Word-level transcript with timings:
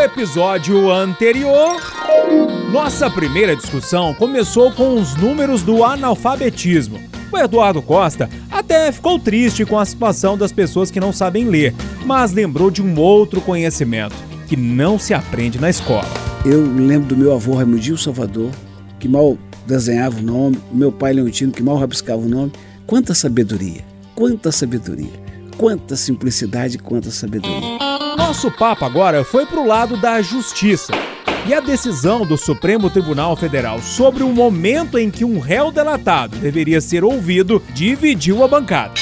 episódio 0.00 0.90
anterior, 0.90 1.78
nossa 2.72 3.10
primeira 3.10 3.54
discussão 3.54 4.14
começou 4.14 4.72
com 4.72 4.94
os 4.94 5.14
números 5.14 5.62
do 5.62 5.84
analfabetismo. 5.84 6.98
O 7.30 7.36
Eduardo 7.36 7.82
Costa 7.82 8.28
até 8.50 8.90
ficou 8.90 9.18
triste 9.18 9.66
com 9.66 9.78
a 9.78 9.84
situação 9.84 10.38
das 10.38 10.52
pessoas 10.52 10.90
que 10.90 10.98
não 10.98 11.12
sabem 11.12 11.44
ler, 11.44 11.74
mas 12.06 12.32
lembrou 12.32 12.70
de 12.70 12.82
um 12.82 12.98
outro 12.98 13.42
conhecimento 13.42 14.16
que 14.48 14.56
não 14.56 14.98
se 14.98 15.12
aprende 15.12 15.60
na 15.60 15.68
escola. 15.68 16.08
Eu 16.46 16.62
lembro 16.62 17.08
do 17.08 17.16
meu 17.16 17.34
avô 17.34 17.54
Raimundinho 17.54 17.98
Salvador, 17.98 18.50
que 18.98 19.06
mal 19.06 19.36
desenhava 19.66 20.18
o 20.18 20.22
nome, 20.22 20.58
meu 20.72 20.90
pai 20.90 21.12
Leontino, 21.12 21.52
que 21.52 21.62
mal 21.62 21.76
rabiscava 21.76 22.22
o 22.22 22.28
nome. 22.28 22.52
Quanta 22.86 23.12
sabedoria, 23.12 23.84
quanta 24.14 24.50
sabedoria, 24.50 25.12
quanta 25.58 25.94
simplicidade, 25.94 26.78
quanta 26.78 27.10
sabedoria. 27.10 27.89
Nosso 28.30 28.48
papo 28.48 28.84
agora 28.84 29.24
foi 29.24 29.44
pro 29.44 29.66
lado 29.66 29.96
da 29.96 30.22
justiça. 30.22 30.92
E 31.48 31.52
a 31.52 31.58
decisão 31.58 32.24
do 32.24 32.36
Supremo 32.36 32.88
Tribunal 32.88 33.34
Federal 33.34 33.80
sobre 33.80 34.22
o 34.22 34.28
momento 34.28 34.96
em 34.96 35.10
que 35.10 35.24
um 35.24 35.40
réu 35.40 35.72
delatado 35.72 36.36
deveria 36.36 36.80
ser 36.80 37.02
ouvido 37.02 37.60
dividiu 37.70 38.44
a 38.44 38.46
bancada. 38.46 38.94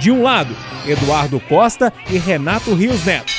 De 0.00 0.10
um 0.10 0.22
lado, 0.22 0.56
Eduardo 0.86 1.38
Costa 1.40 1.92
e 2.08 2.16
Renato 2.16 2.72
Rios 2.72 3.04
Neto. 3.04 3.30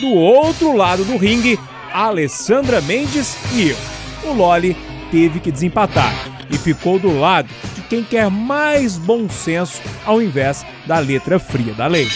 Do 0.00 0.08
outro 0.08 0.76
lado 0.76 1.04
do 1.04 1.16
ringue, 1.16 1.60
Alessandra 1.92 2.80
Mendes 2.80 3.36
e 3.52 3.68
eu. 3.68 3.76
O 4.24 4.34
Loli 4.34 4.76
teve 5.12 5.38
que 5.38 5.52
desempatar 5.52 6.12
e 6.50 6.58
ficou 6.58 6.98
do 6.98 7.20
lado 7.20 7.48
de 7.76 7.82
quem 7.82 8.02
quer 8.02 8.28
mais 8.28 8.98
bom 8.98 9.28
senso 9.28 9.80
ao 10.04 10.20
invés 10.20 10.66
da 10.88 10.98
letra 10.98 11.38
fria 11.38 11.72
da 11.72 11.86
lei. 11.86 12.08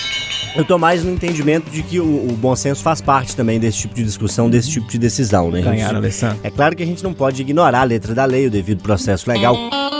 Eu 0.56 0.64
tô 0.64 0.78
mais 0.78 1.04
no 1.04 1.12
entendimento 1.12 1.70
de 1.70 1.82
que 1.82 2.00
o, 2.00 2.04
o, 2.04 2.32
bom 2.32 2.56
senso 2.56 2.82
faz 2.82 3.02
parte 3.02 3.36
também 3.36 3.60
desse 3.60 3.78
tipo 3.80 3.94
de 3.94 4.02
discussão, 4.02 4.48
desse 4.48 4.70
tipo 4.70 4.88
de 4.88 4.96
decisão, 4.96 5.50
né? 5.50 5.60
Ganhar, 5.60 5.94
Alessandro. 5.94 6.38
É 6.42 6.50
claro 6.50 6.74
que 6.74 6.82
a 6.82 6.86
gente 6.86 7.04
não 7.04 7.12
pode 7.12 7.42
ignorar 7.42 7.80
a 7.80 7.84
letra 7.84 8.14
da 8.14 8.24
lei, 8.24 8.46
o 8.46 8.50
devido 8.50 8.82
processo 8.82 9.30
legal. 9.30 9.54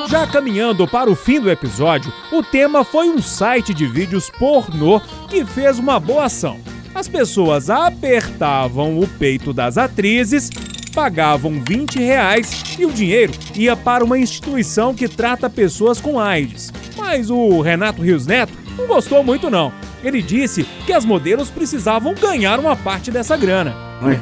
Já 0.09 0.27
caminhando 0.27 0.89
para 0.89 1.11
o 1.11 1.15
fim 1.15 1.41
do 1.41 1.51
episódio, 1.51 2.11
o 2.33 2.43
tema 2.43 2.85
foi 2.85 3.11
um 3.11 3.21
site 3.21 3.75
de 3.75 3.87
vídeos 3.87 4.31
pornô 4.31 4.99
que 5.29 5.45
fez 5.45 5.79
uma 5.79 6.01
boa 6.01 6.25
ação. 6.25 6.59
As 6.95 7.07
pessoas 7.07 7.69
apertavam 7.69 8.99
o 8.99 9.07
peito 9.07 9.53
das 9.53 9.77
atrizes, 9.77 10.49
pagavam 10.95 11.63
20 11.69 11.99
reais 11.99 12.77
e 12.79 12.87
o 12.87 12.93
dinheiro 12.93 13.35
ia 13.55 13.77
para 13.77 14.03
uma 14.03 14.19
instituição 14.19 14.95
que 14.95 15.07
trata 15.07 15.51
pessoas 15.51 16.01
com 16.01 16.19
AIDS. 16.19 16.73
Mas 16.97 17.29
o 17.29 17.61
Renato 17.61 18.01
Rios 18.01 18.27
Neto 18.27 18.55
não 18.79 18.87
gostou 18.87 19.23
muito 19.23 19.51
não 19.51 19.71
ele 20.03 20.23
disse 20.23 20.65
que 20.85 20.93
as 20.93 21.05
modelos 21.05 21.51
precisavam 21.51 22.15
ganhar 22.15 22.59
uma 22.59 22.77
parte 22.77 23.11
dessa 23.11 23.37
grana. 23.37 23.75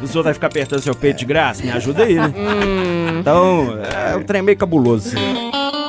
O 0.03 0.06
senhor 0.06 0.22
vai 0.22 0.33
ficar 0.33 0.47
apertando 0.47 0.81
seu 0.81 0.94
peito 0.94 1.19
de 1.19 1.25
graça? 1.25 1.62
Me 1.62 1.70
ajuda 1.70 2.05
aí, 2.05 2.14
né? 2.14 2.33
então, 3.20 3.78
é 4.12 4.16
um 4.16 4.22
trem 4.22 4.41
meio 4.41 4.56
cabuloso. 4.56 5.11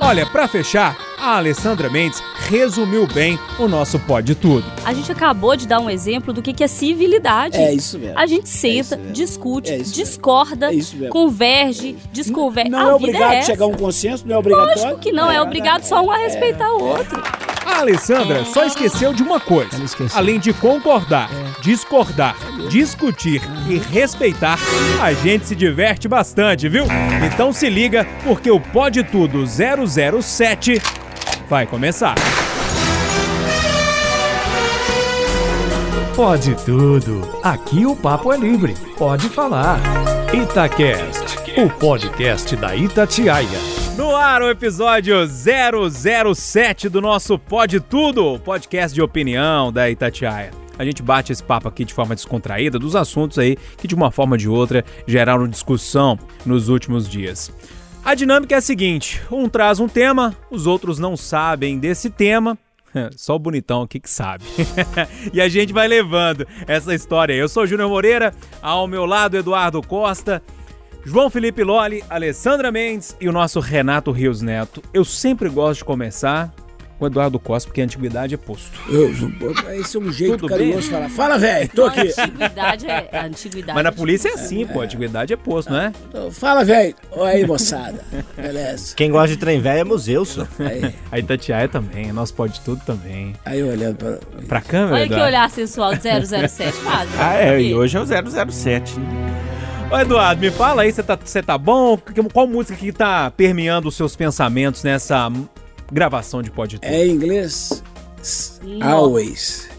Olha, 0.02 0.26
para 0.26 0.48
fechar, 0.48 0.98
a 1.18 1.38
Alessandra 1.38 1.90
Mendes 1.90 2.22
resumiu 2.48 3.08
bem 3.08 3.40
o 3.58 3.68
nosso 3.68 3.98
pode 4.00 4.36
tudo. 4.36 4.66
A 4.84 4.94
gente 4.94 5.12
acabou 5.12 5.56
de 5.56 5.68
dar 5.68 5.80
um 5.80 5.90
exemplo 5.90 6.34
do 6.34 6.42
que 6.42 6.64
é 6.64 6.68
civilidade. 6.68 7.58
É 7.58 7.74
isso 7.74 7.98
mesmo. 7.98 8.18
A 8.18 8.26
gente 8.28 8.50
senta, 8.50 8.96
é 8.96 9.12
discute, 9.12 9.72
é 9.72 9.78
discorda, 9.78 10.72
é 10.74 11.08
converge, 11.10 11.98
desconverge. 12.12 12.70
Não, 12.70 12.80
não 12.80 12.90
é 12.90 12.94
obrigado 12.94 13.34
a 13.34 13.42
chegar 13.42 13.66
a 13.66 13.68
um 13.68 13.74
consenso, 13.74 14.28
não 14.28 14.36
é 14.36 14.38
obrigatório. 14.38 14.82
Lógico 14.82 15.00
que 15.00 15.12
não, 15.12 15.32
é, 15.32 15.38
é 15.38 15.42
obrigado 15.42 15.84
só 15.84 16.04
um 16.04 16.12
a 16.12 16.18
respeitar 16.18 16.72
o 16.72 16.84
outro. 16.84 17.24
A 17.76 17.80
Alessandra 17.80 18.46
só 18.46 18.64
esqueceu 18.64 19.14
de 19.14 19.22
uma 19.22 19.38
coisa. 19.38 19.70
Além 20.14 20.40
de 20.40 20.54
concordar, 20.54 21.30
discordar, 21.62 22.38
discutir 22.70 23.42
e 23.68 23.78
respeitar, 23.78 24.58
a 25.02 25.12
gente 25.12 25.46
se 25.46 25.56
diverte 25.56 26.08
bastante, 26.08 26.70
viu? 26.70 26.86
Então 27.26 27.52
se 27.52 27.70
liga, 27.70 28.08
porque 28.24 28.50
o 28.50 28.62
Pode 28.62 29.04
Tudo 29.04 29.44
007 29.46 30.82
vai 31.50 31.68
começar. 31.68 32.16
Pode 36.16 36.56
tudo. 36.64 37.30
Aqui 37.44 37.86
o 37.86 37.94
papo 37.94 38.32
é 38.32 38.38
livre. 38.38 38.74
Pode 38.98 39.28
falar. 39.28 39.82
Itacast, 40.34 41.60
o 41.62 41.70
podcast 41.70 42.56
da 42.56 42.74
Itatiaia. 42.74 43.75
No 43.98 44.14
ar 44.14 44.42
o 44.42 44.50
episódio 44.50 45.16
007 45.26 46.90
do 46.90 47.00
nosso 47.00 47.40
Pode 47.40 47.80
Tudo, 47.80 48.38
podcast 48.40 48.94
de 48.94 49.02
opinião 49.02 49.72
da 49.72 49.90
Itatiaia. 49.90 50.52
A 50.78 50.84
gente 50.84 51.02
bate 51.02 51.32
esse 51.32 51.42
papo 51.42 51.70
aqui 51.70 51.86
de 51.86 51.94
forma 51.94 52.14
descontraída 52.14 52.78
dos 52.78 52.94
assuntos 52.94 53.40
aí 53.40 53.56
que 53.78 53.88
de 53.88 53.96
uma 53.96 54.12
forma 54.12 54.34
ou 54.34 54.38
de 54.38 54.50
outra 54.50 54.84
geraram 55.08 55.48
discussão 55.48 56.20
nos 56.46 56.68
últimos 56.68 57.08
dias. 57.08 57.50
A 58.04 58.14
dinâmica 58.14 58.56
é 58.56 58.58
a 58.58 58.62
seguinte: 58.62 59.22
um 59.32 59.48
traz 59.48 59.80
um 59.80 59.88
tema, 59.88 60.36
os 60.52 60.68
outros 60.68 61.00
não 61.00 61.16
sabem 61.16 61.80
desse 61.80 62.10
tema, 62.10 62.58
só 63.16 63.36
o 63.36 63.40
bonitão 63.40 63.84
aqui 63.84 64.02
que 64.02 64.10
sabe. 64.10 64.44
e 65.32 65.40
a 65.40 65.48
gente 65.48 65.72
vai 65.72 65.88
levando 65.88 66.46
essa 66.68 66.94
história. 66.94 67.34
Eu 67.34 67.48
sou 67.48 67.66
Júnior 67.66 67.90
Moreira, 67.90 68.34
ao 68.62 68.88
meu 68.88 69.06
lado 69.06 69.38
Eduardo 69.38 69.82
Costa. 69.82 70.44
João 71.06 71.30
Felipe 71.30 71.64
Loli, 71.64 72.04
Alessandra 72.10 72.72
Mendes 72.72 73.16
e 73.22 73.30
o 73.30 73.32
nosso 73.32 73.60
Renato 73.60 74.12
Rios 74.12 74.42
Neto. 74.42 74.82
Eu 74.92 75.06
sempre 75.06 75.48
gosto 75.50 75.80
de 75.80 75.86
começar 75.86 76.52
com 76.98 77.06
o 77.06 77.08
Eduardo 77.08 77.38
Costa, 77.38 77.68
porque 77.70 77.80
a 77.82 77.84
antiguidade 77.84 78.34
é 78.34 78.38
posto. 78.38 78.72
Eu, 78.90 79.12
esse 79.76 79.98
é 79.98 80.00
um 80.00 80.12
jeito 80.12 80.38
Tudo 80.38 80.50
carinhoso 80.50 80.82
de 80.82 80.90
falar. 80.90 81.10
Fala, 81.10 81.38
velho, 81.38 81.70
tô 81.70 81.86
aqui. 81.86 82.12
A 82.18 82.24
antiguidade 82.24 82.88
é. 82.88 83.10
A 83.12 83.26
antiguidade 83.26 83.76
Mas 83.76 83.84
na 83.84 83.92
polícia 83.92 84.30
é 84.30 84.34
assim, 84.34 84.66
pô. 84.66 84.82
A 84.82 84.86
antiguidade 84.86 85.32
é 85.32 85.38
posto, 85.38 85.72
não 85.72 85.80
é? 85.80 85.92
Então, 86.10 86.32
fala, 86.32 86.64
velho. 86.66 86.96
Olha 87.12 87.34
aí, 87.34 87.46
moçada. 87.46 88.04
Beleza. 88.36 88.96
Quem 88.96 89.12
gosta 89.12 89.28
de 89.28 89.38
trem 89.38 89.62
velho 89.62 89.82
é 89.82 89.84
museu, 89.84 90.26
só. 90.26 90.48
Aí. 90.58 90.96
A 91.12 91.20
Itatiaia 91.20 91.68
também, 91.68 92.12
nosso 92.12 92.34
pode 92.34 92.62
tudo 92.62 92.82
também. 92.84 93.36
Aí 93.46 93.62
olhando 93.62 93.98
pra. 93.98 94.18
Pra 94.48 94.62
câmera. 94.62 94.96
Olha 94.96 95.08
que 95.08 95.14
olhar 95.14 95.50
sensual 95.52 95.94
de 95.94 96.02
007, 96.02 96.72
faz. 96.78 97.10
Ah, 97.20 97.36
é, 97.36 97.62
e 97.62 97.76
hoje 97.76 97.96
é 97.96 98.00
o 98.00 98.06
007, 98.52 99.00
né? 99.00 99.46
Ô 99.92 99.98
Eduardo, 99.98 100.42
me 100.42 100.50
fala 100.50 100.82
aí, 100.82 100.92
você 100.92 101.04
tá, 101.04 101.16
tá 101.18 101.58
bom? 101.58 101.98
Qual 102.34 102.48
música 102.48 102.76
que 102.78 102.92
tá 102.92 103.30
permeando 103.32 103.88
os 103.88 103.96
seus 103.96 104.16
pensamentos 104.16 104.84
nessa 104.84 105.32
gravação 105.92 106.42
de 106.42 106.50
Pode 106.50 106.80
Tudo? 106.80 106.92
É 106.92 107.06
em 107.06 107.12
inglês? 107.12 107.84
Always. 108.82 109.70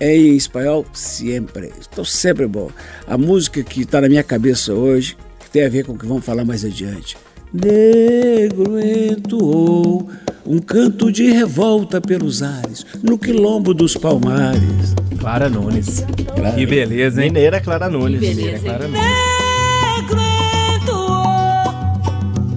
É 0.00 0.14
em 0.14 0.36
espanhol? 0.36 0.84
Sempre. 0.92 1.72
Estou 1.80 2.04
sempre 2.04 2.46
bom. 2.46 2.70
A 3.06 3.16
música 3.16 3.62
que 3.62 3.82
está 3.82 4.00
na 4.00 4.08
minha 4.08 4.24
cabeça 4.24 4.74
hoje, 4.74 5.16
que 5.38 5.48
tem 5.48 5.64
a 5.64 5.68
ver 5.68 5.86
com 5.86 5.92
o 5.92 5.98
que 5.98 6.06
vamos 6.06 6.24
falar 6.24 6.44
mais 6.44 6.64
adiante. 6.64 7.16
Negro 7.52 8.78
entoou 8.78 10.08
um 10.44 10.58
canto 10.58 11.10
de 11.10 11.30
revolta 11.30 12.00
pelos 12.00 12.42
ares, 12.42 12.84
no 13.02 13.18
quilombo 13.18 13.72
dos 13.74 13.96
palmares. 13.96 14.94
Clara 15.18 15.48
Nunes. 15.48 16.04
Clara. 16.34 16.56
Que 16.56 16.66
beleza, 16.66 17.22
hein? 17.24 17.30
Mineira 17.30 17.60
Clara 17.60 17.88
Nunes. 17.88 18.20
Que 18.20 18.34
beleza, 18.34 18.62
Clara 18.62 18.88
Nunes. 18.88 19.36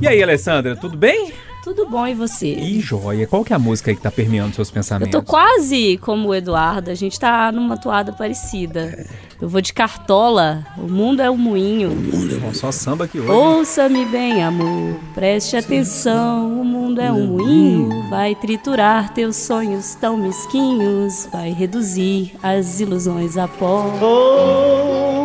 E 0.01 0.07
aí, 0.07 0.23
Alessandra, 0.23 0.75
tudo 0.75 0.97
bem? 0.97 1.33
Tudo 1.69 1.87
bom 1.87 2.07
e 2.07 2.15
você? 2.15 2.47
Ih, 2.47 2.81
joia. 2.81 3.27
Qual 3.27 3.45
que 3.45 3.53
é 3.53 3.55
a 3.55 3.59
música 3.59 3.91
aí 3.91 3.95
que 3.95 4.01
tá 4.01 4.09
permeando 4.09 4.55
seus 4.55 4.71
pensamentos? 4.71 5.13
Eu 5.13 5.21
tô 5.21 5.31
quase 5.31 5.99
como 6.01 6.29
o 6.29 6.33
Eduardo, 6.33 6.89
a 6.89 6.95
gente 6.95 7.19
tá 7.19 7.51
numa 7.51 7.77
toada 7.77 8.11
parecida. 8.11 9.05
Eu 9.39 9.47
vou 9.47 9.61
de 9.61 9.71
cartola, 9.71 10.65
o 10.79 10.87
mundo 10.87 11.21
é 11.21 11.29
um 11.29 11.37
moinho. 11.37 11.91
O 11.91 11.95
mundo 11.95 12.41
é 12.43 12.53
só 12.55 12.71
samba 12.71 13.05
aqui 13.05 13.19
hoje. 13.19 13.29
Ouça-me 13.29 14.03
bem, 14.05 14.43
amor, 14.43 14.99
preste 15.13 15.55
atenção, 15.57 16.59
o 16.59 16.65
mundo 16.65 17.01
é 17.01 17.11
um 17.11 17.37
moinho. 17.37 18.09
Vai 18.09 18.33
triturar 18.33 19.13
teus 19.13 19.35
sonhos 19.35 19.93
tão 19.93 20.17
mesquinhos, 20.17 21.29
vai 21.31 21.51
reduzir 21.51 22.33
as 22.41 22.79
ilusões 22.79 23.37
a 23.37 23.47
pó. 23.47 23.85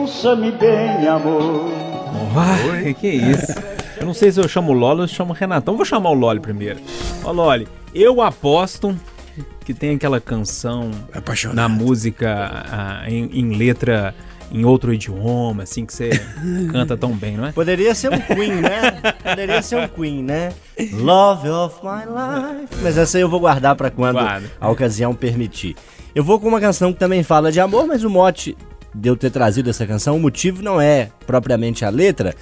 Ouça-me 0.03 0.53
bem, 0.53 1.09
amor. 1.09 1.73
Uai, 2.35 2.93
que 2.93 3.07
é 3.07 3.15
isso? 3.15 3.74
Eu 4.05 4.09
não 4.09 4.13
sei 4.13 4.31
se 4.31 4.39
eu 4.39 4.47
chamo 4.47 4.71
o 4.71 4.75
Loli 4.75 5.01
ou 5.01 5.09
se 5.09 5.15
eu 5.15 5.17
chamo 5.17 5.33
o 5.33 5.35
Renatão. 5.35 5.77
Vou 5.77 5.85
chamar 5.87 6.11
o 6.11 6.13
Loli 6.13 6.39
primeiro. 6.39 6.79
Ó, 7.25 7.33
Loli, 7.33 7.67
eu 7.95 8.21
aposto 8.21 8.95
que 9.65 9.73
tem 9.73 9.97
aquela 9.97 10.21
canção 10.21 10.91
Apaixonado. 11.11 11.57
na 11.57 11.71
música 11.71 12.67
ah, 12.71 13.05
em, 13.09 13.31
em 13.33 13.57
letra 13.57 14.15
em 14.53 14.63
outro 14.63 14.93
idioma, 14.93 15.63
assim, 15.63 15.87
que 15.87 15.95
você 15.95 16.11
canta 16.71 16.99
tão 16.99 17.13
bem, 17.13 17.39
não 17.39 17.47
é? 17.47 17.53
Poderia 17.53 17.95
ser 17.95 18.13
um 18.13 18.21
Queen, 18.21 18.57
né? 18.61 19.01
Poderia 19.23 19.63
ser 19.63 19.77
um 19.79 19.89
Queen, 19.89 20.23
né? 20.23 20.53
Love 20.93 21.49
of 21.49 21.77
my 21.83 22.05
life. 22.05 22.75
Mas 22.83 22.99
essa 22.99 23.17
aí 23.17 23.23
eu 23.23 23.29
vou 23.31 23.41
guardar 23.41 23.75
para 23.75 23.91
quando 23.91 24.17
Guarda. 24.17 24.51
a 24.61 24.69
ocasião 24.69 25.15
permitir. 25.15 25.77
Eu 26.15 26.23
vou 26.23 26.39
com 26.39 26.47
uma 26.47 26.61
canção 26.61 26.93
que 26.93 26.99
também 26.99 27.23
fala 27.23 27.51
de 27.51 27.59
amor, 27.59 27.87
mas 27.87 28.05
o 28.05 28.11
mote 28.11 28.55
de 28.95 29.09
eu 29.09 29.17
ter 29.17 29.31
trazido 29.31 29.71
essa 29.71 29.87
canção, 29.87 30.15
o 30.15 30.21
motivo 30.21 30.63
não 30.63 30.79
é 30.79 31.09
propriamente 31.27 31.87
a 31.87 31.89
letra, 31.89 32.35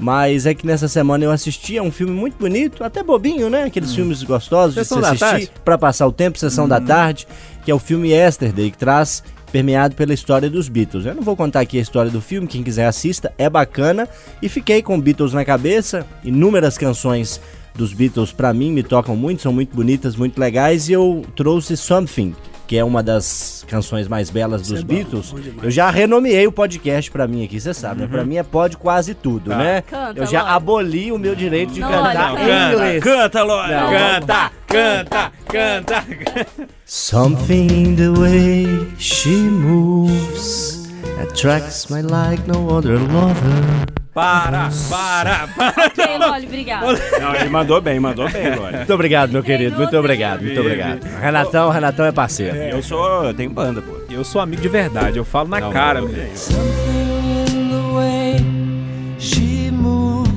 mas 0.00 0.46
é 0.46 0.54
que 0.54 0.66
nessa 0.66 0.88
semana 0.88 1.24
eu 1.24 1.30
assisti 1.30 1.76
a 1.76 1.82
um 1.82 1.90
filme 1.92 2.12
muito 2.12 2.38
bonito, 2.38 2.82
até 2.82 3.02
bobinho, 3.02 3.50
né? 3.50 3.64
Aqueles 3.64 3.92
hum. 3.92 3.96
filmes 3.96 4.22
gostosos 4.22 4.74
Sessão 4.74 5.00
de 5.00 5.18
se 5.18 5.24
assistir 5.24 5.50
para 5.62 5.76
passar 5.76 6.06
o 6.06 6.12
tempo, 6.12 6.38
Sessão 6.38 6.64
hum. 6.64 6.68
da 6.68 6.80
Tarde, 6.80 7.28
que 7.64 7.70
é 7.70 7.74
o 7.74 7.78
filme 7.78 8.08
Yesterday, 8.08 8.70
que 8.70 8.78
traz 8.78 9.22
permeado 9.52 9.94
pela 9.94 10.14
história 10.14 10.48
dos 10.48 10.68
Beatles. 10.68 11.04
Eu 11.04 11.14
não 11.14 11.22
vou 11.22 11.36
contar 11.36 11.60
aqui 11.60 11.78
a 11.78 11.82
história 11.82 12.10
do 12.10 12.20
filme, 12.20 12.46
quem 12.46 12.62
quiser 12.62 12.86
assista, 12.86 13.32
é 13.36 13.50
bacana. 13.50 14.08
E 14.40 14.48
fiquei 14.48 14.80
com 14.82 14.98
Beatles 14.98 15.34
na 15.34 15.44
cabeça, 15.44 16.06
inúmeras 16.24 16.78
canções 16.78 17.40
dos 17.80 17.94
Beatles 17.94 18.30
para 18.30 18.52
mim 18.52 18.70
me 18.70 18.82
tocam 18.82 19.16
muito, 19.16 19.40
são 19.40 19.52
muito 19.52 19.74
bonitas, 19.74 20.14
muito 20.14 20.38
legais 20.38 20.90
e 20.90 20.92
eu 20.92 21.24
trouxe 21.34 21.78
Something, 21.78 22.36
que 22.66 22.76
é 22.76 22.84
uma 22.84 23.02
das 23.02 23.64
canções 23.66 24.06
mais 24.06 24.28
belas 24.28 24.68
dos 24.68 24.80
é 24.80 24.82
Beatles. 24.82 25.34
eu 25.62 25.70
já 25.70 25.88
renomeei 25.88 26.46
o 26.46 26.52
podcast 26.52 27.10
para 27.10 27.26
mim 27.26 27.42
aqui, 27.42 27.58
você 27.58 27.72
sabe, 27.72 28.02
uhum. 28.02 28.06
né? 28.06 28.12
Para 28.12 28.24
mim 28.24 28.36
é 28.36 28.42
pod 28.42 28.76
quase 28.76 29.14
tudo, 29.14 29.48
tá. 29.48 29.56
né? 29.56 29.80
Canta, 29.80 30.20
eu 30.20 30.26
já 30.26 30.42
Lore. 30.42 30.52
aboli 30.52 31.12
o 31.12 31.18
meu 31.18 31.34
direito 31.34 31.72
de 31.72 31.80
não, 31.80 31.88
cantar 31.88 32.34
não, 32.34 32.38
em 32.38 32.72
inglês. 32.72 33.02
Canta, 33.02 33.42
Lore. 33.42 33.72
Canta, 33.72 34.52
canta, 34.66 35.32
canta. 35.46 36.46
Something 36.84 37.66
in 37.72 37.96
the 37.96 38.10
way 38.10 38.66
she 38.98 39.36
moves 39.36 40.86
attracts 41.22 41.88
me 41.88 42.02
like 42.02 42.46
no 42.46 42.76
other 42.76 42.98
lover. 42.98 43.99
Para, 44.12 44.68
para, 44.88 45.46
para. 45.48 45.86
Ok, 45.86 46.18
Loli, 46.18 46.46
obrigado. 46.46 46.86
Não, 47.20 47.34
ele 47.34 47.48
mandou 47.48 47.80
bem, 47.80 48.00
mandou 48.00 48.28
bem, 48.28 48.56
Loli. 48.56 48.76
Muito 48.78 48.94
obrigado, 48.94 49.30
meu 49.30 49.42
querido. 49.42 49.76
Muito 49.76 49.96
obrigado, 49.96 50.42
muito 50.42 50.60
obrigado. 50.60 51.04
Renatão, 51.20 51.70
Renatão 51.70 52.06
é 52.06 52.12
parceiro. 52.12 52.56
Eu 52.56 52.82
sou, 52.82 53.24
eu 53.24 53.34
tenho 53.34 53.50
banda, 53.50 53.80
pô. 53.80 54.00
Eu 54.10 54.24
sou 54.24 54.40
amigo 54.40 54.60
de 54.60 54.68
verdade, 54.68 55.16
eu 55.16 55.24
falo 55.24 55.48
na 55.48 55.60
Não, 55.60 55.70
cara, 55.70 56.02
meu. 56.02 56.10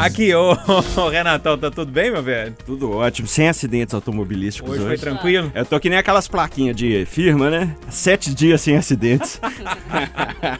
Aqui, 0.03 0.35
ô, 0.35 0.51
ô, 0.97 1.07
Renatão, 1.07 1.57
tá 1.57 1.71
tudo 1.71 1.89
bem, 1.89 2.11
meu 2.11 2.21
velho? 2.21 2.53
Tudo 2.65 2.91
ótimo, 2.91 3.25
sem 3.25 3.47
acidentes 3.47 3.95
automobilísticos 3.95 4.71
hoje. 4.71 4.81
Hoje 4.81 4.89
foi 4.89 4.97
tranquilo? 4.97 5.49
Eu 5.55 5.65
tô 5.65 5.79
que 5.79 5.89
nem 5.89 5.97
aquelas 5.97 6.27
plaquinhas 6.27 6.75
de 6.75 7.05
firma, 7.05 7.49
né? 7.49 7.73
Sete 7.89 8.35
dias 8.35 8.59
sem 8.59 8.75
acidentes. 8.75 9.39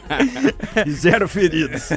Zero 0.88 1.28
feridos. 1.28 1.90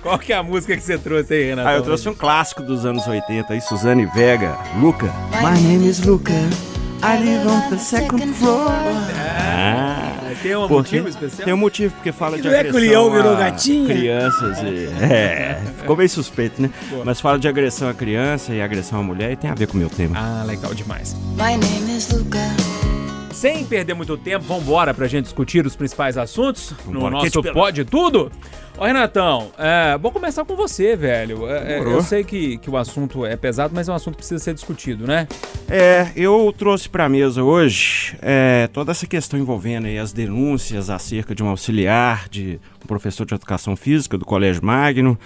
Qual 0.00 0.18
que 0.18 0.32
é 0.32 0.36
a 0.36 0.42
música 0.42 0.74
que 0.74 0.82
você 0.82 0.96
trouxe 0.96 1.34
aí, 1.34 1.44
Renatão? 1.50 1.70
Ah, 1.70 1.76
eu 1.76 1.82
trouxe 1.82 2.08
um 2.08 2.14
clássico 2.14 2.62
dos 2.62 2.86
anos 2.86 3.06
80 3.06 3.52
aí, 3.52 3.60
Suzane 3.60 4.06
Vega, 4.06 4.56
Luca. 4.80 5.12
My 5.42 5.60
name 5.60 5.86
is 5.86 6.00
Luca. 6.00 6.32
I 7.02 7.18
live 7.18 7.46
on 7.46 7.68
the 7.68 7.76
second 7.76 8.32
floor. 8.36 8.70
Ah, 8.70 9.93
tem 10.34 10.56
um 10.56 10.68
porque, 10.68 10.96
motivo 10.96 11.08
especial? 11.08 11.44
Tem 11.44 11.54
um 11.54 11.58
motivo, 11.58 11.94
porque 11.94 12.12
fala 12.12 12.36
de 12.36 12.42
não 12.44 12.50
agressão. 12.50 12.72
Não 12.72 12.78
é 12.78 12.82
que 12.82 12.86
o 12.86 12.90
leão 12.90 13.10
virou 13.10 13.36
gatinho? 13.36 13.86
Crianças 13.86 14.58
e. 14.58 14.84
É, 15.04 15.60
ficou 15.78 15.96
bem 15.96 16.08
suspeito, 16.08 16.60
né? 16.60 16.70
Mas 17.04 17.20
fala 17.20 17.38
de 17.38 17.46
agressão 17.46 17.88
a 17.88 17.94
criança 17.94 18.52
e 18.52 18.60
agressão 18.60 19.00
à 19.00 19.02
mulher 19.02 19.32
e 19.32 19.36
tem 19.36 19.50
a 19.50 19.54
ver 19.54 19.66
com 19.66 19.74
o 19.74 19.76
meu 19.76 19.90
tema. 19.90 20.16
Ah, 20.18 20.44
legal 20.44 20.74
demais. 20.74 21.14
My 21.36 21.56
name 21.56 21.96
is 21.96 22.10
Luca. 22.10 22.83
Sem 23.34 23.64
perder 23.64 23.94
muito 23.94 24.16
tempo, 24.16 24.44
vamos 24.44 24.62
embora 24.62 24.94
pra 24.94 25.08
gente 25.08 25.24
discutir 25.24 25.66
os 25.66 25.74
principais 25.74 26.16
assuntos 26.16 26.72
Vambora. 26.86 27.04
no 27.04 27.10
nosso 27.10 27.42
Pode 27.52 27.84
Tudo. 27.84 28.30
Ô, 28.78 28.84
Renatão, 28.84 29.50
é, 29.58 29.98
vou 29.98 30.12
começar 30.12 30.44
com 30.44 30.54
você, 30.54 30.94
velho. 30.96 31.48
É, 31.48 31.74
é 31.74 31.80
eu 31.80 32.00
sei 32.00 32.22
que, 32.22 32.58
que 32.58 32.70
o 32.70 32.76
assunto 32.76 33.26
é 33.26 33.36
pesado, 33.36 33.74
mas 33.74 33.88
é 33.88 33.92
um 33.92 33.94
assunto 33.94 34.14
que 34.14 34.18
precisa 34.18 34.42
ser 34.42 34.54
discutido, 34.54 35.04
né? 35.06 35.26
É, 35.68 36.08
eu 36.14 36.54
trouxe 36.56 36.88
pra 36.88 37.08
mesa 37.08 37.42
hoje 37.42 38.16
é, 38.22 38.68
toda 38.72 38.92
essa 38.92 39.06
questão 39.06 39.38
envolvendo 39.38 39.86
aí 39.86 39.98
as 39.98 40.12
denúncias 40.12 40.88
acerca 40.88 41.34
de 41.34 41.42
um 41.42 41.48
auxiliar, 41.48 42.28
de 42.28 42.60
um 42.82 42.86
professor 42.86 43.26
de 43.26 43.34
educação 43.34 43.74
física 43.74 44.16
do 44.16 44.24
Colégio 44.24 44.64
Magno, 44.64 45.18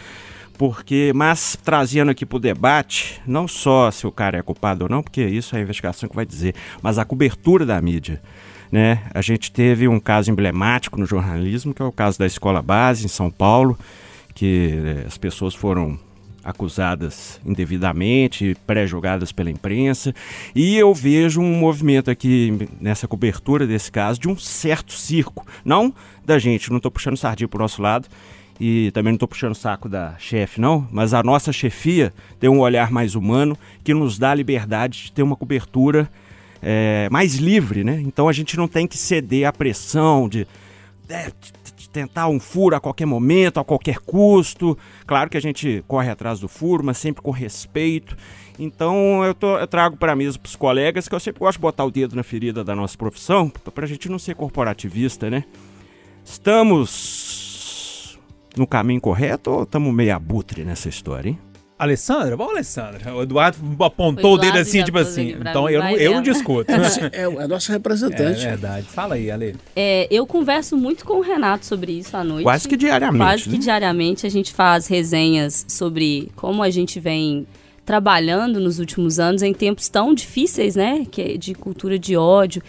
porque, 0.59 1.13
mas 1.15 1.57
trazendo 1.63 2.11
aqui 2.11 2.27
pro 2.27 2.41
debate, 2.41 3.23
não 3.25 3.47
só 3.47 3.93
se 3.93 4.07
o 4.09 4.13
cara 4.13 4.39
é 4.39 4.43
culpado 4.43 4.85
ou 4.85 4.91
não, 4.91 5.03
porque 5.03 5.25
isso 5.25 5.55
é 5.55 5.61
a 5.61 5.63
investigação 5.63 6.09
que 6.09 6.17
vai 6.17 6.27
dizer, 6.27 6.53
mas 6.83 6.99
a 6.99 7.05
cobertura 7.05 7.65
da 7.65 7.81
mídia. 7.81 8.21
Né? 8.71 9.05
A 9.15 9.23
gente 9.23 9.53
teve 9.53 9.87
um 9.87 10.01
caso 10.01 10.31
emblemático 10.31 10.99
no 10.99 11.07
jornalismo, 11.07 11.73
que 11.73 11.81
é 11.81 11.85
o 11.85 11.93
caso 11.93 12.19
da 12.19 12.27
escola 12.27 12.61
base 12.61 13.05
em 13.05 13.09
São 13.09 13.31
Paulo, 13.31 13.79
que 14.35 14.75
eh, 14.85 15.05
as 15.07 15.17
pessoas 15.17 15.55
foram 15.55 15.99
acusadas 16.45 17.41
indevidamente, 17.47 18.57
pré-julgadas 18.67 19.33
pela 19.33 19.51
imprensa, 19.51 20.15
e 20.55 20.77
eu 20.77 20.93
vejo 20.93 21.41
um 21.41 21.55
movimento 21.59 22.11
aqui 22.11 22.69
nessa 22.81 23.07
cobertura 23.07 23.67
desse 23.67 23.93
caso 23.93 24.19
de 24.19 24.29
um 24.29 24.37
certo 24.37 24.93
circo, 24.93 25.47
não 25.65 25.95
da 26.25 26.39
gente, 26.39 26.71
não 26.71 26.79
estou 26.79 26.91
puxando 26.91 27.17
sardinha 27.17 27.49
para 27.49 27.59
o 27.59 27.63
nosso 27.63 27.81
lado, 27.81 28.09
e 28.61 28.91
também 28.93 29.13
não 29.13 29.17
estou 29.17 29.29
puxando 29.29 29.55
saco 29.55 29.89
da 29.89 30.17
chefe, 30.19 30.61
não, 30.61 30.87
mas 30.91 31.15
a 31.15 31.23
nossa 31.23 31.53
chefia 31.53 32.13
tem 32.41 32.51
um 32.51 32.59
olhar 32.59 32.91
mais 32.91 33.15
humano 33.15 33.57
que 33.85 33.95
nos 33.95 34.19
dá 34.19 34.33
a 34.33 34.35
liberdade 34.35 35.05
de 35.05 35.13
ter 35.13 35.23
uma 35.23 35.37
cobertura 35.37 36.11
é, 36.61 37.09
mais 37.11 37.37
livre, 37.37 37.85
né? 37.85 38.01
Então 38.05 38.29
a 38.29 38.33
gente 38.33 38.57
não 38.57 38.67
tem 38.67 38.87
que 38.87 38.99
ceder 38.99 39.47
à 39.47 39.53
pressão 39.53 40.29
de, 40.29 40.47
é, 41.09 41.31
de, 41.77 41.89
tentar 41.89 42.29
um 42.29 42.39
furo 42.39 42.77
a 42.77 42.81
qualquer 42.81 43.07
momento, 43.07 43.61
a 43.61 43.65
qualquer 43.65 43.99
custo. 44.01 44.77
Claro 45.07 45.31
que 45.31 45.37
a 45.37 45.41
gente 45.41 45.83
corre 45.87 46.11
atrás 46.11 46.41
do 46.41 46.49
furo, 46.49 46.85
mas 46.85 46.99
sempre 46.99 47.23
com 47.23 47.31
respeito. 47.31 48.17
Então 48.59 49.25
eu, 49.25 49.35
tô, 49.35 49.57
eu 49.57 49.67
trago 49.67 49.97
para 49.97 50.17
mim 50.17 50.31
para 50.33 50.49
os 50.49 50.57
colegas 50.57 51.09
que 51.09 51.15
eu 51.15 51.21
sempre 51.21 51.39
gosto 51.39 51.59
de 51.59 51.63
botar 51.63 51.85
o 51.85 51.91
dedo 51.91 52.17
na 52.17 52.25
ferida 52.25 52.65
da 52.65 52.75
nossa 52.75 52.99
profissão, 52.99 53.49
para 53.49 53.85
a 53.85 53.89
gente 53.89 54.09
não 54.09 54.19
ser 54.19 54.35
corporativista, 54.35 55.31
né? 55.31 55.45
Estamos 56.25 57.28
no 58.59 58.67
caminho 58.67 59.01
correto 59.01 59.51
ou 59.51 59.63
estamos 59.63 59.93
meio 59.95 60.15
abutre 60.15 60.65
nessa 60.65 60.89
história, 60.89 61.31
hein? 61.31 61.39
Alessandra? 61.79 62.37
Bom, 62.37 62.51
Alessandra. 62.51 63.15
O 63.15 63.23
Eduardo 63.23 63.59
apontou 63.85 64.33
o, 64.33 64.35
o 64.35 64.39
dedo 64.39 64.59
assim, 64.59 64.83
tipo 64.83 64.99
assim. 64.99 65.37
Então 65.41 65.71
eu 65.71 65.81
não, 65.81 65.91
eu 65.91 66.15
não 66.15 66.23
discuto. 66.23 66.73
É, 67.13 67.23
é 67.23 67.25
a 67.25 67.47
nossa 67.47 67.73
representante. 67.73 68.45
É 68.45 68.51
verdade. 68.51 68.87
Fala 68.87 69.15
aí, 69.15 69.31
Ale. 69.31 69.55
É, 69.77 70.09
eu 70.11 70.27
converso 70.27 70.77
muito 70.77 71.05
com 71.05 71.15
o 71.15 71.21
Renato 71.21 71.65
sobre 71.65 71.93
isso 71.93 72.17
à 72.17 72.25
noite. 72.25 72.43
Quase 72.43 72.67
que 72.67 72.77
diariamente. 72.77 73.23
Quase 73.23 73.49
né? 73.49 73.55
que 73.55 73.59
diariamente 73.63 74.27
a 74.27 74.31
gente 74.31 74.53
faz 74.53 74.87
resenhas 74.89 75.65
sobre 75.69 76.33
como 76.35 76.63
a 76.63 76.71
gente 76.71 76.99
vem 76.99 77.47
trabalhando 77.89 78.61
nos 78.61 78.79
últimos 78.79 79.19
anos 79.19 79.43
em 79.43 79.55
tempos 79.55 79.89
tão 79.89 80.13
difíceis, 80.13 80.77
né, 80.77 81.07
que 81.11 81.23
é 81.23 81.37
de 81.39 81.55
cultura 81.55 81.99
de 81.99 82.19
ódio 82.19 82.63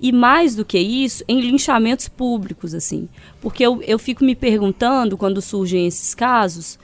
e 0.00 0.12
mais 0.12 0.54
do 0.54 0.64
que 0.64 0.78
isso, 0.78 1.24
em 1.26 1.40
linchamentos 1.40 2.08
públicos, 2.08 2.74
assim, 2.74 3.08
porque 3.40 3.62
eu, 3.64 3.82
eu 3.82 3.98
fico 3.98 4.24
me 4.24 4.34
perguntando 4.34 5.16
quando 5.16 5.40
surgem 5.40 5.86
esses 5.86 6.14
casos 6.14 6.78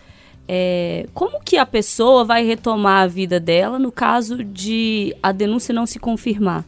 é, 0.49 1.06
como 1.14 1.41
que 1.41 1.56
a 1.56 1.64
pessoa 1.64 2.25
vai 2.25 2.44
retomar 2.44 3.03
a 3.03 3.06
vida 3.06 3.38
dela 3.38 3.79
no 3.79 3.93
caso 3.93 4.43
de 4.43 5.14
a 5.23 5.32
denúncia 5.32 5.73
não 5.73 5.87
se 5.87 5.99
confirmar? 5.99 6.64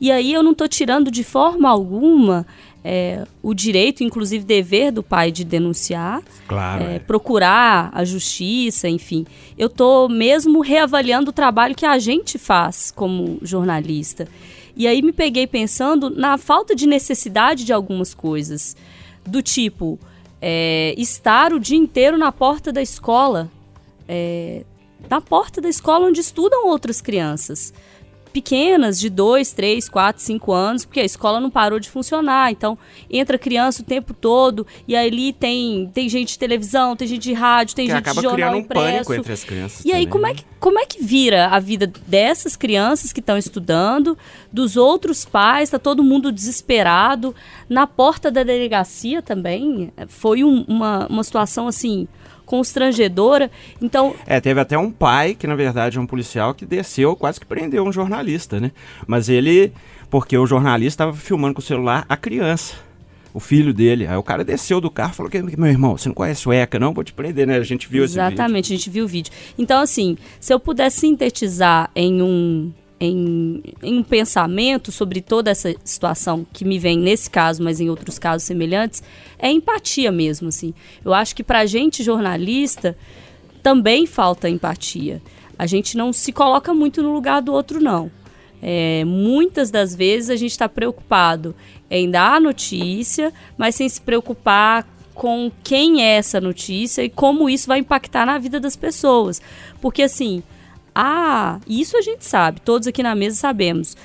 E 0.00 0.10
aí 0.10 0.32
eu 0.32 0.42
não 0.42 0.52
estou 0.52 0.66
tirando 0.66 1.10
de 1.10 1.22
forma 1.22 1.68
alguma 1.68 2.46
é, 2.82 3.26
o 3.42 3.52
direito, 3.52 4.02
inclusive 4.02 4.44
dever 4.44 4.90
do 4.90 5.02
pai 5.02 5.30
de 5.30 5.44
denunciar, 5.44 6.22
claro, 6.48 6.82
é, 6.82 6.94
é. 6.94 6.98
procurar 6.98 7.90
a 7.92 8.02
justiça, 8.04 8.88
enfim. 8.88 9.26
Eu 9.58 9.66
estou 9.66 10.08
mesmo 10.08 10.62
reavaliando 10.62 11.28
o 11.28 11.34
trabalho 11.34 11.74
que 11.74 11.84
a 11.84 11.98
gente 11.98 12.38
faz 12.38 12.90
como 12.90 13.38
jornalista. 13.42 14.26
E 14.76 14.86
aí 14.86 15.02
me 15.02 15.12
peguei 15.12 15.46
pensando 15.46 16.10
na 16.10 16.38
falta 16.38 16.74
de 16.74 16.86
necessidade 16.86 17.64
de 17.64 17.72
algumas 17.72 18.14
coisas, 18.14 18.76
do 19.26 19.42
tipo 19.42 19.98
é, 20.40 20.94
estar 20.96 21.52
o 21.52 21.60
dia 21.60 21.76
inteiro 21.76 22.16
na 22.16 22.32
porta 22.32 22.72
da 22.72 22.80
escola, 22.80 23.50
é, 24.08 24.64
na 25.08 25.20
porta 25.20 25.60
da 25.60 25.68
escola 25.68 26.06
onde 26.06 26.20
estudam 26.20 26.66
outras 26.66 27.00
crianças 27.00 27.72
pequenas, 28.30 28.98
de 28.98 29.10
2, 29.10 29.52
3, 29.52 29.88
4, 29.88 30.22
5 30.22 30.52
anos, 30.52 30.84
porque 30.84 31.00
a 31.00 31.04
escola 31.04 31.40
não 31.40 31.50
parou 31.50 31.78
de 31.78 31.90
funcionar. 31.90 32.50
Então, 32.50 32.78
entra 33.10 33.38
criança 33.38 33.82
o 33.82 33.84
tempo 33.84 34.14
todo 34.14 34.66
e 34.86 34.96
ali 34.96 35.32
tem, 35.32 35.90
tem 35.92 36.08
gente 36.08 36.30
de 36.30 36.38
televisão, 36.38 36.96
tem 36.96 37.06
gente 37.06 37.22
de 37.22 37.32
rádio, 37.32 37.74
tem 37.74 37.86
que 37.86 37.94
gente 37.94 38.14
de 38.14 38.22
jornal 38.22 38.54
um 38.54 38.58
impresso. 38.58 38.86
pânico 38.86 39.14
entre 39.14 39.32
as 39.32 39.44
crianças. 39.44 39.80
E 39.80 39.82
também, 39.84 39.96
aí, 39.96 40.06
como 40.06 40.26
é, 40.26 40.34
que, 40.34 40.44
como 40.58 40.78
é 40.78 40.86
que 40.86 41.02
vira 41.02 41.48
a 41.48 41.58
vida 41.58 41.86
dessas 42.06 42.56
crianças 42.56 43.12
que 43.12 43.20
estão 43.20 43.36
estudando, 43.36 44.16
dos 44.52 44.76
outros 44.76 45.24
pais, 45.24 45.64
está 45.64 45.78
todo 45.78 46.02
mundo 46.02 46.32
desesperado. 46.32 47.34
Na 47.68 47.86
porta 47.86 48.30
da 48.30 48.42
delegacia 48.42 49.22
também, 49.22 49.92
foi 50.08 50.42
um, 50.44 50.64
uma, 50.66 51.06
uma 51.06 51.24
situação 51.24 51.68
assim 51.68 52.08
constrangedora. 52.50 53.48
Então. 53.80 54.16
É, 54.26 54.40
teve 54.40 54.58
até 54.58 54.76
um 54.76 54.90
pai, 54.90 55.36
que 55.36 55.46
na 55.46 55.54
verdade 55.54 55.98
é 55.98 56.00
um 56.00 56.06
policial, 56.06 56.52
que 56.52 56.66
desceu, 56.66 57.14
quase 57.14 57.38
que 57.38 57.46
prendeu 57.46 57.84
um 57.84 57.92
jornalista, 57.92 58.58
né? 58.58 58.72
Mas 59.06 59.28
ele. 59.28 59.72
Porque 60.10 60.36
o 60.36 60.44
jornalista 60.44 61.04
estava 61.04 61.16
filmando 61.16 61.54
com 61.54 61.60
o 61.60 61.64
celular 61.64 62.04
a 62.08 62.16
criança 62.16 62.74
o 63.32 63.38
filho 63.38 63.72
dele. 63.72 64.08
Aí 64.08 64.16
o 64.16 64.24
cara 64.24 64.42
desceu 64.42 64.80
do 64.80 64.90
carro 64.90 65.12
e 65.12 65.14
falou 65.14 65.30
que, 65.30 65.40
meu 65.40 65.70
irmão, 65.70 65.96
você 65.96 66.08
não 66.08 66.14
conhece 66.16 66.48
o 66.48 66.52
ECA, 66.52 66.80
não? 66.80 66.92
Vou 66.92 67.04
te 67.04 67.12
prender, 67.12 67.46
né? 67.46 67.58
A 67.58 67.62
gente 67.62 67.88
viu 67.88 68.02
Exatamente, 68.02 68.74
esse 68.74 68.74
vídeo. 68.74 68.74
a 68.74 68.76
gente 68.76 68.90
viu 68.90 69.04
o 69.04 69.08
vídeo. 69.08 69.32
Então, 69.56 69.80
assim, 69.80 70.18
se 70.40 70.52
eu 70.52 70.58
pudesse 70.58 70.98
sintetizar 70.98 71.88
em 71.94 72.20
um, 72.20 72.72
em, 73.00 73.62
em, 73.82 73.98
um 73.98 74.02
pensamento 74.02 74.92
sobre 74.92 75.22
toda 75.22 75.50
essa 75.50 75.74
situação 75.82 76.46
que 76.52 76.64
me 76.64 76.78
vem 76.78 76.98
nesse 76.98 77.30
caso, 77.30 77.62
mas 77.62 77.80
em 77.80 77.88
outros 77.88 78.18
casos 78.18 78.46
semelhantes, 78.46 79.02
é 79.38 79.50
empatia 79.50 80.12
mesmo, 80.12 80.48
assim. 80.48 80.74
Eu 81.02 81.14
acho 81.14 81.34
que 81.34 81.42
para 81.42 81.60
a 81.60 81.66
gente 81.66 82.02
jornalista 82.02 82.96
também 83.62 84.06
falta 84.06 84.48
empatia. 84.48 85.22
A 85.58 85.66
gente 85.66 85.96
não 85.96 86.12
se 86.12 86.32
coloca 86.32 86.74
muito 86.74 87.02
no 87.02 87.12
lugar 87.12 87.40
do 87.40 87.52
outro, 87.52 87.80
não. 87.80 88.10
É, 88.62 89.04
muitas 89.06 89.70
das 89.70 89.94
vezes 89.94 90.28
a 90.28 90.36
gente 90.36 90.50
está 90.50 90.68
preocupado 90.68 91.54
em 91.90 92.10
dar 92.10 92.34
a 92.34 92.40
notícia, 92.40 93.32
mas 93.56 93.74
sem 93.74 93.88
se 93.88 94.00
preocupar 94.00 94.86
com 95.14 95.50
quem 95.62 96.02
é 96.02 96.16
essa 96.16 96.40
notícia 96.40 97.02
e 97.02 97.10
como 97.10 97.48
isso 97.48 97.66
vai 97.66 97.78
impactar 97.78 98.26
na 98.26 98.38
vida 98.38 98.60
das 98.60 98.76
pessoas. 98.76 99.40
Porque 99.80 100.02
assim, 100.02 100.42
ah, 100.94 101.60
isso 101.66 101.96
a 101.96 102.02
gente 102.02 102.24
sabe, 102.24 102.60
todos 102.60 102.86
aqui 102.86 103.02
na 103.02 103.14
mesa 103.14 103.36
sabemos. 103.36 103.96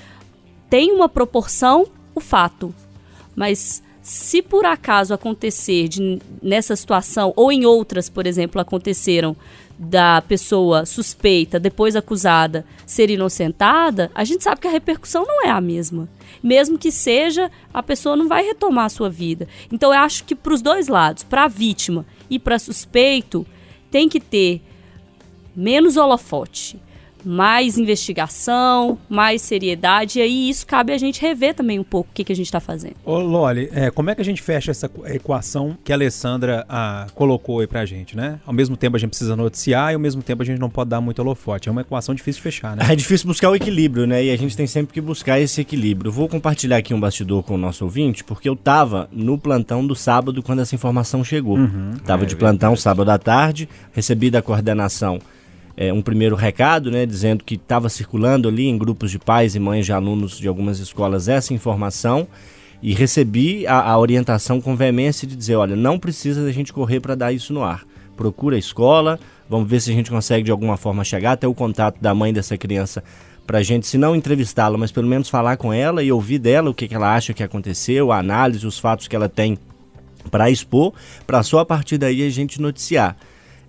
Tem 0.70 0.92
uma 0.92 1.08
proporção 1.08 1.88
o 2.14 2.20
fato, 2.20 2.74
mas 3.36 3.84
se 4.02 4.42
por 4.42 4.66
acaso 4.66 5.14
acontecer 5.16 5.88
de, 5.88 6.22
nessa 6.42 6.76
situação, 6.76 7.34
ou 7.36 7.52
em 7.52 7.66
outras, 7.66 8.08
por 8.08 8.28
exemplo, 8.28 8.62
aconteceram 8.62 9.36
da 9.80 10.22
pessoa 10.22 10.86
suspeita, 10.86 11.60
depois 11.60 11.96
acusada, 11.96 12.66
ser 12.86 13.10
inocentada, 13.10 14.12
a 14.14 14.24
gente 14.24 14.44
sabe 14.44 14.62
que 14.62 14.68
a 14.68 14.72
repercussão 14.72 15.26
não 15.26 15.46
é 15.46 15.50
a 15.50 15.60
mesma. 15.60 16.08
Mesmo 16.42 16.78
que 16.78 16.92
seja, 16.92 17.52
a 17.74 17.82
pessoa 17.82 18.16
não 18.16 18.28
vai 18.28 18.46
retomar 18.46 18.86
a 18.86 18.90
sua 18.90 19.10
vida. 19.10 19.48
Então 19.72 19.92
eu 19.92 20.00
acho 20.00 20.24
que 20.24 20.36
para 20.36 20.54
os 20.54 20.62
dois 20.62 20.88
lados, 20.88 21.24
para 21.24 21.46
a 21.46 21.50
vítima 21.50 22.06
e 22.30 22.38
para 22.38 22.60
suspeito, 22.60 23.46
tem 23.90 24.08
que 24.08 24.20
ter 24.20 24.62
menos 25.56 25.98
holofote 25.98 26.80
mais 27.26 27.78
investigação, 27.78 29.00
mais 29.10 29.42
seriedade, 29.42 30.20
e 30.20 30.22
aí 30.22 30.50
isso 30.50 30.66
cabe 30.68 30.94
a 30.94 30.98
gente 30.98 31.20
rever 31.20 31.56
também 31.56 31.80
um 31.80 31.84
pouco 31.84 32.12
o 32.12 32.14
que, 32.14 32.24
que 32.24 32.32
a 32.32 32.36
gente 32.36 32.46
está 32.46 32.60
fazendo. 32.60 32.96
Ô 33.04 33.18
Loli, 33.18 33.68
é, 33.74 33.90
como 33.90 34.12
é 34.12 34.16
que 34.16 34.22
a 34.22 34.26
gente 34.26 34.42
fecha 34.42 34.70
essa 34.70 34.90
equação 35.08 35.76
que 35.84 35.92
a 35.92 35.96
Alessandra 35.96 36.64
a, 36.70 37.08
colocou 37.16 37.60
aí 37.60 37.68
pra 37.68 37.84
gente, 37.86 38.16
né? 38.16 38.40
Ao 38.46 38.54
mesmo 38.54 38.78
tempo 38.78 38.96
a 38.96 39.00
gente 39.00 39.10
precisa 39.10 39.36
noticiar 39.36 39.92
e 39.92 39.96
ao 39.96 40.00
mesmo 40.00 40.22
tempo 40.22 40.44
a 40.44 40.46
gente 40.46 40.60
não 40.60 40.70
pode 40.70 40.92
dar 40.92 41.02
muito 41.02 41.18
holofote. 41.20 41.68
É 41.68 41.72
uma 41.72 41.82
equação 41.82 42.14
difícil 42.14 42.40
de 42.40 42.44
fechar, 42.44 42.76
né? 42.76 42.86
É 42.96 42.96
difícil 42.96 43.28
buscar 43.28 43.50
o 43.50 43.56
equilíbrio, 43.56 44.06
né? 44.06 44.24
E 44.24 44.30
a 44.30 44.38
gente 44.38 44.56
tem 44.56 44.68
sempre 44.68 44.94
que 44.94 45.02
buscar 45.02 45.40
esse 45.40 45.60
equilíbrio. 45.60 46.12
vou 46.12 46.30
compartilhar 46.30 46.78
aqui 46.78 46.94
um 46.94 47.00
bastidor 47.00 47.44
com 47.44 47.56
o 47.56 47.58
nosso 47.58 47.84
ouvinte, 47.84 48.24
porque 48.24 48.48
eu 48.48 48.56
tava 48.56 49.10
no 49.12 49.38
plantão 49.38 49.86
do 49.86 49.96
sábado 49.96 50.44
quando 50.44 50.62
essa 50.62 50.76
informação 50.76 51.24
chegou. 51.24 51.58
Uhum. 51.58 51.94
Tava 52.06 52.24
é, 52.24 52.26
de 52.28 52.36
plantão 52.36 52.74
é 52.74 52.76
sábado 52.76 53.10
à 53.10 53.18
tarde, 53.18 53.68
recebi 53.92 54.30
da 54.30 54.42
coordenação 54.42 55.20
é, 55.78 55.92
um 55.92 56.02
primeiro 56.02 56.36
recado, 56.36 56.90
né, 56.90 57.06
dizendo 57.06 57.44
que 57.44 57.56
estava 57.56 57.90
circulando 57.90 58.48
ali 58.48 58.68
em 58.68 58.78
grupos 58.78 59.12
de 59.12 59.20
pais 59.20 59.56
e 59.56 59.60
mães 59.60 59.86
de 59.86 59.92
alunos 59.92 60.38
de 60.38 60.48
algumas 60.48 60.80
escolas 60.80 61.28
essa 61.28 61.54
informação 61.54 62.28
e 62.82 62.94
recebi 62.94 63.66
a, 63.68 63.92
a 63.92 63.98
orientação 63.98 64.62
com 64.62 64.76
veemência 64.76 65.28
de 65.28 65.36
dizer, 65.36 65.56
olha, 65.56 65.76
não 65.76 66.00
precisa 66.00 66.44
da 66.44 66.52
gente 66.52 66.72
correr 66.72 67.00
para 67.00 67.16
dar 67.16 67.34
isso 67.34 67.54
no 67.54 67.64
ar. 67.64 67.84
Procura 68.16 68.56
a 68.56 68.60
escola, 68.60 69.20
vamos 69.50 69.70
ver 69.70 69.82
se 69.82 69.92
a 69.92 69.94
gente 69.94 70.10
consegue 70.10 70.44
de 70.44 70.52
alguma 70.52 70.78
forma 70.78 71.04
chegar 71.04 71.34
até 71.34 71.48
o 71.48 71.54
contato 71.54 71.98
da 72.00 72.14
mãe 72.14 72.32
dessa 72.32 72.58
criança 72.58 73.04
para 73.46 73.60
a 73.60 73.64
gente, 73.64 73.86
se 73.86 73.98
não 73.98 74.16
entrevistá-la, 74.16 74.78
mas 74.78 74.92
pelo 74.92 75.08
menos 75.08 75.30
falar 75.30 75.58
com 75.58 75.72
ela 75.72 76.02
e 76.02 76.12
ouvir 76.12 76.40
dela 76.40 76.70
o 76.70 76.74
que, 76.74 76.88
que 76.88 76.96
ela 76.96 77.14
acha 77.14 77.34
que 77.34 77.44
aconteceu, 77.44 78.12
a 78.12 78.18
análise, 78.18 78.66
os 78.66 78.80
fatos 78.80 79.08
que 79.08 79.16
ela 79.16 79.30
tem 79.30 79.58
para 80.32 80.50
expor, 80.50 80.94
para 81.28 81.44
só 81.44 81.60
a 81.60 81.66
partir 81.66 81.98
daí 81.98 82.26
a 82.26 82.30
gente 82.30 82.60
noticiar. 82.60 83.16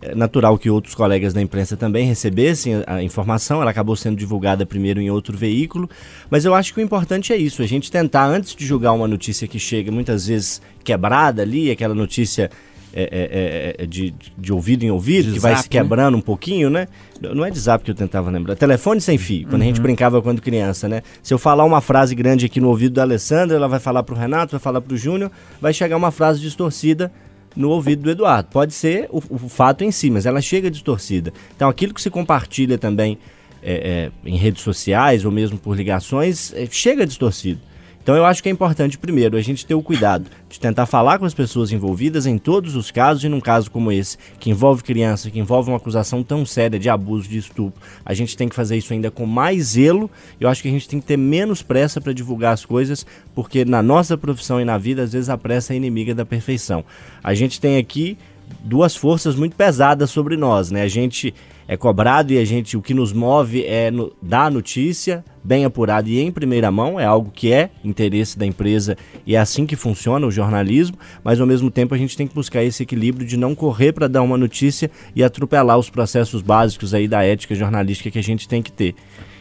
É 0.01 0.15
natural 0.15 0.59
que 0.59 0.69
outros 0.69 0.95
colegas 0.95 1.33
da 1.33 1.41
imprensa 1.41 1.77
também 1.77 2.07
recebessem 2.07 2.83
a 2.87 3.03
informação, 3.03 3.63
ela 3.63 3.71
acabou 3.71 3.97
sendo 3.97 4.17
divulgada 4.17 4.67
primeiro 4.67 5.01
em 5.01 5.11
outro 5.11 5.37
veículo, 5.37 5.89
mas 6.31 6.45
eu 6.45 6.55
acho 6.55 6.75
que 6.75 6.81
o 6.81 6.83
importante 6.83 7.33
é 7.33 7.37
isso, 7.37 7.63
a 7.63 7.67
gente 7.67 7.91
tentar, 7.91 8.27
antes 8.27 8.55
de 8.55 8.67
julgar 8.67 8.93
uma 8.93 9.09
notícia 9.09 9.49
que 9.49 9.59
chega 9.59 9.91
muitas 9.91 10.27
vezes 10.27 10.61
quebrada 10.85 11.41
ali, 11.41 11.71
aquela 11.71 11.95
notícia 11.95 12.51
é, 12.93 13.03
é, 13.03 13.81
é, 13.81 13.85
é 13.85 13.87
de, 13.87 14.15
de 14.39 14.53
ouvido 14.53 14.83
em 14.83 14.91
ouvido, 14.91 15.27
de 15.27 15.35
que 15.35 15.41
zap, 15.41 15.53
vai 15.53 15.63
se 15.63 15.65
né? 15.65 15.69
quebrando 15.71 16.13
né? 16.13 16.19
um 16.19 16.23
pouquinho, 16.23 16.71
né? 16.71 16.89
Não 17.21 17.45
é 17.45 17.51
de 17.51 17.59
zap 17.59 17.85
que 17.85 17.91
eu 17.91 17.95
tentava 17.95 18.31
lembrar. 18.31 18.57
Telefone 18.57 19.03
sem 19.03 19.19
fio, 19.19 19.47
quando 19.47 19.55
uhum. 19.55 19.61
a 19.61 19.65
gente 19.65 19.77
uhum. 19.77 19.83
brincava 19.83 20.23
quando 20.23 20.41
criança, 20.41 20.89
né? 20.89 21.03
Se 21.23 21.35
eu 21.35 21.39
falar 21.39 21.65
uma 21.65 21.83
frase 21.83 22.15
grande 22.15 22.47
aqui 22.47 22.59
no 22.59 22.69
ouvido 22.69 22.95
da 22.95 23.03
Alessandra, 23.03 23.57
ela 23.57 23.69
vai 23.69 23.81
falar 23.81 24.03
pro 24.03 24.17
Renato, 24.17 24.53
vai 24.53 24.61
falar 24.61 24.81
pro 24.81 24.97
Júnior, 24.97 25.31
vai 25.61 25.75
chegar 25.75 25.97
uma 25.97 26.11
frase 26.11 26.41
distorcida 26.41 27.13
no 27.57 27.71
ouvido 27.71 28.03
do 28.03 28.11
Eduardo. 28.11 28.51
Pode 28.51 28.75
ser 28.75 29.09
o, 29.11 29.23
o, 29.31 29.49
fato 29.49 29.83
em 29.83 29.91
si, 29.91 30.11
mas 30.11 30.27
ela 30.27 30.41
chega 30.41 30.71
distorcida. 30.71 31.33
Então 31.55 31.69
aquilo 31.69 31.95
que 31.95 32.01
se 32.01 32.11
compartilha 32.11 32.77
também 32.77 33.19
é, 33.63 34.11
é, 34.25 34.29
em 34.29 34.37
redes 34.37 34.63
sociais 34.63 35.25
ou 35.25 35.33
mesmo 35.33 35.59
por 35.59 35.77
ligações 35.77 36.53
é, 36.55 36.67
chega 36.71 37.07
distorcido. 37.07 37.61
Então 38.07 38.15
eu 38.15 38.25
acho 38.25 38.41
que 38.41 38.49
é 38.49 38.53
importante, 38.53 38.97
primeiro, 38.97 39.37
a 39.37 39.41
gente 39.41 39.67
ter 39.67 39.75
o 39.75 39.83
cuidado 39.83 40.31
de 40.49 40.61
tentar 40.61 40.87
falar 40.87 41.19
com 41.19 41.25
as 41.25 41.35
pessoas 41.35 41.73
envolvidas 41.73 42.25
em 42.25 42.39
todos 42.39 42.77
os 42.77 42.93
casos 42.93 43.25
e 43.25 43.29
num 43.29 43.41
caso 43.41 43.69
como 43.69 43.91
esse, 43.91 44.17
que 44.39 44.49
envolve 44.49 44.85
criança, 44.85 45.29
que 45.29 45.41
envolve 45.41 45.73
uma 45.73 45.77
acusação 45.77 46.23
tão 46.23 46.47
séria 46.47 46.79
de 46.79 46.89
abuso, 46.89 47.29
de 47.29 47.39
estupro, 47.39 47.83
a 48.05 48.15
gente 48.15 48.37
tem 48.37 48.49
que 48.49 48.55
fazer 48.55 48.77
isso 48.77 48.93
ainda 48.93 49.11
com 49.11 49.27
mais 49.27 49.71
zelo. 49.71 50.09
Eu 50.39 50.49
acho 50.49 50.63
que 50.63 50.69
a 50.69 50.71
gente 50.71 50.89
tem 50.89 51.01
que 51.01 51.07
ter 51.07 51.17
menos 51.17 51.63
pressa 51.63 52.01
para 52.01 52.13
divulgar 52.13 52.55
as 52.55 52.65
coisas, 52.65 53.05
porque 53.35 53.65
na 53.65 53.83
nossa 53.83 54.17
profissão 54.17 54.61
e 54.61 54.65
na 54.65 54.79
vida, 54.79 55.03
às 55.03 55.13
vezes 55.13 55.29
a 55.29 55.37
pressa 55.37 55.73
é 55.75 55.77
inimiga 55.77 56.15
da 56.15 56.25
perfeição. 56.25 56.85
A 57.25 57.35
gente 57.35 57.61
tem 57.61 57.77
aqui 57.77 58.17
duas 58.61 58.97
forças 58.97 59.37
muito 59.37 59.57
pesadas 59.57 60.11
sobre 60.11 60.37
nós, 60.37 60.71
né? 60.71 60.83
A 60.83 60.89
gente 60.89 61.33
é 61.69 61.77
cobrado 61.77 62.33
e 62.33 62.39
a 62.39 62.45
gente 62.45 62.77
o 62.77 62.83
que 62.83 62.95
nos 62.95 63.13
move 63.13 63.65
é 63.65 63.91
no, 63.91 64.13
dar 64.23 64.47
a 64.47 64.51
notícia 64.51 65.25
bem 65.43 65.65
apurada 65.65 66.09
e 66.09 66.21
em 66.21 66.31
primeira 66.31 66.71
mão, 66.71 66.99
é 66.99 67.05
algo 67.05 67.31
que 67.31 67.53
é 67.53 67.71
interesse 67.85 68.39
da 68.39 68.47
empresa 68.47 68.97
e 69.27 69.35
é 69.35 69.39
assim 69.39 69.67
que 69.67 69.77
funciona 69.77 70.27
o 70.27 70.31
jornalismo, 70.31 70.97
mas 71.23 71.41
ao 71.41 71.47
mesmo 71.47 71.71
tempo 71.71 71.95
a 71.95 71.99
gente 71.99 72.17
tem 72.17 72.27
que 72.27 72.35
buscar 72.35 72.63
esse 72.63 72.83
equilíbrio 72.83 73.27
de 73.27 73.37
não 73.37 73.55
correr 73.55 73.93
para 73.93 74.09
dar 74.09 74.23
uma 74.23 74.37
notícia 74.37 74.91
e 75.15 75.23
atropelar 75.23 75.79
os 75.79 75.91
processos 75.91 76.43
básicos 76.43 76.95
aí 76.95 77.07
da 77.07 77.25
ética 77.25 77.55
jornalística 77.55 78.11
que 78.11 78.19
a 78.19 78.23
gente 78.23 78.49
tem 78.49 78.63
que 78.63 78.73
ter. 78.73 78.95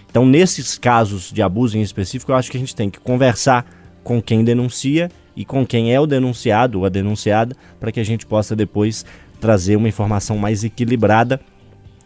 Então, 0.09 0.25
nesses 0.25 0.77
casos 0.77 1.31
de 1.31 1.41
abuso 1.41 1.77
em 1.77 1.81
específico, 1.81 2.31
eu 2.31 2.35
acho 2.35 2.49
que 2.49 2.55
a 2.55 2.59
gente 2.59 2.75
tem 2.75 2.89
que 2.89 2.99
conversar 2.99 3.65
com 4.01 4.21
quem 4.21 4.43
denuncia 4.43 5.09
e 5.35 5.43
com 5.43 5.65
quem 5.65 5.93
é 5.93 5.99
o 5.99 6.07
denunciado 6.07 6.79
ou 6.79 6.85
a 6.85 6.89
denunciada, 6.89 7.55
para 7.79 7.91
que 7.91 7.99
a 7.99 8.05
gente 8.05 8.25
possa 8.25 8.55
depois 8.55 9.05
trazer 9.39 9.75
uma 9.75 9.89
informação 9.89 10.37
mais 10.37 10.63
equilibrada. 10.63 11.39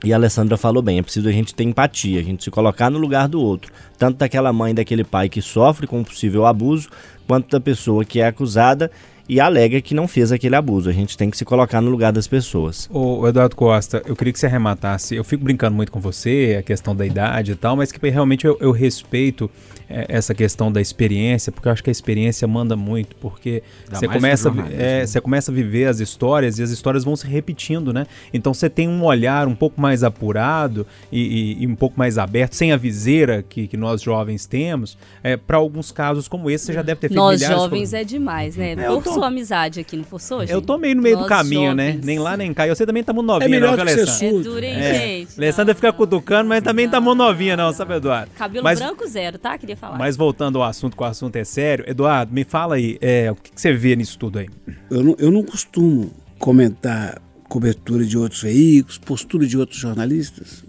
E 0.04 0.14
a 0.14 0.16
Alessandra 0.16 0.56
falou 0.56 0.82
bem, 0.82 0.98
é 0.98 1.02
preciso 1.02 1.28
a 1.28 1.32
gente 1.32 1.54
ter 1.54 1.66
empatia, 1.66 2.22
a 2.22 2.24
gente 2.24 2.44
se 2.44 2.50
colocar 2.50 2.90
no 2.90 2.98
lugar 2.98 3.28
do 3.28 3.42
outro, 3.42 3.72
tanto 3.98 4.18
daquela 4.18 4.54
mãe, 4.54 4.74
daquele 4.74 5.04
pai 5.04 5.28
que 5.28 5.42
sofre 5.42 5.86
com 5.86 6.00
um 6.00 6.04
possível 6.06 6.46
abuso, 6.46 6.90
quanto 7.28 7.50
da 7.50 7.60
pessoa 7.60 8.06
que 8.06 8.22
é 8.22 8.28
acusada 8.28 8.90
e 9.30 9.40
alega 9.40 9.80
que 9.80 9.94
não 9.94 10.08
fez 10.08 10.32
aquele 10.32 10.56
abuso. 10.56 10.90
A 10.90 10.94
gente 10.94 11.16
tem 11.16 11.30
que 11.30 11.38
se 11.38 11.46
colocar 11.46 11.80
no 11.80 11.92
lugar 11.92 12.12
das 12.12 12.28
pessoas. 12.28 12.90
Ô, 12.92 13.28
Eduardo 13.28 13.56
Costa, 13.56 14.02
eu 14.08 14.16
queria 14.16 14.34
que 14.34 14.40
você 14.40 14.48
arrematasse. 14.48 15.16
Eu 15.16 15.24
fico 15.24 15.44
brincando 15.44 15.76
muito 15.76 15.92
com 15.92 16.00
você, 16.00 16.58
a 16.60 16.64
questão 16.64 16.96
da 16.96 17.06
idade 17.06 17.52
e 17.52 17.56
tal, 17.56 17.76
mas 17.76 17.92
que 17.92 18.10
realmente 18.10 18.48
eu, 18.48 18.58
eu 18.60 18.72
respeito 18.72 19.50
é, 19.90 20.06
essa 20.08 20.36
questão 20.36 20.72
da 20.72 20.80
experiência, 20.80 21.52
porque 21.52 21.68
eu 21.68 21.72
acho 21.72 21.84
que 21.84 21.90
a 21.90 21.92
experiência 21.92 22.48
manda 22.48 22.76
muito, 22.76 23.16
porque 23.16 23.64
você 23.90 24.08
começa, 24.08 24.50
é, 24.50 25.00
né? 25.00 25.06
você 25.06 25.20
começa 25.20 25.52
a 25.52 25.54
viver 25.54 25.86
as 25.86 26.00
histórias 26.00 26.60
e 26.60 26.64
as 26.64 26.70
histórias 26.70 27.04
vão 27.04 27.16
se 27.16 27.26
repetindo, 27.26 27.92
né? 27.92 28.06
Então 28.32 28.54
você 28.54 28.70
tem 28.70 28.88
um 28.88 29.04
olhar 29.04 29.48
um 29.48 29.56
pouco 29.56 29.82
mais 29.82 30.04
apurado 30.04 30.86
e, 31.12 31.58
e, 31.60 31.64
e 31.64 31.68
um 31.68 31.76
pouco 31.76 31.98
mais 31.98 32.20
aberto, 32.20 32.54
sem 32.54 32.72
a 32.72 32.78
viseira 32.78 33.44
que, 33.48 33.68
que 33.68 33.76
nós 33.76 34.02
jovens 34.02 34.46
temos, 34.46 34.96
é, 35.24 35.36
para 35.36 35.58
alguns 35.58 35.92
casos 35.92 36.28
como 36.28 36.52
esse, 36.52 36.66
você 36.66 36.74
já 36.74 36.84
deve 36.84 37.02
ter 37.02 37.08
feito 37.08 37.18
Nós 37.18 37.42
jovens 37.42 37.94
é 37.94 38.04
demais, 38.04 38.56
né? 38.56 38.74
É, 38.74 38.90
Forçou 39.20 39.22
tô... 39.22 39.26
amizade 39.26 39.80
aqui, 39.80 39.98
não 39.98 40.04
forçou, 40.04 40.40
gente? 40.42 40.52
Eu 40.52 40.62
tô 40.62 40.78
meio 40.78 40.96
no 40.96 41.02
meio 41.02 41.16
nós 41.16 41.26
do 41.26 41.30
caminho, 41.30 41.74
né? 41.74 41.88
jovens. 41.88 42.00
né? 42.02 42.06
Nem 42.06 42.20
lá 42.20 42.38
nem 42.38 42.54
cá. 42.54 42.66
E 42.66 42.70
você 42.70 42.86
também 42.86 43.04
tá 43.04 43.14
muito 43.14 43.28
novinha, 43.28 43.48
é 43.48 43.50
melhor 43.50 43.70
não, 43.70 43.76
que 43.76 43.82
Alessandra? 43.82 44.40
É 44.40 44.44
duro, 44.44 44.66
hein, 44.66 44.74
é. 44.76 44.94
gente? 44.94 45.38
Alessandra 45.38 45.76
fica 45.76 45.94
cutucando, 45.94 46.50
mas 46.50 46.64
também 46.64 46.86
não. 46.86 46.92
tá 46.92 47.02
muito 47.02 47.18
novinha, 47.18 47.58
não, 47.58 47.72
sabe, 47.74 47.96
Eduardo? 47.96 48.32
Cabelo 48.36 48.64
Mas... 48.64 48.80
branco 48.80 49.08
zero, 49.08 49.38
tá? 49.38 49.58
Queria 49.58 49.78
falar. 49.78 49.98
Mas 49.98 50.16
voltando 50.16 50.58
ao 50.58 50.64
assunto, 50.64 50.96
que 50.96 51.04
o 51.04 51.06
assunto 51.06 51.36
é 51.36 51.44
sério, 51.44 51.86
Eduardo, 51.88 52.34
me 52.34 52.44
fala 52.44 52.76
aí, 52.76 52.98
é, 53.02 53.32
o 53.32 53.36
que, 53.36 53.52
que, 53.52 53.60
você 53.60 53.74
vê 53.74 53.96
nisso 53.96 54.18
tudo 54.18 54.40
aí? 54.40 54.48
Eu 54.90 55.04
não, 55.04 55.16
eu 55.20 55.32
não 55.32 55.44
costumo 55.44 56.12
comentar 56.38 57.22
cobertura 57.48 58.06
de 58.06 58.18
outros 58.18 58.42
veículos, 58.42 58.98
postura 58.98 59.46
de 59.46 59.58
outros 59.58 59.80
jornalistas. 59.80 60.64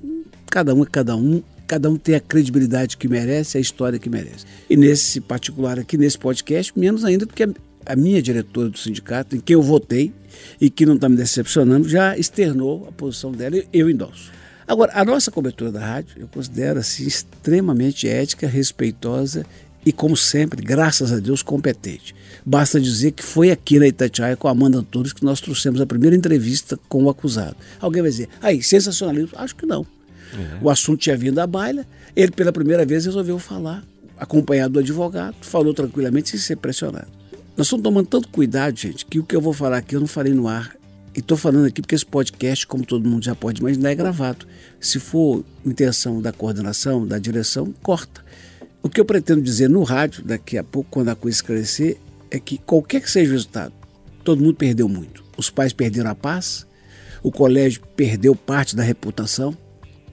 Cada 0.50 0.75
um 0.75 0.83
é 0.83 0.87
cada 0.87 1.14
um, 1.14 1.42
cada 1.66 1.88
um 1.90 1.97
tem 1.97 2.14
a 2.14 2.21
credibilidade 2.21 2.97
que 2.97 3.07
merece, 3.07 3.59
a 3.59 3.61
história 3.61 3.99
que 3.99 4.11
merece. 4.11 4.45
E 4.69 4.76
nesse 4.76 5.21
particular 5.21 5.78
aqui, 5.78 5.97
nesse 5.97 6.19
podcast, 6.19 6.76
menos 6.76 7.04
ainda 7.04 7.26
porque 7.26 7.47
a 7.84 7.96
minha 7.96 8.22
diretora 8.22 8.68
do 8.68 8.78
sindicato, 8.78 9.37
em 9.37 9.40
quem 9.40 9.54
eu 9.54 9.62
votei 9.62 10.12
e 10.60 10.70
que 10.70 10.87
não 10.87 10.94
está 10.94 11.08
me 11.08 11.16
decepcionando, 11.16 11.88
já 11.88 12.16
externou 12.16 12.87
a 12.88 12.92
posição 12.92 13.32
dela 13.32 13.56
e 13.56 13.66
eu 13.72 13.90
endosso. 13.90 14.30
Agora, 14.66 14.92
a 14.94 15.04
nossa 15.04 15.30
cobertura 15.30 15.72
da 15.72 15.80
rádio, 15.80 16.16
eu 16.20 16.28
considero 16.28 16.78
assim, 16.78 17.04
extremamente 17.04 18.06
ética, 18.06 18.46
respeitosa 18.46 19.44
e, 19.84 19.92
como 19.92 20.16
sempre, 20.16 20.62
graças 20.62 21.12
a 21.12 21.18
Deus, 21.18 21.42
competente. 21.42 22.14
Basta 22.46 22.80
dizer 22.80 23.12
que 23.12 23.22
foi 23.22 23.50
aqui 23.50 23.78
na 23.78 23.88
Itatiaia 23.88 24.37
com 24.37 24.46
a 24.46 24.52
Amanda 24.52 24.78
Antunes 24.78 25.12
que 25.12 25.25
nós 25.25 25.40
trouxemos 25.40 25.80
a 25.80 25.87
primeira 25.87 26.14
entrevista 26.14 26.78
com 26.88 27.04
o 27.04 27.10
acusado. 27.10 27.56
Alguém 27.80 28.02
vai 28.02 28.10
dizer, 28.10 28.28
aí, 28.40 28.62
sensacionalismo? 28.62 29.30
Acho 29.34 29.56
que 29.56 29.66
não. 29.66 29.80
Uhum. 29.80 30.58
O 30.62 30.70
assunto 30.70 31.00
tinha 31.00 31.16
vindo 31.16 31.40
à 31.40 31.46
baila, 31.46 31.84
ele 32.14 32.30
pela 32.30 32.52
primeira 32.52 32.87
vez 32.87 33.06
resolveu 33.06 33.38
falar, 33.40 33.82
acompanhado 34.16 34.75
do 34.75 34.78
advogado, 34.78 35.34
falou 35.40 35.75
tranquilamente 35.75 36.30
sem 36.30 36.38
ser 36.38 36.56
pressionado. 36.56 37.19
Nós 37.60 37.66
estamos 37.66 37.82
tomando 37.82 38.06
tanto 38.06 38.28
cuidado, 38.28 38.74
gente, 38.74 39.04
que 39.04 39.18
o 39.18 39.22
que 39.22 39.36
eu 39.36 39.40
vou 39.42 39.52
falar 39.52 39.76
aqui 39.76 39.94
eu 39.94 40.00
não 40.00 40.06
falei 40.06 40.32
no 40.32 40.48
ar. 40.48 40.74
E 41.14 41.18
estou 41.18 41.36
falando 41.36 41.66
aqui 41.66 41.82
porque 41.82 41.94
esse 41.94 42.06
podcast, 42.06 42.66
como 42.66 42.86
todo 42.86 43.06
mundo 43.06 43.22
já 43.22 43.34
pode 43.34 43.60
imaginar, 43.60 43.90
é 43.90 43.94
gravado. 43.94 44.46
Se 44.80 44.98
for 44.98 45.44
intenção 45.62 46.22
da 46.22 46.32
coordenação, 46.32 47.06
da 47.06 47.18
direção, 47.18 47.74
corta. 47.82 48.24
O 48.82 48.88
que 48.88 48.98
eu 48.98 49.04
pretendo 49.04 49.42
dizer 49.42 49.68
no 49.68 49.82
rádio, 49.82 50.24
daqui 50.24 50.56
a 50.56 50.64
pouco, 50.64 50.88
quando 50.90 51.10
a 51.10 51.14
coisa 51.14 51.44
crescer, 51.44 52.00
é 52.30 52.40
que 52.40 52.56
qualquer 52.56 53.02
que 53.02 53.10
seja 53.10 53.28
o 53.28 53.34
resultado, 53.34 53.74
todo 54.24 54.42
mundo 54.42 54.54
perdeu 54.54 54.88
muito. 54.88 55.22
Os 55.36 55.50
pais 55.50 55.74
perderam 55.74 56.08
a 56.08 56.14
paz, 56.14 56.66
o 57.22 57.30
colégio 57.30 57.82
perdeu 57.94 58.34
parte 58.34 58.74
da 58.74 58.82
reputação, 58.82 59.54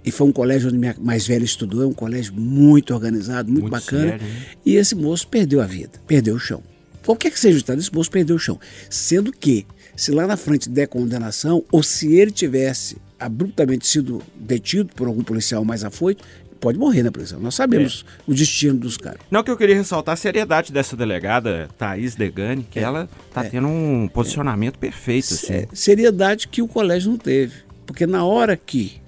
e 0.04 0.12
foi 0.12 0.28
um 0.28 0.34
colégio 0.34 0.68
onde 0.68 0.78
minha 0.78 0.98
mais 1.00 1.26
velha 1.26 1.46
estudou, 1.46 1.82
é 1.82 1.88
um 1.88 1.94
colégio 1.94 2.34
muito 2.34 2.94
organizado, 2.94 3.50
muito, 3.50 3.70
muito 3.70 3.72
bacana. 3.72 4.20
Sério, 4.20 4.28
e 4.66 4.76
esse 4.76 4.96
moço 4.96 5.26
perdeu 5.30 5.62
a 5.62 5.66
vida, 5.66 5.94
perdeu 6.06 6.36
o 6.36 6.40
chão. 6.40 6.62
Qualquer 7.08 7.32
que 7.32 7.40
seja 7.40 7.56
o 7.56 7.58
estado, 7.58 7.82
moço 7.94 8.12
perdeu 8.12 8.36
o 8.36 8.40
chão. 8.40 8.60
Sendo 8.90 9.32
que, 9.32 9.66
se 9.96 10.12
lá 10.12 10.28
na 10.28 10.36
frente 10.36 10.70
der 10.70 10.90
condenação, 10.90 11.64
ou 11.72 11.82
se 11.82 12.14
ele 12.14 12.32
tivesse 12.32 12.98
abruptamente 13.18 13.88
sido 13.88 14.22
detido 14.36 14.94
por 14.94 15.08
algum 15.08 15.24
policial 15.24 15.64
mais 15.64 15.86
afoito, 15.86 16.22
pode 16.60 16.78
morrer 16.78 17.04
na 17.04 17.12
prisão. 17.12 17.40
Nós 17.40 17.56
sabemos 17.56 18.04
é. 18.06 18.24
o 18.30 18.34
destino 18.34 18.78
dos 18.78 18.98
caras. 18.98 19.22
Não, 19.32 19.42
que 19.42 19.50
eu 19.50 19.56
queria 19.56 19.74
ressaltar 19.78 20.16
a 20.16 20.18
seriedade 20.18 20.74
dessa 20.74 20.98
delegada, 20.98 21.70
Thaís 21.78 22.14
Degani, 22.14 22.68
que 22.70 22.78
é. 22.78 22.82
ela 22.82 23.10
está 23.30 23.46
é. 23.46 23.50
tendo 23.52 23.70
um 23.70 24.10
posicionamento 24.10 24.76
é. 24.76 24.80
perfeito. 24.80 25.34
Assim. 25.34 25.54
É, 25.54 25.68
seriedade 25.72 26.50
que 26.50 26.62
o 26.62 26.68
colégio 26.68 27.12
não 27.12 27.18
teve. 27.18 27.54
Porque 27.86 28.06
na 28.06 28.26
hora 28.26 28.58
que 28.58 29.00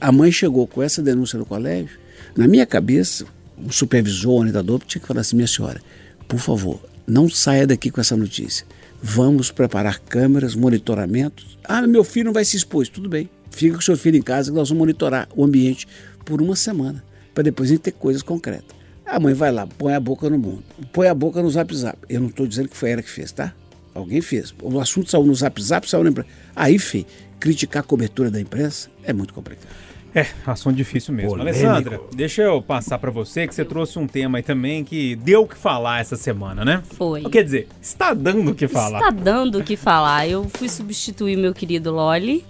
a 0.00 0.12
mãe 0.12 0.30
chegou 0.30 0.64
com 0.68 0.80
essa 0.80 1.02
denúncia 1.02 1.36
no 1.36 1.44
colégio, 1.44 1.98
na 2.36 2.46
minha 2.46 2.64
cabeça, 2.64 3.26
o 3.56 3.72
supervisor, 3.72 4.30
o 4.30 4.38
orientador, 4.38 4.80
tinha 4.86 5.00
que 5.00 5.08
falar 5.08 5.22
assim, 5.22 5.34
minha 5.34 5.48
senhora, 5.48 5.80
por 6.28 6.38
favor, 6.38 6.80
não 7.08 7.28
saia 7.28 7.66
daqui 7.66 7.90
com 7.90 8.00
essa 8.00 8.16
notícia. 8.16 8.66
Vamos 9.02 9.50
preparar 9.50 9.98
câmeras, 9.98 10.54
monitoramentos. 10.54 11.58
Ah, 11.64 11.86
meu 11.86 12.04
filho 12.04 12.26
não 12.26 12.32
vai 12.32 12.44
se 12.44 12.56
expor. 12.56 12.86
Tudo 12.86 13.08
bem. 13.08 13.30
Fica 13.50 13.76
com 13.76 13.80
seu 13.80 13.96
filho 13.96 14.16
em 14.16 14.22
casa 14.22 14.50
que 14.50 14.56
nós 14.56 14.68
vamos 14.68 14.80
monitorar 14.80 15.28
o 15.34 15.44
ambiente 15.44 15.88
por 16.24 16.42
uma 16.42 16.54
semana, 16.54 17.02
para 17.32 17.44
depois 17.44 17.70
a 17.70 17.72
gente 17.72 17.82
ter 17.82 17.92
coisas 17.92 18.22
concretas. 18.22 18.76
A 19.06 19.18
mãe 19.18 19.32
vai 19.32 19.50
lá, 19.50 19.66
põe 19.66 19.94
a 19.94 20.00
boca 20.00 20.28
no 20.28 20.38
mundo, 20.38 20.62
põe 20.92 21.08
a 21.08 21.14
boca 21.14 21.42
no 21.42 21.50
zap 21.50 21.74
zap. 21.74 21.98
Eu 22.10 22.20
não 22.20 22.28
estou 22.28 22.46
dizendo 22.46 22.68
que 22.68 22.76
foi 22.76 22.90
ela 22.90 23.02
que 23.02 23.10
fez, 23.10 23.32
tá? 23.32 23.54
Alguém 23.94 24.20
fez. 24.20 24.54
O 24.62 24.78
assunto 24.78 25.10
saiu 25.10 25.24
no 25.24 25.34
zap 25.34 25.62
zap, 25.62 25.88
saiu 25.88 26.04
na 26.04 26.10
imprensa. 26.10 26.28
Aí, 26.54 26.78
Fê, 26.78 27.06
criticar 27.40 27.82
a 27.82 27.86
cobertura 27.86 28.30
da 28.30 28.38
imprensa 28.38 28.90
é 29.02 29.14
muito 29.14 29.32
complicado. 29.32 29.66
É, 30.14 30.26
assunto 30.46 30.76
difícil 30.76 31.14
mesmo. 31.14 31.30
Polêmico. 31.30 31.66
Alessandra, 31.66 32.00
deixa 32.14 32.42
eu 32.42 32.62
passar 32.62 32.98
para 32.98 33.10
você 33.10 33.46
que 33.46 33.54
você 33.54 33.64
trouxe 33.64 33.98
um 33.98 34.06
tema 34.06 34.38
aí 34.38 34.42
também 34.42 34.84
que 34.84 35.16
deu 35.16 35.42
o 35.42 35.46
que 35.46 35.56
falar 35.56 36.00
essa 36.00 36.16
semana, 36.16 36.64
né? 36.64 36.82
Foi. 36.94 37.22
Quer 37.24 37.44
dizer, 37.44 37.68
está 37.80 38.14
dando 38.14 38.52
o 38.52 38.54
que 38.54 38.66
falar. 38.66 38.98
Está 38.98 39.10
dando 39.10 39.58
o 39.58 39.64
que 39.64 39.76
falar. 39.76 40.26
Eu 40.26 40.48
fui 40.48 40.68
substituir 40.68 41.36
meu 41.36 41.52
querido 41.52 41.92
Loli 41.92 42.44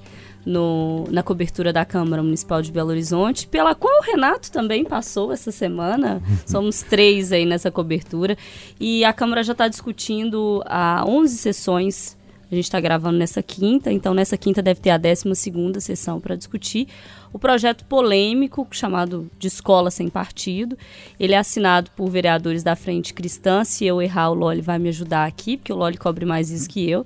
no, 0.47 1.05
na 1.11 1.23
cobertura 1.23 1.73
da 1.73 1.85
Câmara 1.85 2.23
Municipal 2.23 2.63
de 2.63 2.73
Belo 2.73 2.91
Horizonte, 2.91 3.47
pela 3.47 3.75
qual 3.75 3.99
o 4.01 4.03
Renato 4.03 4.51
também 4.51 4.85
passou 4.85 5.33
essa 5.33 5.51
semana. 5.51 6.23
Somos 6.47 6.83
três 6.83 7.33
aí 7.33 7.45
nessa 7.45 7.71
cobertura. 7.71 8.37
E 8.81 9.05
a 9.05 9.13
Câmara 9.13 9.43
já 9.43 9.53
está 9.53 9.69
discutindo 9.69 10.63
há 10.67 11.05
11 11.07 11.37
sessões. 11.37 12.18
A 12.51 12.55
gente 12.55 12.65
está 12.65 12.81
gravando 12.81 13.19
nessa 13.19 13.43
quinta, 13.43 13.93
então 13.93 14.15
nessa 14.15 14.37
quinta 14.37 14.63
deve 14.63 14.81
ter 14.81 14.91
a 14.91 14.97
12 14.97 15.35
segunda 15.35 15.81
sessão 15.81 16.19
para 16.19 16.35
discutir 16.35 16.89
o 17.31 17.39
projeto 17.39 17.85
polêmico 17.85 18.67
chamado 18.71 19.31
de 19.39 19.49
Escola 19.49 19.91
Sem 19.91 20.09
Partido. 20.09 20.77
Ele 21.21 21.35
é 21.35 21.39
assinado 21.39 21.91
por 21.91 22.09
vereadores 22.09 22.63
da 22.63 22.75
Frente 22.75 23.13
Cristã. 23.13 23.65
Se 23.65 23.85
eu 23.85 24.01
errar, 24.01 24.31
o 24.31 24.35
Loli 24.35 24.63
vai 24.63 24.79
me 24.79 24.89
ajudar 24.89 25.27
aqui, 25.27 25.59
porque 25.59 25.73
o 25.73 25.77
Loli 25.77 25.99
cobre 25.99 26.25
mais 26.25 26.51
isso 26.51 26.69
que 26.69 26.89
eu. 26.89 27.05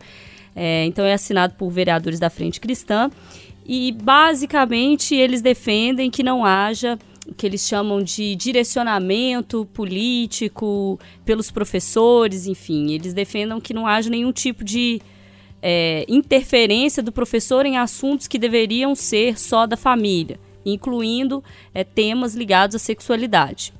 É, 0.55 0.85
então 0.85 1.05
é 1.05 1.15
assinado 1.15 1.55
por 1.55 1.71
vereadores 1.71 2.21
da 2.21 2.31
Frente 2.31 2.61
Cristã 2.61 3.11
e 3.65 3.93
basicamente 3.93 5.15
eles 5.15 5.41
defendem 5.41 6.11
que 6.11 6.23
não 6.23 6.45
haja 6.45 6.99
o 7.27 7.35
que 7.35 7.47
eles 7.47 7.67
chamam 7.67 8.03
de 8.03 8.35
direcionamento 8.35 9.65
político 9.73 10.99
pelos 11.25 11.51
professores, 11.51 12.47
enfim, 12.47 12.93
eles 12.93 13.15
defendam 13.15 13.61
que 13.61 13.73
não 13.73 13.87
haja 13.87 14.11
nenhum 14.11 14.33
tipo 14.33 14.65
de 14.65 15.01
é, 15.63 16.05
interferência 16.09 17.03
do 17.03 17.13
professor 17.13 17.65
em 17.65 17.79
assuntos 17.79 18.27
que 18.27 18.39
deveriam 18.39 18.95
ser 18.95 19.39
só 19.39 19.67
da 19.67 19.77
família, 19.77 20.41
incluindo 20.67 21.43
é, 21.73 21.85
temas 21.85 22.35
ligados 22.35 22.77
à 22.77 22.79
sexualidade. 22.79 23.73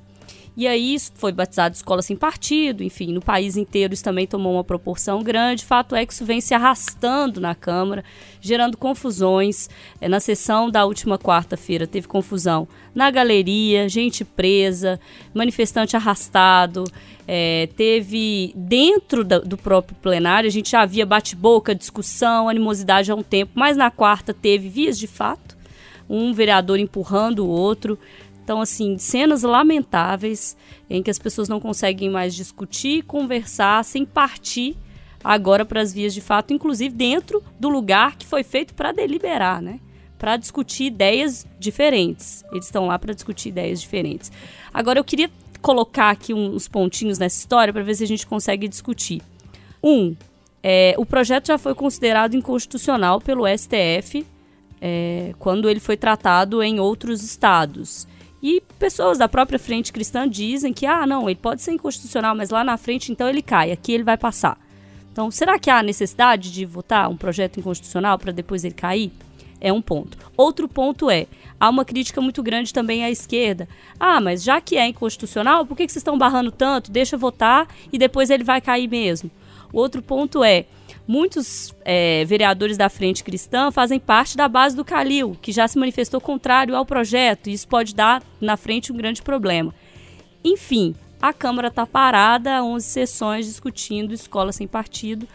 E 0.55 0.67
aí 0.67 0.95
foi 1.15 1.31
batizado 1.31 1.75
Escola 1.75 2.03
Sem 2.03 2.15
Partido, 2.15 2.83
enfim, 2.83 3.11
no 3.11 3.21
país 3.21 3.57
inteiro 3.57 3.93
isso 3.93 4.03
também 4.03 4.27
tomou 4.27 4.53
uma 4.53 4.63
proporção 4.63 5.23
grande. 5.23 5.65
Fato 5.65 5.95
é 5.95 6.05
que 6.05 6.13
isso 6.13 6.23
vem 6.23 6.39
se 6.39 6.53
arrastando 6.53 7.41
na 7.41 7.55
Câmara, 7.55 8.03
gerando 8.39 8.77
confusões. 8.77 9.67
É, 9.99 10.07
na 10.07 10.19
sessão 10.19 10.69
da 10.69 10.85
última 10.85 11.17
quarta-feira 11.17 11.87
teve 11.87 12.07
confusão 12.07 12.67
na 12.93 13.09
galeria, 13.09 13.89
gente 13.89 14.23
presa, 14.23 14.99
manifestante 15.33 15.95
arrastado. 15.95 16.83
É, 17.27 17.67
teve 17.75 18.53
dentro 18.55 19.23
da, 19.23 19.39
do 19.39 19.57
próprio 19.57 19.95
plenário, 20.01 20.47
a 20.47 20.51
gente 20.51 20.69
já 20.71 20.81
havia 20.81 21.05
bate-boca, 21.05 21.73
discussão, 21.73 22.47
animosidade 22.47 23.11
há 23.11 23.15
um 23.15 23.23
tempo, 23.23 23.53
mas 23.55 23.75
na 23.75 23.89
quarta 23.89 24.33
teve 24.33 24.69
vias 24.69 24.99
de 24.99 25.07
fato, 25.07 25.57
um 26.07 26.31
vereador 26.33 26.77
empurrando 26.77 27.39
o 27.39 27.49
outro. 27.49 27.97
Então, 28.43 28.59
assim, 28.59 28.97
cenas 28.97 29.43
lamentáveis 29.43 30.57
em 30.89 31.01
que 31.01 31.09
as 31.09 31.17
pessoas 31.17 31.47
não 31.47 31.59
conseguem 31.59 32.09
mais 32.09 32.35
discutir, 32.35 33.03
conversar, 33.03 33.83
sem 33.85 34.05
partir 34.05 34.75
agora 35.23 35.63
para 35.63 35.79
as 35.79 35.93
vias 35.93 36.13
de 36.13 36.19
fato, 36.19 36.53
inclusive 36.53 36.93
dentro 36.93 37.41
do 37.57 37.69
lugar 37.69 38.17
que 38.17 38.27
foi 38.27 38.43
feito 38.43 38.73
para 38.73 38.91
deliberar, 38.91 39.61
né? 39.61 39.79
Para 40.19 40.35
discutir 40.35 40.85
ideias 40.85 41.47
diferentes. 41.57 42.43
Eles 42.51 42.65
estão 42.65 42.87
lá 42.87 42.99
para 42.99 43.13
discutir 43.13 43.49
ideias 43.49 43.79
diferentes. 43.79 44.29
Agora, 44.73 44.99
eu 44.99 45.03
queria 45.03 45.29
colocar 45.61 46.09
aqui 46.09 46.33
uns 46.33 46.67
pontinhos 46.67 47.17
nessa 47.17 47.39
história 47.39 47.71
para 47.71 47.83
ver 47.83 47.95
se 47.95 48.03
a 48.03 48.07
gente 48.07 48.27
consegue 48.27 48.67
discutir. 48.67 49.21
Um, 49.81 50.13
é, 50.61 50.93
o 50.97 51.05
projeto 51.05 51.47
já 51.47 51.57
foi 51.57 51.73
considerado 51.73 52.35
inconstitucional 52.35 53.21
pelo 53.21 53.45
STF 53.47 54.25
é, 54.81 55.33
quando 55.39 55.69
ele 55.69 55.79
foi 55.79 55.95
tratado 55.95 56.61
em 56.61 56.81
outros 56.81 57.23
estados. 57.23 58.05
E 58.43 58.61
pessoas 58.77 59.17
da 59.17 59.29
própria 59.29 59.57
frente 59.57 59.93
cristã 59.93 60.27
dizem 60.27 60.73
que, 60.73 60.85
ah, 60.85 61.07
não, 61.07 61.29
ele 61.29 61.39
pode 61.39 61.61
ser 61.61 61.71
inconstitucional, 61.71 62.35
mas 62.35 62.49
lá 62.49 62.61
na 62.61 62.75
frente 62.75 63.09
então 63.09 63.29
ele 63.29 63.41
cai, 63.41 63.71
aqui 63.71 63.93
ele 63.93 64.03
vai 64.03 64.17
passar. 64.17 64.59
Então, 65.13 65.31
será 65.31 65.57
que 65.57 65.69
há 65.69 65.81
necessidade 65.81 66.51
de 66.51 66.65
votar 66.65 67.09
um 67.09 67.15
projeto 67.15 67.57
inconstitucional 67.57 68.19
para 68.19 68.33
depois 68.33 68.65
ele 68.65 68.73
cair? 68.73 69.13
É 69.61 69.71
um 69.71 69.81
ponto. 69.81 70.17
Outro 70.35 70.67
ponto 70.67 71.09
é, 71.09 71.25
há 71.57 71.69
uma 71.69 71.85
crítica 71.85 72.19
muito 72.19 72.43
grande 72.43 72.73
também 72.73 73.05
à 73.05 73.09
esquerda. 73.09 73.65
Ah, 73.97 74.19
mas 74.19 74.43
já 74.43 74.59
que 74.59 74.75
é 74.75 74.87
inconstitucional, 74.87 75.65
por 75.65 75.77
que, 75.77 75.85
que 75.85 75.93
vocês 75.93 76.01
estão 76.01 76.17
barrando 76.17 76.51
tanto? 76.51 76.91
Deixa 76.91 77.15
votar 77.15 77.65
e 77.93 77.97
depois 77.97 78.29
ele 78.29 78.43
vai 78.43 78.59
cair 78.59 78.89
mesmo. 78.89 79.31
O 79.71 79.77
outro 79.79 80.01
ponto 80.01 80.43
é, 80.43 80.65
Muitos 81.05 81.75
é, 81.83 82.23
vereadores 82.25 82.77
da 82.77 82.87
Frente 82.87 83.23
Cristã 83.23 83.71
fazem 83.71 83.99
parte 83.99 84.37
da 84.37 84.47
base 84.47 84.75
do 84.75 84.85
Calil, 84.85 85.37
que 85.41 85.51
já 85.51 85.67
se 85.67 85.77
manifestou 85.77 86.21
contrário 86.21 86.75
ao 86.75 86.85
projeto, 86.85 87.47
e 87.49 87.53
isso 87.53 87.67
pode 87.67 87.93
dar 87.93 88.23
na 88.39 88.55
frente 88.55 88.91
um 88.91 88.95
grande 88.95 89.21
problema. 89.21 89.75
Enfim, 90.43 90.95
a 91.21 91.33
Câmara 91.33 91.67
está 91.67 91.85
parada, 91.85 92.63
11 92.63 92.85
sessões 92.85 93.45
discutindo 93.45 94.13
escola 94.13 94.51
sem 94.51 94.67
partido. 94.67 95.27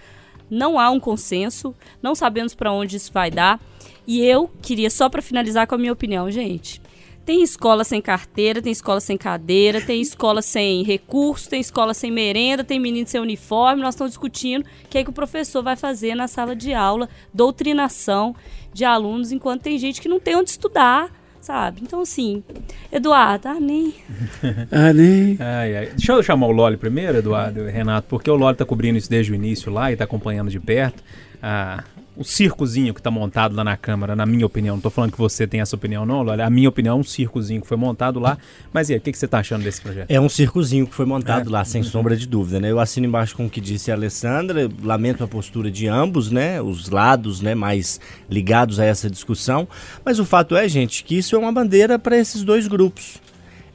Não 0.50 0.78
há 0.78 0.90
um 0.90 0.98
consenso, 0.98 1.74
não 2.02 2.14
sabemos 2.14 2.54
para 2.54 2.72
onde 2.72 2.96
isso 2.96 3.12
vai 3.12 3.30
dar. 3.30 3.60
E 4.06 4.22
eu 4.22 4.48
queria, 4.62 4.88
só 4.88 5.10
para 5.10 5.20
finalizar 5.20 5.66
com 5.66 5.74
a 5.74 5.78
minha 5.78 5.92
opinião, 5.92 6.30
gente, 6.30 6.80
tem 7.28 7.42
escola 7.42 7.84
sem 7.84 8.00
carteira, 8.00 8.62
tem 8.62 8.72
escola 8.72 9.00
sem 9.00 9.18
cadeira, 9.18 9.82
tem 9.82 10.00
escola 10.00 10.40
sem 10.40 10.82
recurso, 10.82 11.50
tem 11.50 11.60
escola 11.60 11.92
sem 11.92 12.10
merenda, 12.10 12.64
tem 12.64 12.80
menino 12.80 13.06
sem 13.06 13.20
uniforme. 13.20 13.82
Nós 13.82 13.94
estamos 13.94 14.12
discutindo 14.12 14.62
o 14.62 14.88
que, 14.88 14.96
é 14.96 15.04
que 15.04 15.10
o 15.10 15.12
professor 15.12 15.62
vai 15.62 15.76
fazer 15.76 16.14
na 16.14 16.26
sala 16.26 16.56
de 16.56 16.72
aula, 16.72 17.06
doutrinação 17.34 18.34
de 18.72 18.82
alunos, 18.82 19.30
enquanto 19.30 19.60
tem 19.60 19.76
gente 19.76 20.00
que 20.00 20.08
não 20.08 20.18
tem 20.18 20.36
onde 20.36 20.48
estudar, 20.48 21.10
sabe? 21.38 21.82
Então, 21.82 22.00
assim, 22.00 22.42
Eduardo, 22.90 23.48
ah, 23.48 23.60
nem. 23.60 23.94
ah. 24.72 25.60
Ai, 25.60 25.76
ai. 25.76 25.86
Deixa 25.88 26.12
eu 26.12 26.22
chamar 26.22 26.46
o 26.46 26.50
Loli 26.50 26.78
primeiro, 26.78 27.18
Eduardo, 27.18 27.62
Renato, 27.66 28.08
porque 28.08 28.30
o 28.30 28.36
Loli 28.36 28.54
está 28.54 28.64
cobrindo 28.64 28.96
isso 28.96 29.10
desde 29.10 29.32
o 29.32 29.34
início 29.34 29.70
lá 29.70 29.90
e 29.90 29.92
está 29.92 30.04
acompanhando 30.04 30.48
de 30.48 30.58
perto. 30.58 31.04
Ah, 31.42 31.84
o 32.18 32.24
circozinho 32.24 32.92
que 32.92 32.98
está 32.98 33.12
montado 33.12 33.54
lá 33.54 33.62
na 33.62 33.76
Câmara, 33.76 34.16
na 34.16 34.26
minha 34.26 34.44
opinião. 34.44 34.74
Não 34.74 34.82
tô 34.82 34.90
falando 34.90 35.12
que 35.12 35.18
você 35.18 35.46
tem 35.46 35.60
essa 35.60 35.76
opinião, 35.76 36.04
não, 36.04 36.26
Olha, 36.26 36.44
A 36.44 36.50
minha 36.50 36.68
opinião 36.68 36.96
é 36.96 37.00
um 37.00 37.04
circozinho 37.04 37.60
que 37.62 37.66
foi 37.68 37.76
montado 37.76 38.18
lá. 38.18 38.36
Mas 38.72 38.90
e 38.90 38.94
aí, 38.94 38.98
o 38.98 39.00
que, 39.00 39.12
que 39.12 39.18
você 39.18 39.26
está 39.26 39.38
achando 39.38 39.62
desse 39.62 39.80
projeto? 39.80 40.10
É 40.10 40.20
um 40.20 40.28
circozinho 40.28 40.84
que 40.84 40.94
foi 40.94 41.06
montado 41.06 41.48
é. 41.48 41.52
lá, 41.52 41.64
sem 41.64 41.84
sombra 41.84 42.16
de 42.16 42.26
dúvida, 42.26 42.58
né? 42.58 42.72
Eu 42.72 42.80
assino 42.80 43.06
embaixo 43.06 43.36
com 43.36 43.46
o 43.46 43.50
que 43.50 43.60
disse 43.60 43.92
a 43.92 43.94
Alessandra, 43.94 44.68
lamento 44.82 45.22
a 45.22 45.28
postura 45.28 45.70
de 45.70 45.86
ambos, 45.86 46.28
né? 46.28 46.60
Os 46.60 46.90
lados, 46.90 47.40
né, 47.40 47.54
mais 47.54 48.00
ligados 48.28 48.80
a 48.80 48.84
essa 48.84 49.08
discussão. 49.08 49.68
Mas 50.04 50.18
o 50.18 50.24
fato 50.24 50.56
é, 50.56 50.68
gente, 50.68 51.04
que 51.04 51.16
isso 51.16 51.36
é 51.36 51.38
uma 51.38 51.52
bandeira 51.52 52.00
para 52.00 52.18
esses 52.18 52.42
dois 52.42 52.66
grupos. 52.66 53.18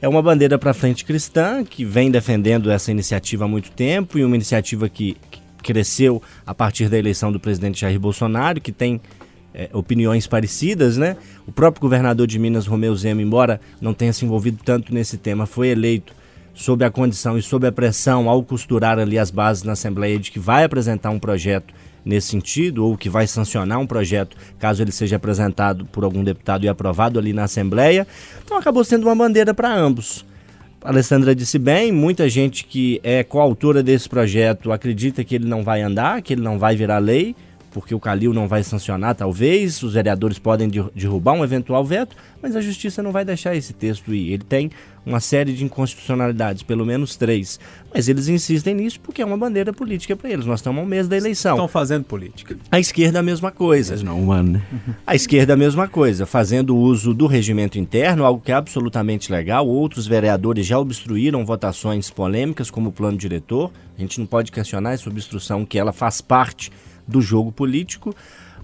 É 0.02 0.08
uma 0.08 0.20
bandeira 0.20 0.58
para 0.58 0.72
a 0.72 0.74
Frente 0.74 1.02
Cristã, 1.02 1.64
que 1.64 1.82
vem 1.82 2.10
defendendo 2.10 2.70
essa 2.70 2.90
iniciativa 2.90 3.46
há 3.46 3.48
muito 3.48 3.70
tempo 3.70 4.18
e 4.18 4.24
uma 4.24 4.34
iniciativa 4.34 4.86
que, 4.86 5.16
que 5.30 5.43
cresceu 5.64 6.22
a 6.46 6.54
partir 6.54 6.88
da 6.88 6.98
eleição 6.98 7.32
do 7.32 7.40
presidente 7.40 7.80
Jair 7.80 7.98
Bolsonaro, 7.98 8.60
que 8.60 8.70
tem 8.70 9.00
é, 9.54 9.70
opiniões 9.72 10.26
parecidas, 10.26 10.96
né? 10.96 11.16
O 11.46 11.52
próprio 11.52 11.80
governador 11.80 12.26
de 12.26 12.38
Minas, 12.38 12.66
Romeu 12.66 12.94
Zema, 12.94 13.22
embora 13.22 13.60
não 13.80 13.94
tenha 13.94 14.12
se 14.12 14.24
envolvido 14.24 14.58
tanto 14.64 14.92
nesse 14.92 15.16
tema, 15.16 15.46
foi 15.46 15.68
eleito 15.68 16.12
sob 16.52 16.84
a 16.84 16.90
condição 16.90 17.36
e 17.38 17.42
sob 17.42 17.66
a 17.66 17.72
pressão, 17.72 18.28
ao 18.28 18.42
costurar 18.42 18.98
ali 18.98 19.18
as 19.18 19.30
bases 19.30 19.62
na 19.62 19.72
Assembleia 19.72 20.18
de 20.18 20.30
que 20.30 20.38
vai 20.38 20.64
apresentar 20.64 21.10
um 21.10 21.18
projeto 21.18 21.74
nesse 22.04 22.28
sentido, 22.28 22.84
ou 22.84 22.96
que 22.96 23.08
vai 23.08 23.26
sancionar 23.26 23.78
um 23.78 23.86
projeto 23.86 24.36
caso 24.58 24.82
ele 24.82 24.92
seja 24.92 25.16
apresentado 25.16 25.86
por 25.86 26.04
algum 26.04 26.22
deputado 26.22 26.64
e 26.64 26.68
aprovado 26.68 27.18
ali 27.18 27.32
na 27.32 27.44
Assembleia. 27.44 28.06
Então 28.44 28.58
acabou 28.58 28.84
sendo 28.84 29.04
uma 29.06 29.16
bandeira 29.16 29.54
para 29.54 29.74
ambos. 29.74 30.24
A 30.84 30.90
Alessandra 30.90 31.34
disse 31.34 31.58
bem, 31.58 31.90
muita 31.90 32.28
gente 32.28 32.62
que 32.62 33.00
é 33.02 33.24
coautora 33.24 33.82
desse 33.82 34.06
projeto 34.06 34.70
acredita 34.70 35.24
que 35.24 35.34
ele 35.34 35.46
não 35.46 35.64
vai 35.64 35.80
andar, 35.80 36.20
que 36.20 36.34
ele 36.34 36.42
não 36.42 36.58
vai 36.58 36.76
virar 36.76 36.98
lei, 36.98 37.34
porque 37.74 37.92
o 37.92 37.98
Calil 37.98 38.32
não 38.32 38.46
vai 38.46 38.62
sancionar, 38.62 39.16
talvez, 39.16 39.82
os 39.82 39.94
vereadores 39.94 40.38
podem 40.38 40.70
derrubar 40.94 41.32
um 41.32 41.42
eventual 41.42 41.84
veto, 41.84 42.14
mas 42.40 42.54
a 42.54 42.60
justiça 42.60 43.02
não 43.02 43.10
vai 43.10 43.24
deixar 43.24 43.56
esse 43.56 43.72
texto 43.72 44.14
ir. 44.14 44.32
Ele 44.32 44.44
tem 44.44 44.70
uma 45.04 45.18
série 45.18 45.52
de 45.52 45.64
inconstitucionalidades, 45.64 46.62
pelo 46.62 46.86
menos 46.86 47.16
três. 47.16 47.58
Mas 47.92 48.08
eles 48.08 48.28
insistem 48.28 48.76
nisso 48.76 49.00
porque 49.00 49.20
é 49.20 49.24
uma 49.24 49.36
bandeira 49.36 49.72
política 49.72 50.14
para 50.14 50.30
eles. 50.30 50.46
Nós 50.46 50.60
estamos 50.60 50.78
ao 50.80 50.86
mês 50.86 51.08
da 51.08 51.16
eleição. 51.16 51.56
Estão 51.56 51.66
fazendo 51.66 52.04
política. 52.04 52.56
A 52.70 52.78
esquerda 52.78 53.18
a 53.18 53.22
mesma 53.24 53.50
coisa. 53.50 53.94
Mas 53.94 54.04
não 54.04 54.20
humano, 54.20 54.52
né? 54.52 54.62
A 55.04 55.16
esquerda 55.16 55.54
a 55.54 55.56
mesma 55.56 55.88
coisa, 55.88 56.24
fazendo 56.26 56.76
uso 56.76 57.12
do 57.12 57.26
regimento 57.26 57.76
interno, 57.76 58.24
algo 58.24 58.40
que 58.40 58.52
é 58.52 58.54
absolutamente 58.54 59.32
legal. 59.32 59.66
Outros 59.66 60.06
vereadores 60.06 60.64
já 60.64 60.78
obstruíram 60.78 61.44
votações 61.44 62.08
polêmicas, 62.08 62.70
como 62.70 62.90
o 62.90 62.92
plano 62.92 63.18
diretor. 63.18 63.72
A 63.98 64.00
gente 64.00 64.20
não 64.20 64.26
pode 64.26 64.52
questionar 64.52 64.92
essa 64.92 65.10
obstrução, 65.10 65.66
que 65.66 65.76
ela 65.76 65.92
faz 65.92 66.20
parte 66.20 66.70
do 67.06 67.20
jogo 67.20 67.52
político. 67.52 68.14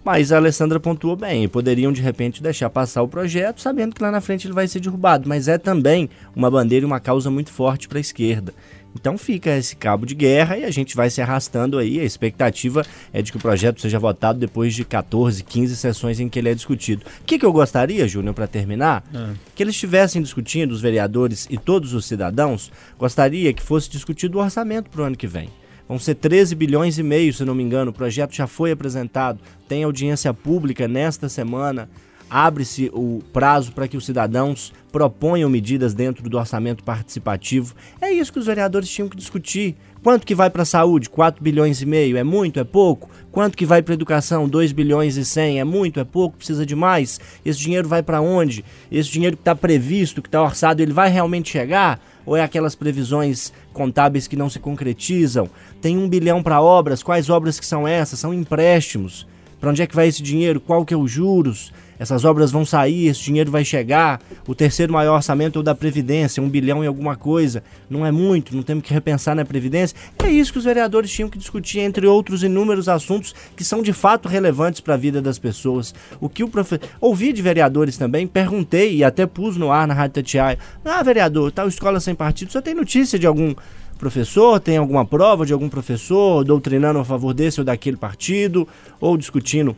Mas 0.03 0.33
a 0.33 0.37
Alessandra 0.37 0.81
pontuou 0.81 1.15
bem, 1.15 1.47
poderiam 1.47 1.93
de 1.93 2.01
repente 2.01 2.43
deixar 2.43 2.71
passar 2.71 3.03
o 3.03 3.09
projeto, 3.09 3.61
sabendo 3.61 3.95
que 3.95 4.03
lá 4.03 4.11
na 4.11 4.21
frente 4.21 4.47
ele 4.47 4.55
vai 4.55 4.67
ser 4.67 4.81
derrubado, 4.81 5.29
mas 5.29 5.47
é 5.47 5.59
também 5.59 6.09
uma 6.35 6.51
bandeira 6.51 6.85
e 6.85 6.87
uma 6.87 6.99
causa 6.99 7.31
muito 7.31 7.51
forte 7.51 7.87
para 7.87 7.99
a 7.99 8.01
esquerda. 8.01 8.55
Então 8.95 9.17
fica 9.17 9.57
esse 9.57 9.77
cabo 9.77 10.05
de 10.05 10.15
guerra 10.15 10.59
e 10.59 10.65
a 10.65 10.71
gente 10.71 10.97
vai 10.97 11.11
se 11.11 11.21
arrastando 11.23 11.79
aí. 11.79 12.01
A 12.01 12.05
expectativa 12.05 12.85
é 13.13 13.23
de 13.23 13.31
que 13.31 13.39
o 13.39 13.41
projeto 13.41 13.81
seja 13.81 13.99
votado 13.99 14.39
depois 14.39 14.75
de 14.75 14.85
14, 14.85 15.45
15 15.45 15.77
sessões 15.77 16.19
em 16.19 16.29
que 16.29 16.39
ele 16.39 16.49
é 16.49 16.55
discutido. 16.55 17.05
O 17.21 17.25
que, 17.25 17.39
que 17.39 17.47
eu 17.47 17.53
gostaria, 17.53 18.09
Júnior, 18.09 18.35
para 18.35 18.47
terminar? 18.47 19.05
Ah. 19.15 19.33
Que 19.55 19.63
eles 19.63 19.75
estivessem 19.75 20.21
discutindo, 20.21 20.73
os 20.73 20.81
vereadores 20.81 21.47
e 21.49 21.57
todos 21.57 21.95
os 21.95 22.05
cidadãos, 22.05 22.73
gostaria 22.99 23.53
que 23.53 23.63
fosse 23.63 23.89
discutido 23.89 24.39
o 24.39 24.43
orçamento 24.43 24.91
para 24.91 25.03
o 25.03 25.05
ano 25.05 25.17
que 25.17 25.27
vem. 25.27 25.49
Vão 25.91 25.99
ser 25.99 26.15
13 26.15 26.55
bilhões 26.55 26.99
e 27.01 27.03
meio, 27.03 27.35
se 27.35 27.45
não 27.45 27.53
me 27.53 27.65
engano. 27.65 27.91
O 27.91 27.93
projeto 27.93 28.33
já 28.33 28.47
foi 28.47 28.71
apresentado, 28.71 29.41
tem 29.67 29.83
audiência 29.83 30.33
pública 30.33 30.87
nesta 30.87 31.29
semana. 31.29 31.91
Abre-se 32.31 32.89
o 32.95 33.19
prazo 33.33 33.73
para 33.73 33.89
que 33.89 33.97
os 33.97 34.07
cidadãos 34.07 34.73
proponham 34.93 35.51
medidas 35.51 35.93
dentro 35.93 36.31
do 36.31 36.39
orçamento 36.39 36.85
participativo. 36.85 37.75
É 38.01 38.13
isso 38.13 38.33
que 38.33 38.39
os 38.39 38.47
vereadores 38.47 38.89
tinham 38.89 39.09
que 39.09 39.17
discutir. 39.17 39.75
Quanto 40.01 40.25
que 40.25 40.33
vai 40.33 40.49
para 40.49 40.63
a 40.63 40.65
saúde? 40.65 41.11
4 41.11 41.43
bilhões 41.43 41.83
e 41.83 41.87
meio. 41.87 42.17
É 42.17 42.23
muito? 42.23 42.61
É 42.61 42.65
pouco? 42.65 43.11
Quanto 43.33 43.57
que 43.59 43.67
vai 43.67 43.83
para 43.83 43.93
a 43.93 43.97
educação? 43.97 44.49
2 44.49 44.71
bilhões 44.71 45.17
e 45.17 45.25
100. 45.25 45.59
É 45.59 45.65
muito? 45.65 45.99
É 45.99 46.05
pouco? 46.05 46.37
Precisa 46.37 46.65
de 46.65 46.77
mais? 46.77 47.19
Esse 47.45 47.59
dinheiro 47.59 47.89
vai 47.89 48.01
para 48.01 48.21
onde? 48.21 48.65
Esse 48.93 49.11
dinheiro 49.11 49.37
que 49.37 49.43
está 49.43 49.57
previsto, 49.57 50.23
que 50.23 50.29
está 50.29 50.41
orçado, 50.41 50.81
ele 50.81 50.93
vai 50.93 51.11
realmente 51.11 51.51
chegar? 51.51 52.01
Ou 52.31 52.37
é 52.37 52.45
aquelas 52.45 52.77
previsões 52.77 53.53
contábeis 53.73 54.29
que 54.29 54.37
não 54.37 54.49
se 54.49 54.61
concretizam? 54.61 55.51
Tem 55.83 55.99
um 55.99 56.09
bilhão 56.09 56.45
para 56.45 56.63
obras, 56.63 57.03
quais 57.03 57.29
obras 57.29 57.59
que 57.59 57.67
são 57.67 57.89
essas? 57.89 58.21
São 58.21 58.33
empréstimos. 58.33 59.27
Para 59.59 59.71
onde 59.71 59.83
é 59.83 59.87
que 59.89 59.97
vai 59.97 60.07
esse 60.07 60.23
dinheiro? 60.23 60.61
Qual 60.61 60.85
que 60.85 60.95
é 60.95 60.97
os 60.97 61.11
juros? 61.11 61.73
Essas 62.01 62.25
obras 62.25 62.51
vão 62.51 62.65
sair, 62.65 63.09
esse 63.09 63.23
dinheiro 63.23 63.51
vai 63.51 63.63
chegar. 63.63 64.23
O 64.49 64.55
terceiro 64.55 64.91
maior 64.91 65.17
orçamento 65.17 65.59
é 65.59 65.61
o 65.61 65.63
da 65.63 65.75
Previdência, 65.75 66.43
um 66.43 66.49
bilhão 66.49 66.83
e 66.83 66.87
alguma 66.87 67.15
coisa. 67.15 67.63
Não 67.91 68.07
é 68.07 68.11
muito, 68.11 68.57
não 68.57 68.63
temos 68.63 68.83
que 68.85 68.95
repensar 68.95 69.37
na 69.37 69.45
Previdência. 69.45 69.95
É 70.19 70.31
isso 70.31 70.51
que 70.51 70.59
os 70.59 70.65
vereadores 70.65 71.13
tinham 71.13 71.29
que 71.29 71.37
discutir, 71.37 71.81
entre 71.81 72.07
outros 72.07 72.43
inúmeros 72.43 72.89
assuntos 72.89 73.35
que 73.55 73.63
são 73.63 73.83
de 73.83 73.93
fato 73.93 74.31
relevantes 74.31 74.81
para 74.81 74.95
a 74.95 74.97
vida 74.97 75.21
das 75.21 75.39
pessoas. 75.39 75.95
O 76.19 76.27
que 76.27 76.43
o 76.43 76.49
professor. 76.49 76.89
Ouvi 77.03 77.35
de 77.35 77.43
vereadores 77.43 77.99
também, 77.99 78.27
perguntei 78.27 78.97
e 78.97 79.05
até 79.05 79.27
pus 79.27 79.59
no 79.59 79.71
ar 79.71 79.87
na 79.87 79.93
Rádio 79.93 80.23
Tatiaia. 80.23 80.59
Ah, 80.83 81.03
vereador, 81.03 81.53
tal 81.53 81.69
escola 81.69 82.01
sem 82.01 82.15
partido, 82.15 82.51
só 82.51 82.63
tem 82.63 82.75
notícia 82.75 83.19
de 83.19 83.27
algum 83.27 83.55
professor? 83.99 84.59
Tem 84.59 84.79
alguma 84.79 85.05
prova 85.05 85.45
de 85.45 85.53
algum 85.53 85.69
professor 85.69 86.43
doutrinando 86.43 86.99
a 86.99 87.05
favor 87.05 87.35
desse 87.35 87.61
ou 87.61 87.65
daquele 87.65 87.99
partido? 87.99 88.67
Ou 88.99 89.19
discutindo 89.19 89.77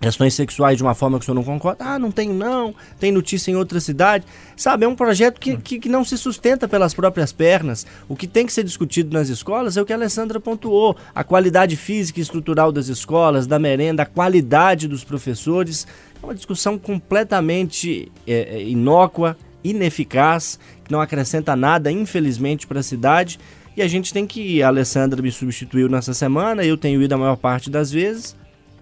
questões 0.00 0.34
sexuais 0.34 0.78
de 0.78 0.82
uma 0.82 0.94
forma 0.94 1.18
que 1.18 1.24
o 1.24 1.26
senhor 1.26 1.34
não 1.34 1.44
concorda. 1.44 1.84
Ah, 1.84 1.98
não 1.98 2.10
tem 2.10 2.28
não, 2.28 2.74
tem 2.98 3.12
notícia 3.12 3.50
em 3.50 3.56
outra 3.56 3.78
cidade. 3.78 4.24
Sabe, 4.56 4.84
é 4.84 4.88
um 4.88 4.96
projeto 4.96 5.38
que, 5.38 5.56
que, 5.58 5.78
que, 5.78 5.88
não 5.88 6.04
se 6.04 6.16
sustenta 6.16 6.66
pelas 6.66 6.94
próprias 6.94 7.32
pernas. 7.32 7.86
O 8.08 8.16
que 8.16 8.26
tem 8.26 8.46
que 8.46 8.52
ser 8.52 8.64
discutido 8.64 9.12
nas 9.12 9.28
escolas 9.28 9.76
é 9.76 9.82
o 9.82 9.84
que 9.84 9.92
a 9.92 9.96
Alessandra 9.96 10.40
pontuou. 10.40 10.96
A 11.14 11.22
qualidade 11.22 11.76
física 11.76 12.18
e 12.18 12.22
estrutural 12.22 12.72
das 12.72 12.88
escolas, 12.88 13.46
da 13.46 13.58
merenda, 13.58 14.02
a 14.02 14.06
qualidade 14.06 14.88
dos 14.88 15.04
professores. 15.04 15.86
É 16.20 16.24
uma 16.24 16.34
discussão 16.34 16.78
completamente 16.78 18.10
é, 18.26 18.56
é 18.56 18.62
inócua, 18.62 19.36
ineficaz, 19.62 20.58
que 20.82 20.90
não 20.90 21.00
acrescenta 21.00 21.54
nada, 21.54 21.92
infelizmente, 21.92 22.66
para 22.66 22.80
a 22.80 22.82
cidade. 22.82 23.38
E 23.76 23.82
a 23.82 23.88
gente 23.88 24.12
tem 24.12 24.26
que 24.26 24.40
ir. 24.40 24.62
A 24.62 24.68
Alessandra 24.68 25.20
me 25.20 25.30
substituiu 25.30 25.88
nessa 25.88 26.14
semana, 26.14 26.64
eu 26.64 26.76
tenho 26.76 27.02
ido 27.02 27.14
a 27.14 27.18
maior 27.18 27.36
parte 27.36 27.68
das 27.68 27.92
vezes 27.92 28.39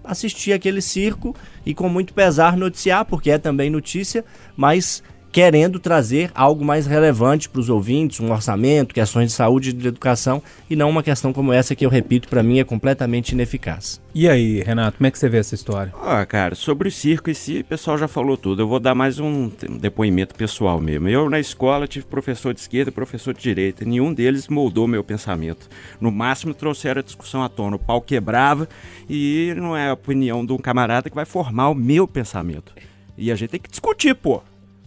assistir 0.09 0.53
aquele 0.53 0.81
circo 0.81 1.35
e 1.65 1.73
com 1.73 1.87
muito 1.87 2.13
pesar 2.13 2.57
noticiar, 2.57 3.05
porque 3.05 3.29
é 3.29 3.37
também 3.37 3.69
notícia, 3.69 4.25
mas 4.57 5.03
querendo 5.31 5.79
trazer 5.79 6.31
algo 6.33 6.65
mais 6.65 6.87
relevante 6.87 7.49
para 7.49 7.59
os 7.59 7.69
ouvintes, 7.69 8.19
um 8.19 8.31
orçamento, 8.31 8.93
questões 8.93 9.29
de 9.29 9.33
saúde 9.33 9.69
e 9.69 9.73
de 9.73 9.87
educação, 9.87 10.41
e 10.69 10.75
não 10.75 10.89
uma 10.89 11.03
questão 11.03 11.31
como 11.31 11.53
essa 11.53 11.75
que 11.75 11.85
eu 11.85 11.89
repito, 11.89 12.27
para 12.27 12.43
mim 12.43 12.59
é 12.59 12.63
completamente 12.63 13.31
ineficaz. 13.31 14.01
E 14.13 14.27
aí, 14.27 14.61
Renato, 14.61 14.97
como 14.97 15.07
é 15.07 15.11
que 15.11 15.19
você 15.19 15.29
vê 15.29 15.37
essa 15.37 15.53
história? 15.53 15.93
Ah, 16.01 16.25
cara, 16.25 16.55
sobre 16.55 16.87
o 16.87 16.91
circo 16.91 17.29
em 17.29 17.33
si, 17.33 17.59
o 17.59 17.65
pessoal 17.65 17.97
já 17.97 18.07
falou 18.07 18.35
tudo. 18.35 18.63
Eu 18.63 18.67
vou 18.67 18.79
dar 18.79 18.95
mais 18.95 19.19
um 19.19 19.51
depoimento 19.79 20.33
pessoal 20.33 20.81
mesmo. 20.81 21.07
Eu, 21.07 21.29
na 21.29 21.39
escola, 21.39 21.87
tive 21.87 22.05
professor 22.05 22.53
de 22.53 22.59
esquerda 22.59 22.89
e 22.89 22.93
professor 22.93 23.33
de 23.33 23.41
direita. 23.41 23.85
Nenhum 23.85 24.11
deles 24.11 24.47
moldou 24.47 24.87
meu 24.87 25.03
pensamento. 25.03 25.69
No 26.01 26.11
máximo, 26.11 26.55
trouxeram 26.55 27.01
a 27.01 27.03
discussão 27.03 27.43
à 27.43 27.49
tona. 27.49 27.75
O 27.75 27.79
pau 27.79 28.01
quebrava 28.01 28.67
e 29.07 29.53
não 29.55 29.77
é 29.77 29.89
a 29.89 29.93
opinião 29.93 30.43
de 30.43 30.53
um 30.53 30.57
camarada 30.57 31.09
que 31.09 31.15
vai 31.15 31.25
formar 31.25 31.69
o 31.69 31.75
meu 31.75 32.07
pensamento. 32.07 32.73
E 33.15 33.31
a 33.31 33.35
gente 33.35 33.51
tem 33.51 33.59
que 33.59 33.69
discutir, 33.69 34.15
pô. 34.15 34.41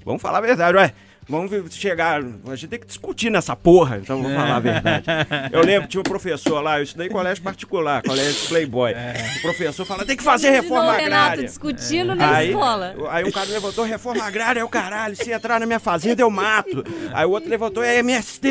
Vamos 0.04 0.22
falar 0.22 0.38
a 0.38 0.42
verdade, 0.42 0.76
ué. 0.76 0.92
Vamos 1.28 1.72
chegar. 1.74 2.20
A 2.20 2.56
gente 2.56 2.68
tem 2.68 2.78
que 2.80 2.86
discutir 2.86 3.30
nessa 3.30 3.54
porra, 3.54 3.98
então 3.98 4.20
vamos 4.20 4.36
falar 4.36 4.56
a 4.56 4.60
verdade. 4.60 5.06
Eu 5.52 5.64
lembro, 5.64 5.88
tinha 5.88 6.00
um 6.00 6.04
professor 6.04 6.60
lá, 6.60 6.80
eu 6.80 6.82
estudei 6.82 7.06
em 7.06 7.10
colégio 7.10 7.42
particular, 7.44 8.02
colégio 8.02 8.48
Playboy. 8.48 8.92
É. 8.92 9.14
O 9.38 9.42
professor 9.42 9.86
fala: 9.86 10.04
tem 10.04 10.16
que 10.16 10.22
fazer 10.22 10.50
reforma 10.50 10.92
agrária. 10.92 11.04
Renato 11.04 11.44
discutindo 11.44 12.12
é. 12.12 12.14
na 12.16 12.34
aí, 12.34 12.48
escola. 12.50 12.94
Aí 13.10 13.24
o 13.24 13.32
cara 13.32 13.48
levantou: 13.48 13.84
reforma 13.84 14.24
agrária 14.24 14.60
é 14.60 14.64
o 14.64 14.68
caralho, 14.68 15.14
se 15.14 15.30
entrar 15.30 15.60
na 15.60 15.66
minha 15.66 15.78
fazenda 15.78 16.22
eu 16.22 16.30
mato. 16.30 16.84
Aí 17.12 17.24
o 17.24 17.30
outro 17.30 17.48
levantou: 17.48 17.84
é 17.84 17.98
MST. 17.98 18.48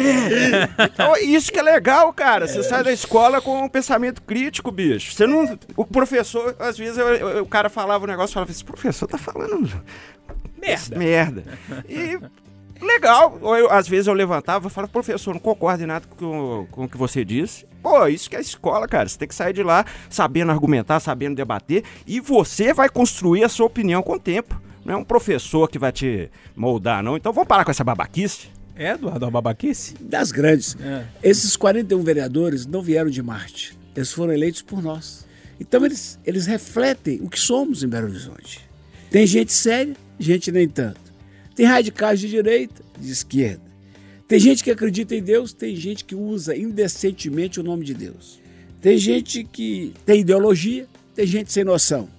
Então, 0.94 1.16
isso 1.18 1.52
que 1.52 1.60
é 1.60 1.64
legal, 1.64 2.12
cara. 2.14 2.48
Você 2.48 2.60
é. 2.60 2.64
sai 2.64 2.84
da 2.84 2.92
escola 2.92 3.42
com 3.42 3.64
um 3.64 3.70
pensamento 3.70 4.22
crítico, 4.22 4.72
bicho. 4.72 5.14
Você 5.14 5.28
não. 5.28 5.58
O 5.76 5.86
professor, 5.86 6.56
às 6.58 6.78
vezes, 6.78 6.98
eu, 6.98 7.08
eu, 7.08 7.44
o 7.44 7.48
cara 7.48 7.70
falava 7.70 8.06
um 8.06 8.08
negócio 8.08 8.32
e 8.32 8.36
falava: 8.36 8.52
esse 8.52 8.64
professor 8.64 9.08
tá 9.08 9.18
falando 9.18 9.70
merda. 10.62 10.97
Merda. 10.97 11.43
E 11.89 12.19
legal. 12.84 13.38
Ou 13.41 13.58
eu, 13.58 13.71
às 13.71 13.88
vezes 13.88 14.08
eu 14.08 14.13
levantava 14.13 14.67
e 14.67 14.71
falava, 14.71 14.91
professor, 14.91 15.34
não 15.34 15.39
concordo 15.39 15.84
em 15.84 15.88
nada 15.88 16.06
com, 16.17 16.67
com 16.71 16.86
o 16.86 16.89
que 16.89 16.97
você 16.97 17.26
disse. 17.26 17.65
Pô, 17.82 18.08
isso 18.08 18.30
que 18.30 18.36
é 18.36 18.41
escola, 18.41 18.88
cara. 18.88 19.08
Você 19.10 19.17
tem 19.17 19.28
que 19.28 19.36
sair 19.36 19.54
de 19.54 19.63
lá 19.63 19.86
sabendo 20.10 20.52
argumentar, 20.52 21.00
sabendo 21.00 21.36
debater. 21.36 21.84
E 22.06 22.19
você 22.19 22.74
vai 22.74 22.89
construir 22.89 23.43
a 23.43 23.50
sua 23.50 23.65
opinião 23.65 24.04
com 24.04 24.13
o 24.13 24.19
tempo. 24.19 24.62
Não 24.86 24.93
é 24.95 24.97
um 24.97 25.04
professor 25.04 25.69
que 25.69 25.80
vai 25.80 25.91
te 25.91 26.30
moldar, 26.56 27.04
não. 27.04 27.15
Então 27.15 27.32
vamos 27.32 27.47
parar 27.47 27.65
com 27.65 27.71
essa 27.71 27.84
babaquice. 27.84 28.50
É, 28.76 28.91
Eduardo, 28.91 29.26
a 29.26 29.30
babaquice? 29.30 29.95
Das 30.00 30.32
grandes. 30.32 30.76
É. 30.80 31.06
Esses 31.21 31.56
41 31.56 32.02
vereadores 32.02 32.65
não 32.65 32.82
vieram 32.82 33.10
de 33.10 33.21
Marte. 33.21 33.78
Eles 33.95 34.12
foram 34.12 34.34
eleitos 34.34 34.62
por 34.62 34.82
nós. 34.82 35.26
Então 35.60 35.86
eles, 35.86 36.19
eles 36.26 36.47
refletem 36.47 37.19
o 37.21 37.30
que 37.30 37.39
somos 37.39 37.84
em 37.84 37.88
Belo 37.88 38.08
Horizonte. 38.08 38.67
Tem 39.12 39.28
gente 39.28 39.54
séria, 39.54 39.95
gente 40.21 40.51
nem 40.51 40.67
tanto. 40.67 40.99
Tem 41.55 41.65
radicais 41.65 42.19
de 42.19 42.29
direita, 42.29 42.81
de 42.99 43.12
esquerda. 43.12 43.62
Tem 44.27 44.39
gente 44.39 44.63
que 44.63 44.71
acredita 44.71 45.15
em 45.15 45.21
Deus, 45.21 45.51
tem 45.51 45.75
gente 45.75 46.05
que 46.05 46.15
usa 46.15 46.55
indecentemente 46.55 47.60
o 47.60 47.63
nome 47.63 47.84
de 47.84 47.93
Deus. 47.93 48.39
Tem 48.79 48.97
gente 48.97 49.43
que 49.43 49.93
tem 50.05 50.21
ideologia, 50.21 50.88
tem 51.13 51.27
gente 51.27 51.51
sem 51.51 51.63
noção. 51.63 52.10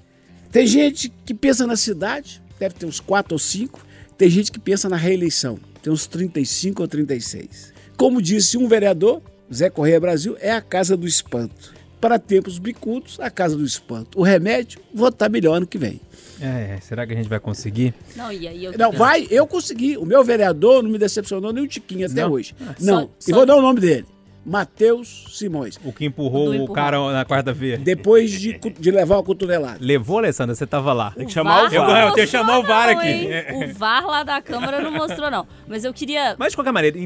Tem 0.50 0.66
gente 0.66 1.10
que 1.24 1.32
pensa 1.32 1.66
na 1.66 1.76
cidade, 1.76 2.42
deve 2.58 2.74
ter 2.74 2.84
uns 2.84 3.00
quatro 3.00 3.34
ou 3.34 3.38
cinco. 3.38 3.84
Tem 4.18 4.28
gente 4.28 4.52
que 4.52 4.60
pensa 4.60 4.88
na 4.88 4.96
reeleição, 4.96 5.58
tem 5.82 5.92
uns 5.92 6.06
35 6.06 6.82
ou 6.82 6.86
36. 6.86 7.72
Como 7.96 8.20
disse 8.20 8.58
um 8.58 8.68
vereador, 8.68 9.22
Zé 9.52 9.70
Correia 9.70 9.98
Brasil, 9.98 10.36
é 10.40 10.52
a 10.52 10.60
casa 10.60 10.96
do 10.96 11.06
espanto. 11.06 11.74
Para 12.00 12.18
tempos 12.18 12.58
bicudos, 12.58 13.18
a 13.20 13.30
casa 13.30 13.56
do 13.56 13.64
espanto. 13.64 14.18
O 14.18 14.22
remédio, 14.22 14.80
votar 14.92 15.30
melhor 15.30 15.54
ano 15.54 15.66
que 15.66 15.78
vem. 15.78 16.00
É, 16.42 16.78
será 16.80 17.06
que 17.06 17.12
a 17.12 17.16
gente 17.16 17.28
vai 17.28 17.38
conseguir? 17.38 17.94
Não, 18.16 18.32
e 18.32 18.48
aí 18.48 18.64
eu 18.64 18.76
Não, 18.76 18.90
vai, 18.92 19.26
eu 19.30 19.46
consegui. 19.46 19.96
O 19.96 20.04
meu 20.04 20.24
vereador 20.24 20.82
não 20.82 20.90
me 20.90 20.98
decepcionou 20.98 21.52
nem 21.52 21.62
um 21.64 21.66
tiquinho 21.66 22.06
até 22.06 22.22
Não? 22.22 22.32
hoje. 22.32 22.54
Só- 22.78 22.84
Não, 22.84 23.10
e 23.20 23.30
só- 23.30 23.36
vou 23.36 23.46
dar 23.46 23.56
o 23.56 23.62
nome 23.62 23.80
dele. 23.80 24.04
Matheus 24.44 25.26
Simões. 25.30 25.78
O 25.84 25.92
que 25.92 26.04
empurrou 26.04 26.52
o 26.54 26.72
cara 26.72 27.12
na 27.12 27.24
quarta-feira. 27.24 27.78
Depois 27.78 28.30
de, 28.30 28.58
de 28.58 28.90
levar 28.90 29.16
uma 29.16 29.22
cotovelada. 29.22 29.78
Levou, 29.80 30.18
Alessandra? 30.18 30.54
Você 30.54 30.66
tava 30.66 30.92
lá. 30.92 31.12
Tem 31.12 31.26
que 31.26 31.32
chamar 31.32 31.66
o 31.66 31.70
VAR. 31.70 31.74
Eu- 31.74 31.82
eu 32.08 32.12
tenho 32.14 32.26
que 32.26 32.32
chamar 32.32 32.58
o 32.58 32.62
VAR 32.62 32.88
aqui. 32.90 33.08
hein? 33.08 33.30
O 33.70 33.74
VAR 33.74 34.04
lá 34.06 34.22
da 34.22 34.40
Câmara 34.42 34.80
não 34.80 34.90
mostrou, 34.92 35.30
não. 35.30 35.46
Mas 35.68 35.84
eu 35.84 35.92
queria 35.94 36.34
Mas 36.38 36.50
de 36.52 36.56
qualquer 36.56 36.72
maneira, 36.72 36.98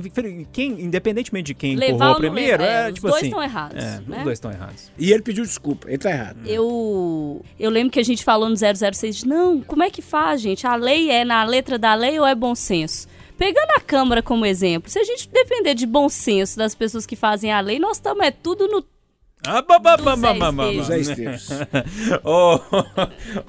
quem, 0.52 0.80
independentemente 0.80 1.46
de 1.46 1.54
quem 1.54 1.76
levar 1.76 1.94
empurrou 1.94 2.16
primeiro, 2.16 2.62
levar. 2.62 2.72
é, 2.74 2.88
os 2.88 2.94
tipo 2.94 3.06
dois 3.08 3.16
assim. 3.16 3.26
estão 3.26 3.42
errados. 3.42 3.84
É, 3.84 4.00
né? 4.06 4.18
os 4.18 4.24
dois 4.24 4.36
estão 4.36 4.50
errados. 4.50 4.90
E 4.98 5.12
ele 5.12 5.22
pediu 5.22 5.44
desculpa. 5.44 5.88
Ele 5.88 5.98
tá 5.98 6.10
errado. 6.10 6.38
Eu, 6.46 7.42
eu 7.58 7.70
lembro 7.70 7.90
que 7.90 8.00
a 8.00 8.04
gente 8.04 8.24
falou 8.24 8.48
no 8.48 8.56
006, 8.56 9.24
não, 9.24 9.60
como 9.60 9.82
é 9.82 9.90
que 9.90 10.00
faz, 10.02 10.40
gente? 10.40 10.66
A 10.66 10.74
lei 10.74 11.10
é 11.10 11.24
na 11.24 11.44
letra 11.44 11.78
da 11.78 11.94
lei 11.94 12.18
ou 12.18 12.26
é 12.26 12.34
bom 12.34 12.54
senso? 12.54 13.06
Pegando 13.38 13.70
a 13.76 13.80
Câmara 13.80 14.22
como 14.22 14.46
exemplo, 14.46 14.90
se 14.90 14.98
a 14.98 15.04
gente 15.04 15.28
depender 15.30 15.74
de 15.74 15.86
bom 15.86 16.08
senso 16.08 16.56
das 16.56 16.74
pessoas 16.74 17.04
que 17.06 17.14
fazem 17.16 17.52
a 17.52 17.60
lei, 17.60 17.78
nós 17.78 17.98
estamos 17.98 18.24
é 18.24 18.30
tudo 18.30 18.66
no 18.66 18.82
Ah, 19.46 19.62
Esteves. 20.96 21.48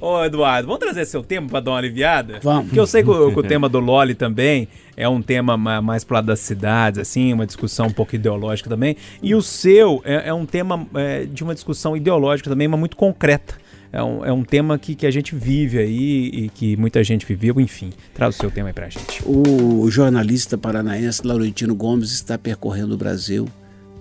Ô, 0.02 0.23
Eduardo, 0.26 0.67
vamos 0.67 0.80
trazer 0.80 1.06
seu 1.06 1.23
tema 1.23 1.47
pra 1.47 1.60
dar 1.60 1.71
uma 1.71 1.78
aliviada? 1.78 2.39
Vamos. 2.43 2.65
Porque 2.65 2.80
eu 2.80 2.86
sei 2.86 3.02
que 3.04 3.10
o, 3.10 3.32
que 3.34 3.39
o 3.39 3.43
tema 3.43 3.69
do 3.69 3.80
Loli 3.80 4.13
também 4.13 4.67
é 4.95 5.08
um 5.08 5.21
tema 5.21 5.56
ma- 5.58 5.82
mais 5.82 6.04
pro 6.04 6.15
lado 6.15 6.26
das 6.28 6.39
cidades, 6.41 7.00
assim, 7.00 7.32
uma 7.34 7.45
discussão 7.45 7.88
um 7.88 7.91
pouco 7.93 8.13
ideológica 8.15 8.69
também. 8.69 8.97
E 9.23 9.34
o 9.34 9.41
seu 9.41 10.02
é, 10.06 10.30
é 10.30 10.34
um 10.34 10.45
tema 10.45 10.86
é, 10.95 11.26
de 11.26 11.43
uma 11.43 11.54
discussão 11.56 11.95
ideológica 11.95 12.50
também, 12.50 12.67
mas 12.67 12.80
muito 12.80 12.97
concreta. 12.97 13.56
É 13.91 14.04
um, 14.04 14.26
é 14.26 14.32
um 14.32 14.43
tema 14.43 14.78
que, 14.78 14.95
que 14.95 15.06
a 15.06 15.12
gente 15.12 15.36
vive 15.36 15.80
aí 15.80 16.28
e 16.28 16.50
que 16.50 16.76
muita 16.76 17.04
gente 17.04 17.26
viveu, 17.26 17.60
enfim. 17.60 17.91
Traz 18.13 18.36
o 18.36 18.38
seu 18.38 18.52
tema 18.52 18.69
aí 18.69 18.73
pra 18.73 18.89
gente. 18.89 19.21
O 19.26 19.89
jornalista 19.89 20.58
paranaense 20.58 21.26
Laurentino 21.26 21.73
Gomes 21.73 22.12
está 22.12 22.38
percorrendo 22.38 22.93
o 22.93 22.97
Brasil 22.97 23.47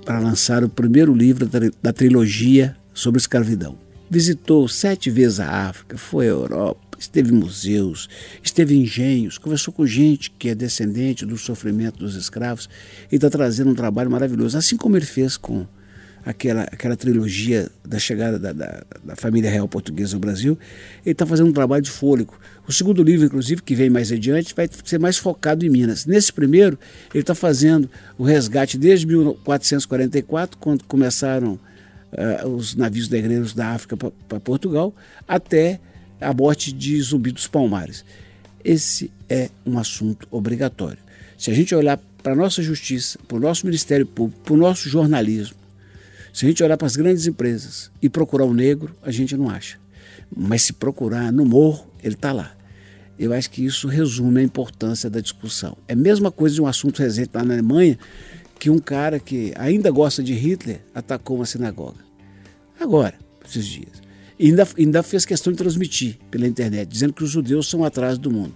para 0.05 0.19
lançar 0.19 0.63
o 0.65 0.69
primeiro 0.69 1.15
livro 1.15 1.47
da, 1.47 1.59
da 1.83 1.93
trilogia 1.93 2.77
sobre 2.93 3.19
escravidão. 3.19 3.77
Visitou 4.09 4.69
sete 4.69 5.11
vezes 5.11 5.41
a 5.41 5.69
África, 5.69 5.99
foi 5.99 6.27
à 6.27 6.31
Europa, 6.31 6.81
esteve 6.97 7.35
em 7.35 7.39
museus, 7.39 8.09
esteve 8.43 8.77
em 8.77 8.83
engenhos, 8.83 9.37
conversou 9.37 9.75
com 9.75 9.85
gente 9.85 10.31
que 10.31 10.49
é 10.49 10.55
descendente 10.55 11.27
do 11.27 11.37
sofrimento 11.37 11.99
dos 11.99 12.15
escravos 12.15 12.69
e 13.11 13.17
está 13.17 13.29
trazendo 13.29 13.71
um 13.71 13.75
trabalho 13.75 14.11
maravilhoso, 14.11 14.57
assim 14.57 14.77
como 14.77 14.97
ele 14.97 15.05
fez 15.05 15.37
com 15.37 15.67
aquela, 16.27 16.63
aquela 16.63 16.97
trilogia 16.97 17.71
da 17.85 18.01
chegada 18.01 18.37
da, 18.37 18.53
da, 18.53 18.83
da 19.05 19.15
família 19.15 19.49
real 19.49 19.69
portuguesa 19.69 20.17
ao 20.17 20.21
Brasil, 20.21 20.59
ele 21.05 21.13
está 21.13 21.25
fazendo 21.25 21.49
um 21.49 21.53
trabalho 21.53 21.83
de 21.83 21.91
fôlego. 21.91 22.37
O 22.67 22.73
segundo 22.73 23.01
livro, 23.01 23.25
inclusive, 23.25 23.63
que 23.63 23.77
vem 23.77 23.89
mais 23.89 24.11
adiante, 24.11 24.53
vai 24.53 24.69
ser 24.85 24.99
mais 24.99 25.17
focado 25.17 25.65
em 25.65 25.71
Minas. 25.71 26.05
Nesse 26.05 26.33
primeiro, 26.33 26.77
ele 27.15 27.23
está 27.23 27.33
fazendo 27.33 27.89
o 28.19 28.25
resgate 28.25 28.77
desde 28.77 29.07
1444, 29.07 30.59
quando 30.59 30.83
começaram 30.85 31.57
ah, 32.13 32.49
os 32.49 32.75
navios 32.75 33.09
negreiros 33.09 33.55
da 33.55 33.69
África 33.69 33.97
para 33.97 34.41
Portugal, 34.41 34.93
até 35.29 35.79
a 36.21 36.35
morte 36.35 36.73
de 36.73 37.01
Zumbi 37.01 37.31
dos 37.31 37.47
Palmares. 37.47 38.05
Esse 38.65 39.13
é 39.29 39.49
um 39.65 39.79
assunto 39.79 40.27
obrigatório. 40.29 40.99
Se 41.39 41.53
a 41.53 41.55
gente 41.55 41.73
olhar 41.73 42.01
para 42.21 42.33
a 42.33 42.37
nossa 42.37 42.61
justiça, 42.61 43.17
para 43.29 43.37
o 43.37 43.41
nosso 43.41 43.65
Ministério 43.65 44.05
Público, 44.05 44.41
para 44.43 44.55
o 44.55 44.57
nosso 44.57 44.89
jornalismo, 44.89 45.66
se 46.37 46.45
a 46.45 46.49
gente 46.51 46.63
olhar 46.63 46.77
para 46.77 46.87
as 46.87 46.97
grandes 46.97 47.27
empresas 47.27 47.91
e 48.03 48.11
procurar 48.11 48.45
o 48.45 48.53
negro, 48.53 48.95
a 49.03 49.11
gente 49.11 49.35
não 49.35 49.49
acha. 49.49 49.79
Mas 50.37 50.65
se 50.65 50.75
procurar 50.75 51.33
no 51.33 51.47
morro, 51.47 51.87
ele 52.05 52.13
está 52.13 52.31
lá. 52.31 52.55
Eu 53.19 53.33
acho 53.33 53.51
que 53.51 53.65
isso 53.65 53.89
resume 53.89 54.41
a 54.41 54.43
importância 54.43 55.09
da 55.09 55.19
discussão. 55.21 55.79
É 55.89 55.95
a 55.95 55.97
mesma 55.97 56.31
coisa 56.31 56.55
de 56.55 56.61
um 56.61 56.67
assunto 56.67 56.99
recente 56.99 57.31
lá 57.33 57.43
na 57.43 57.55
Alemanha, 57.55 57.99
que 58.59 58.69
um 58.69 58.79
cara 58.79 59.19
que 59.19 59.55
ainda 59.57 59.91
gosta 59.91 60.23
de 60.23 60.35
Hitler 60.35 60.83
atacou 60.95 61.39
uma 61.39 61.47
sinagoga. 61.47 62.05
Agora, 62.79 63.15
esses 63.43 63.65
dias. 63.65 64.03
E 64.39 64.49
ainda, 64.49 64.69
ainda 64.77 65.03
fez 65.03 65.25
questão 65.25 65.51
de 65.51 65.57
transmitir 65.57 66.19
pela 66.31 66.47
internet, 66.47 66.87
dizendo 66.87 67.15
que 67.15 67.25
os 67.25 67.31
judeus 67.31 67.67
são 67.67 67.83
atrás 67.83 68.19
do 68.19 68.31
mundo. 68.31 68.53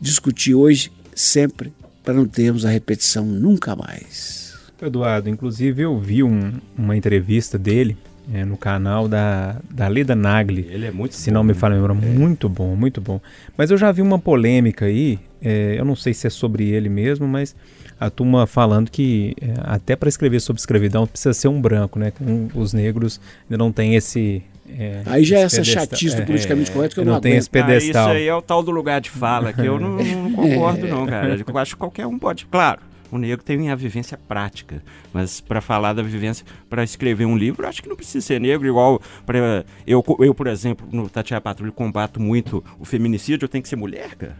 Discutir 0.00 0.54
hoje, 0.54 0.90
sempre, 1.14 1.74
para 2.02 2.14
não 2.14 2.24
termos 2.26 2.64
a 2.64 2.70
repetição 2.70 3.26
nunca 3.26 3.76
mais. 3.76 4.45
Eduardo, 4.82 5.28
inclusive 5.30 5.82
eu 5.82 5.98
vi 5.98 6.22
um- 6.22 6.52
uma 6.76 6.96
entrevista 6.96 7.58
dele 7.58 7.96
é, 8.34 8.44
no 8.44 8.56
canal 8.56 9.06
da, 9.06 9.56
da 9.70 9.86
Leda 9.86 10.16
Nagli. 10.16 10.66
Ele 10.68 10.86
é 10.86 10.90
muito 10.90 11.14
Se 11.14 11.30
bom, 11.30 11.34
não 11.34 11.44
me 11.44 11.52
né? 11.52 11.58
memória, 11.70 11.94
muito 11.94 12.48
bom, 12.48 12.74
muito 12.74 13.00
bom. 13.00 13.20
Mas 13.56 13.70
eu 13.70 13.76
já 13.78 13.92
vi 13.92 14.02
uma 14.02 14.18
polêmica 14.18 14.86
aí, 14.86 15.18
é, 15.40 15.76
eu 15.78 15.84
não 15.84 15.94
sei 15.94 16.12
se 16.12 16.26
é 16.26 16.30
sobre 16.30 16.68
ele 16.68 16.88
mesmo, 16.88 17.26
mas 17.28 17.54
a 18.00 18.10
turma 18.10 18.44
falando 18.46 18.90
que 18.90 19.32
é, 19.40 19.54
até 19.62 19.94
para 19.94 20.08
escrever 20.08 20.40
sobre 20.40 20.58
escravidão 20.58 21.06
precisa 21.06 21.32
ser 21.32 21.46
um 21.48 21.60
branco, 21.60 21.98
né? 22.00 22.12
Um- 22.20 22.48
os 22.54 22.72
negros 22.72 23.20
ainda 23.44 23.56
não 23.58 23.70
têm 23.70 23.94
esse. 23.94 24.42
é, 24.76 25.02
Aí 25.06 25.22
já 25.24 25.38
é 25.38 25.42
essa 25.42 25.62
chatice 25.62 26.16
do 26.16 26.22
é, 26.22 26.24
politicamente 26.26 26.72
correto 26.72 26.94
que 26.96 27.00
eu 27.00 27.04
não 27.04 27.12
não 27.14 27.20
tem 27.20 27.36
esse 27.36 27.48
pedestal. 27.48 28.08
Ah, 28.08 28.10
isso 28.10 28.16
aí 28.18 28.26
é 28.26 28.34
o 28.34 28.42
tal 28.42 28.60
do 28.60 28.72
lugar 28.72 29.00
de 29.00 29.08
fala, 29.08 29.52
que 29.52 29.64
eu 29.64 29.78
não, 29.78 29.98
não 29.98 30.32
concordo 30.34 30.88
não, 30.88 31.06
cara. 31.06 31.38
Eu 31.46 31.58
acho 31.58 31.74
que 31.74 31.78
qualquer 31.78 32.06
um 32.08 32.18
pode. 32.18 32.44
Claro, 32.46 32.80
o 33.10 33.18
negro 33.18 33.44
tem 33.44 33.70
a 33.70 33.74
vivência 33.74 34.18
prática, 34.28 34.82
mas 35.12 35.40
para 35.40 35.60
falar 35.60 35.92
da 35.92 36.02
vivência, 36.02 36.44
para 36.68 36.82
escrever 36.82 37.24
um 37.24 37.36
livro, 37.36 37.64
eu 37.64 37.68
acho 37.68 37.82
que 37.82 37.88
não 37.88 37.96
precisa 37.96 38.24
ser 38.24 38.40
negro, 38.40 38.66
igual 38.66 39.00
para 39.24 39.64
eu, 39.86 40.04
eu, 40.20 40.34
por 40.34 40.46
exemplo, 40.46 40.86
no 40.90 41.08
Tatiana 41.08 41.40
Patrulha 41.40 41.72
combato 41.72 42.20
muito 42.20 42.64
o 42.78 42.84
feminicídio, 42.84 43.44
eu 43.44 43.48
tenho 43.48 43.62
que 43.62 43.68
ser 43.68 43.76
mulher, 43.76 44.14
cara. 44.16 44.36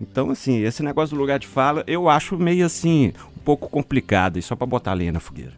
Então, 0.00 0.30
assim, 0.30 0.62
esse 0.62 0.82
negócio 0.82 1.16
do 1.16 1.20
lugar 1.20 1.38
de 1.38 1.46
fala, 1.46 1.82
eu 1.86 2.08
acho 2.08 2.36
meio 2.36 2.66
assim, 2.66 3.12
um 3.36 3.40
pouco 3.40 3.68
complicado, 3.68 4.38
e 4.38 4.42
só 4.42 4.54
para 4.54 4.66
botar 4.66 4.92
lenha 4.92 5.12
na 5.12 5.20
fogueira. 5.20 5.52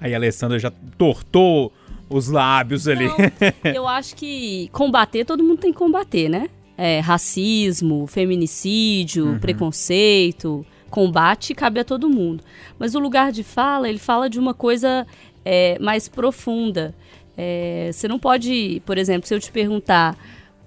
Aí 0.00 0.12
a 0.12 0.16
Alessandra 0.16 0.58
já 0.58 0.72
tortou 0.98 1.72
os 2.08 2.28
lábios 2.28 2.88
ali. 2.88 3.06
Não, 3.06 3.14
eu 3.72 3.88
acho 3.88 4.16
que 4.16 4.68
combater, 4.72 5.24
todo 5.24 5.44
mundo 5.44 5.58
tem 5.58 5.72
que 5.72 5.78
combater, 5.78 6.28
né? 6.28 6.48
É, 6.76 6.98
racismo, 6.98 8.04
feminicídio, 8.08 9.38
preconceito, 9.40 10.66
combate 10.94 11.56
cabe 11.56 11.80
a 11.80 11.84
todo 11.84 12.08
mundo. 12.08 12.44
Mas 12.78 12.94
o 12.94 13.00
lugar 13.00 13.32
de 13.32 13.42
fala, 13.42 13.88
ele 13.88 13.98
fala 13.98 14.30
de 14.30 14.38
uma 14.38 14.54
coisa 14.54 15.04
é, 15.44 15.76
mais 15.80 16.06
profunda. 16.06 16.94
É, 17.36 17.90
você 17.92 18.06
não 18.06 18.16
pode, 18.16 18.80
por 18.86 18.96
exemplo, 18.96 19.26
se 19.26 19.34
eu 19.34 19.40
te 19.40 19.50
perguntar 19.50 20.16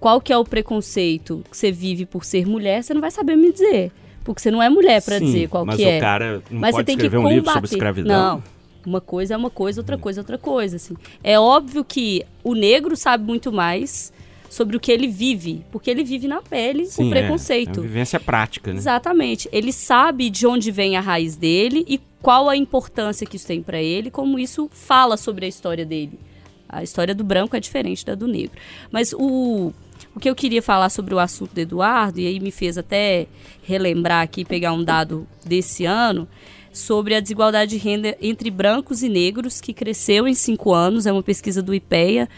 qual 0.01 0.19
que 0.19 0.33
é 0.33 0.37
o 0.37 0.43
preconceito 0.43 1.41
que 1.49 1.55
você 1.55 1.71
vive 1.71 2.05
por 2.05 2.25
ser 2.25 2.45
mulher, 2.45 2.83
você 2.83 2.93
não 2.93 2.99
vai 2.99 3.09
saber 3.09 3.37
me 3.37 3.53
dizer. 3.53 3.89
Porque 4.25 4.41
você 4.41 4.51
não 4.51 4.61
é 4.61 4.69
mulher 4.69 5.01
para 5.01 5.17
dizer 5.17 5.47
qual 5.47 5.65
mas 5.65 5.77
que 5.77 5.85
o 5.85 5.87
é. 5.87 5.97
cara 5.97 6.43
não 6.51 6.59
Mas 6.59 6.71
você 6.71 6.79
pode 6.79 6.85
tem 6.87 6.97
que 6.97 7.03
escrever 7.03 7.17
um 7.17 7.21
combater. 7.21 7.35
livro 7.37 7.53
sobre 7.53 7.69
escravidão. 7.69 8.35
Não. 8.35 8.43
Uma 8.85 8.99
coisa 8.99 9.33
é 9.33 9.37
uma 9.37 9.49
coisa, 9.49 9.79
outra 9.79 9.97
coisa 9.97 10.19
é 10.19 10.21
outra 10.21 10.37
coisa, 10.37 10.75
assim. 10.75 10.97
É 11.23 11.39
óbvio 11.39 11.85
que 11.85 12.25
o 12.43 12.53
negro 12.53 12.97
sabe 12.97 13.23
muito 13.23 13.49
mais 13.49 14.11
sobre 14.49 14.77
o 14.77 14.79
que 14.79 14.91
ele 14.91 15.07
vive, 15.07 15.65
porque 15.71 15.89
ele 15.89 16.03
vive 16.03 16.27
na 16.27 16.41
pele 16.41 16.85
Sim, 16.85 17.09
o 17.09 17.13
é, 17.13 17.19
preconceito. 17.19 17.77
É, 17.77 17.81
uma 17.81 17.87
vivência 17.87 18.19
prática, 18.19 18.71
né? 18.71 18.77
Exatamente. 18.77 19.49
Ele 19.51 19.71
sabe 19.71 20.29
de 20.29 20.47
onde 20.47 20.71
vem 20.71 20.95
a 20.95 21.01
raiz 21.01 21.35
dele 21.35 21.85
e 21.87 21.99
qual 22.21 22.49
a 22.49 22.55
importância 22.55 23.27
que 23.27 23.35
isso 23.35 23.47
tem 23.47 23.61
pra 23.61 23.81
ele, 23.81 24.09
como 24.09 24.39
isso 24.39 24.69
fala 24.71 25.17
sobre 25.17 25.45
a 25.45 25.49
história 25.49 25.85
dele. 25.85 26.19
A 26.67 26.83
história 26.83 27.15
do 27.15 27.23
branco 27.23 27.55
é 27.55 27.59
diferente 27.59 28.05
da 28.05 28.15
do 28.15 28.27
negro. 28.27 28.59
Mas 28.91 29.13
o, 29.13 29.71
o 30.15 30.19
que 30.19 30.29
eu 30.29 30.35
queria 30.35 30.61
falar 30.61 30.89
sobre 30.89 31.13
o 31.13 31.19
assunto 31.19 31.53
do 31.53 31.59
Eduardo, 31.59 32.19
e 32.19 32.27
aí 32.27 32.39
me 32.39 32.51
fez 32.51 32.77
até 32.77 33.27
relembrar 33.63 34.23
aqui, 34.23 34.43
pegar 34.43 34.73
um 34.73 34.83
dado 34.83 35.27
desse 35.45 35.85
ano, 35.85 36.27
sobre 36.73 37.15
a 37.15 37.19
desigualdade 37.19 37.71
de 37.71 37.77
renda 37.77 38.17
entre 38.21 38.51
brancos 38.51 39.01
e 39.01 39.09
negros, 39.09 39.61
que 39.61 39.73
cresceu 39.73 40.27
em 40.27 40.33
cinco 40.33 40.73
anos. 40.73 41.05
É 41.05 41.11
uma 41.11 41.23
pesquisa 41.23 41.61
do 41.61 41.73
IPEA, 41.73 42.29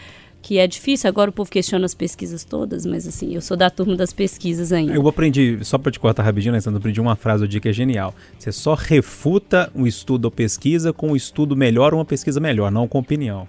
que 0.42 0.58
é 0.58 0.66
difícil. 0.66 1.08
Agora 1.08 1.30
o 1.30 1.32
povo 1.32 1.50
questiona 1.50 1.84
as 1.86 1.94
pesquisas 1.94 2.44
todas, 2.44 2.86
mas 2.86 3.06
assim, 3.06 3.34
eu 3.34 3.40
sou 3.40 3.56
da 3.56 3.68
turma 3.70 3.96
das 3.96 4.12
pesquisas 4.12 4.72
ainda. 4.72 4.92
Eu 4.94 5.06
aprendi, 5.06 5.58
só 5.62 5.78
para 5.78 5.92
te 5.92 6.00
cortar 6.00 6.22
rapidinho, 6.22 6.54
Alessandro, 6.54 6.76
eu 6.76 6.80
aprendi 6.80 7.00
uma 7.00 7.16
frase 7.16 7.42
do 7.44 7.48
dia 7.48 7.60
que 7.60 7.68
é 7.68 7.72
genial. 7.72 8.14
Você 8.38 8.50
só 8.52 8.74
refuta 8.74 9.70
um 9.74 9.86
estudo 9.86 10.24
ou 10.26 10.30
pesquisa 10.30 10.92
com 10.92 11.12
um 11.12 11.16
estudo 11.16 11.56
melhor 11.56 11.92
ou 11.92 11.98
uma 12.00 12.04
pesquisa 12.04 12.40
melhor, 12.40 12.70
não 12.70 12.88
com 12.88 12.98
opinião. 12.98 13.46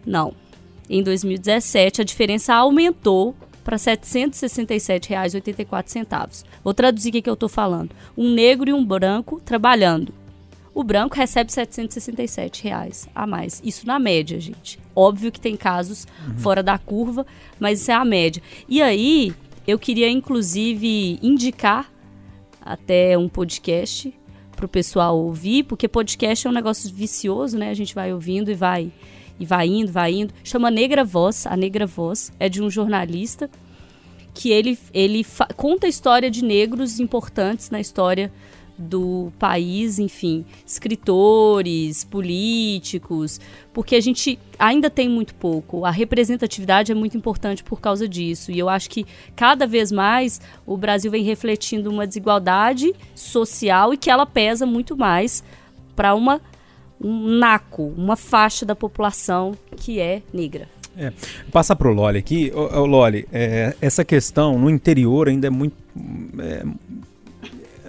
Não. 0.06 0.34
em 0.90 1.02
2017 1.02 2.02
a 2.02 2.04
diferença 2.04 2.54
aumentou 2.54 3.34
para 3.66 3.76
R$ 3.78 3.82
767,84. 3.82 6.46
Vou 6.64 6.74
traduzir 6.74 7.10
o 7.10 7.12
que, 7.12 7.22
que 7.24 7.30
eu 7.30 7.34
estou 7.34 7.50
falando. 7.50 7.90
Um 8.16 8.32
negro 8.32 8.70
e 8.70 8.74
um 8.74 8.86
branco 8.86 9.42
trabalhando. 9.44 10.14
O 10.74 10.82
branco 10.84 11.16
recebe 11.16 11.52
767 11.52 12.64
reais 12.64 13.10
a 13.16 13.26
mais. 13.26 13.60
Isso 13.66 13.88
na 13.88 13.98
média, 13.98 14.40
gente. 14.40 14.80
Óbvio 14.96 15.32
que 15.32 15.42
tem 15.42 15.58
casos 15.58 16.06
uhum. 16.28 16.38
fora 16.38 16.62
da 16.62 16.78
curva, 16.78 17.26
mas 17.60 17.82
isso 17.82 17.90
é 17.92 17.96
a 17.96 18.06
média. 18.06 18.44
E 18.70 18.80
aí, 18.82 19.34
eu 19.66 19.80
queria 19.80 20.10
inclusive 20.10 21.18
indicar 21.24 21.92
até 22.62 23.18
um 23.18 23.28
podcast 23.28 24.14
para 24.56 24.66
o 24.66 24.70
pessoal 24.70 25.18
ouvir, 25.18 25.64
porque 25.64 25.88
podcast 25.88 26.46
é 26.46 26.50
um 26.50 26.54
negócio 26.54 26.94
vicioso, 26.94 27.58
né? 27.58 27.72
A 27.72 27.74
gente 27.74 27.96
vai 27.96 28.14
ouvindo 28.14 28.52
e 28.52 28.54
vai 28.54 28.92
e 29.40 29.46
vai 29.46 29.68
indo, 29.68 29.92
vai 29.92 30.14
indo. 30.14 30.34
Chama 30.44 30.72
Negra 30.72 31.04
Voz, 31.04 31.46
a 31.48 31.56
Negra 31.56 31.86
Voz 31.86 32.32
é 32.40 32.48
de 32.50 32.62
um 32.62 32.70
jornalista 32.70 33.50
que 34.34 34.52
ele 34.52 34.78
ele 34.94 35.26
conta 35.56 35.88
a 35.88 35.90
história 35.90 36.30
de 36.30 36.44
negros 36.44 37.00
importantes 37.00 37.70
na 37.70 37.80
história 37.80 38.32
do 38.78 39.32
país, 39.40 40.00
enfim, 40.00 40.46
escritores, 40.66 42.04
políticos, 42.04 43.40
porque 43.74 43.96
a 43.96 44.02
gente 44.02 44.38
ainda 44.60 44.90
tem 44.90 45.08
muito 45.08 45.34
pouco. 45.36 45.86
A 45.86 45.92
representatividade 45.92 46.92
é 46.92 46.96
muito 46.96 47.16
importante 47.16 47.64
por 47.64 47.80
causa 47.80 48.08
disso. 48.08 48.52
E 48.52 48.60
eu 48.60 48.68
acho 48.68 48.90
que 48.90 49.06
cada 49.36 49.66
vez 49.66 49.92
mais 49.92 50.42
o 50.66 50.76
Brasil 50.76 51.10
vem 51.10 51.24
refletindo 51.24 51.90
uma 51.90 52.06
desigualdade 52.06 52.94
social 53.14 53.94
e 53.94 53.98
que 53.98 54.10
ela 54.10 54.26
pesa 54.26 54.66
muito 54.66 54.98
mais 54.98 55.44
para 55.96 56.14
uma 56.14 56.42
um 57.02 57.38
naco, 57.38 57.94
uma 57.98 58.16
faixa 58.16 58.66
da 58.66 58.76
população 58.76 59.56
que 59.78 60.00
é 60.00 60.22
negra. 60.34 60.68
É, 60.98 61.12
passar 61.52 61.76
para 61.76 61.90
o 61.90 61.94
Loli 61.94 62.20
aqui, 62.20 62.52
o, 62.56 62.60
o 62.60 62.86
Loli, 62.86 63.28
é, 63.32 63.76
essa 63.82 64.06
questão 64.06 64.58
no 64.58 64.70
interior 64.70 65.28
ainda 65.28 65.48
é 65.48 65.50
muito 65.50 65.76
é, 66.40 66.64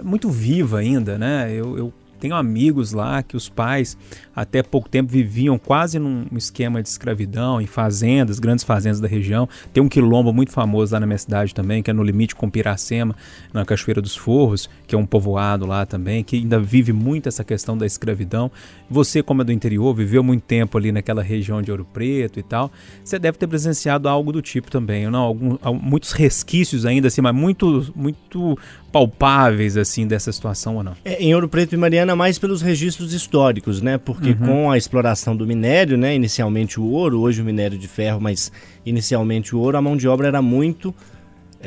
muito 0.02 0.28
viva 0.28 0.78
ainda, 0.78 1.16
né? 1.16 1.50
Eu, 1.52 1.78
eu 1.78 1.92
tenho 2.16 2.34
amigos 2.34 2.92
lá 2.92 3.22
que 3.22 3.36
os 3.36 3.48
pais 3.48 3.96
até 4.34 4.62
pouco 4.62 4.88
tempo 4.88 5.10
viviam 5.10 5.58
quase 5.58 5.98
num 5.98 6.26
esquema 6.36 6.82
de 6.82 6.88
escravidão 6.88 7.60
em 7.60 7.66
fazendas, 7.66 8.38
grandes 8.38 8.64
fazendas 8.64 9.00
da 9.00 9.08
região. 9.08 9.48
Tem 9.72 9.82
um 9.82 9.88
quilombo 9.88 10.32
muito 10.32 10.52
famoso 10.52 10.92
lá 10.94 11.00
na 11.00 11.06
minha 11.06 11.18
cidade 11.18 11.54
também, 11.54 11.82
que 11.82 11.90
é 11.90 11.94
no 11.94 12.02
limite 12.02 12.34
com 12.34 12.50
Piracema, 12.50 13.14
na 13.52 13.64
Cachoeira 13.64 14.02
dos 14.02 14.16
Forros, 14.16 14.68
que 14.86 14.94
é 14.94 14.98
um 14.98 15.06
povoado 15.06 15.66
lá 15.66 15.86
também, 15.86 16.22
que 16.22 16.36
ainda 16.36 16.58
vive 16.58 16.92
muito 16.92 17.28
essa 17.28 17.42
questão 17.44 17.76
da 17.78 17.86
escravidão. 17.86 18.50
Você, 18.90 19.22
como 19.22 19.42
é 19.42 19.44
do 19.44 19.52
interior, 19.52 19.94
viveu 19.94 20.22
muito 20.22 20.42
tempo 20.42 20.76
ali 20.76 20.92
naquela 20.92 21.22
região 21.22 21.62
de 21.62 21.70
Ouro 21.70 21.86
Preto 21.92 22.38
e 22.38 22.42
tal, 22.42 22.70
você 23.02 23.18
deve 23.18 23.38
ter 23.38 23.46
presenciado 23.46 24.08
algo 24.08 24.32
do 24.32 24.42
tipo 24.42 24.70
também, 24.70 25.08
não? 25.10 25.20
Algum, 25.20 25.58
muitos 25.80 26.12
resquícios 26.12 26.84
ainda 26.84 27.08
assim, 27.08 27.20
mas 27.20 27.34
muito, 27.34 27.92
muito 27.94 28.58
palpáveis 28.96 29.76
assim 29.76 30.06
dessa 30.06 30.32
situação 30.32 30.76
ou 30.76 30.82
não? 30.82 30.94
É, 31.04 31.22
em 31.22 31.34
Ouro 31.34 31.50
Preto 31.50 31.74
e 31.74 31.76
Mariana 31.76 32.16
mais 32.16 32.38
pelos 32.38 32.62
registros 32.62 33.12
históricos, 33.12 33.82
né? 33.82 33.98
Porque 33.98 34.30
uhum. 34.30 34.46
com 34.46 34.70
a 34.70 34.78
exploração 34.78 35.36
do 35.36 35.46
minério, 35.46 35.98
né, 35.98 36.14
inicialmente 36.14 36.80
o 36.80 36.84
ouro, 36.84 37.20
hoje 37.20 37.42
o 37.42 37.44
minério 37.44 37.76
de 37.76 37.86
ferro, 37.86 38.18
mas 38.18 38.50
inicialmente 38.86 39.54
o 39.54 39.58
ouro, 39.58 39.76
a 39.76 39.82
mão 39.82 39.98
de 39.98 40.08
obra 40.08 40.28
era 40.28 40.40
muito 40.40 40.94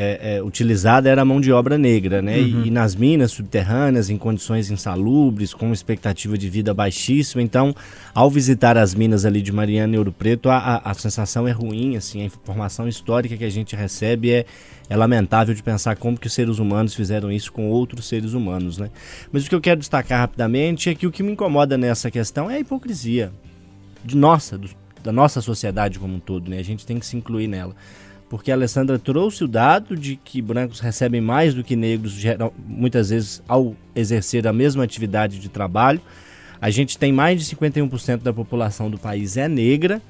é, 0.01 0.37
é, 0.37 0.41
utilizada 0.41 1.09
era 1.09 1.23
a 1.23 1.25
mão 1.25 1.41
de 1.41 1.51
obra 1.51 1.77
negra, 1.77 2.21
né? 2.21 2.37
Uhum. 2.37 2.63
E, 2.63 2.67
e, 2.69 2.71
nas 2.71 2.95
minas 2.95 3.33
subterrâneas, 3.33 4.09
em 4.09 4.17
condições 4.17 4.71
insalubres, 4.71 5.53
com 5.53 5.73
expectativa 5.73 6.37
de 6.37 6.49
vida 6.49 6.73
baixíssima. 6.73 7.41
Então, 7.41 7.75
ao 8.15 8.31
visitar 8.31 8.77
as 8.77 8.95
minas 8.95 9.25
ali 9.25 9.41
de 9.41 9.51
Mariana 9.51 9.95
e 9.95 9.97
Ouro 9.97 10.13
Preto, 10.13 10.49
a, 10.49 10.57
a, 10.57 10.91
a 10.91 10.93
sensação 10.93 11.45
é 11.49 11.51
ruim, 11.51 11.97
assim, 11.97 12.21
a 12.21 12.25
informação 12.25 12.87
histórica 12.87 13.35
que 13.35 13.43
a 13.43 13.49
gente 13.49 13.75
recebe 13.75 14.31
é, 14.31 14.45
é 14.89 14.95
lamentável 14.95 15.53
de 15.53 15.61
pensar 15.61 15.97
como 15.97 16.17
que 16.17 16.27
os 16.27 16.33
seres 16.33 16.59
humanos 16.59 16.95
fizeram 16.95 17.29
isso 17.29 17.51
com 17.51 17.69
outros 17.69 18.07
seres 18.07 18.31
humanos, 18.31 18.77
né? 18.77 18.89
Mas 19.33 19.45
o 19.45 19.49
que 19.49 19.55
eu 19.55 19.59
quero 19.59 19.81
destacar 19.81 20.21
rapidamente 20.21 20.89
é 20.89 20.95
que 20.95 21.07
o 21.07 21.11
que 21.11 21.21
me 21.21 21.33
incomoda 21.33 21.77
nessa 21.77 22.09
questão 22.09 22.49
é 22.49 22.55
a 22.55 22.59
hipocrisia 22.61 23.33
de 24.05 24.15
nossa, 24.15 24.57
do, 24.57 24.69
da 25.03 25.11
nossa 25.11 25.41
sociedade 25.41 25.99
como 25.99 26.15
um 26.15 26.19
todo, 26.21 26.49
né? 26.49 26.57
A 26.57 26.63
gente 26.63 26.85
tem 26.85 26.97
que 26.97 27.05
se 27.05 27.17
incluir 27.17 27.49
nela 27.49 27.75
porque 28.29 28.51
a 28.51 28.55
Alessandra 28.55 28.99
trouxe 28.99 29.43
o 29.43 29.47
dado 29.47 29.97
de 29.97 30.15
que 30.15 30.41
brancos 30.41 30.79
recebem 30.79 31.19
mais 31.19 31.53
do 31.53 31.63
que 31.63 31.75
negros, 31.75 32.11
geral, 32.11 32.53
muitas 32.67 33.09
vezes, 33.09 33.41
ao 33.47 33.75
exercer 33.95 34.47
a 34.47 34.53
mesma 34.53 34.83
atividade 34.83 35.39
de 35.39 35.49
trabalho. 35.49 35.99
A 36.61 36.69
gente 36.69 36.97
tem 36.97 37.11
mais 37.11 37.43
de 37.43 37.55
51% 37.55 38.17
da 38.17 38.31
população 38.31 38.89
do 38.89 38.97
país 38.97 39.35
é 39.35 39.47
negra. 39.47 40.01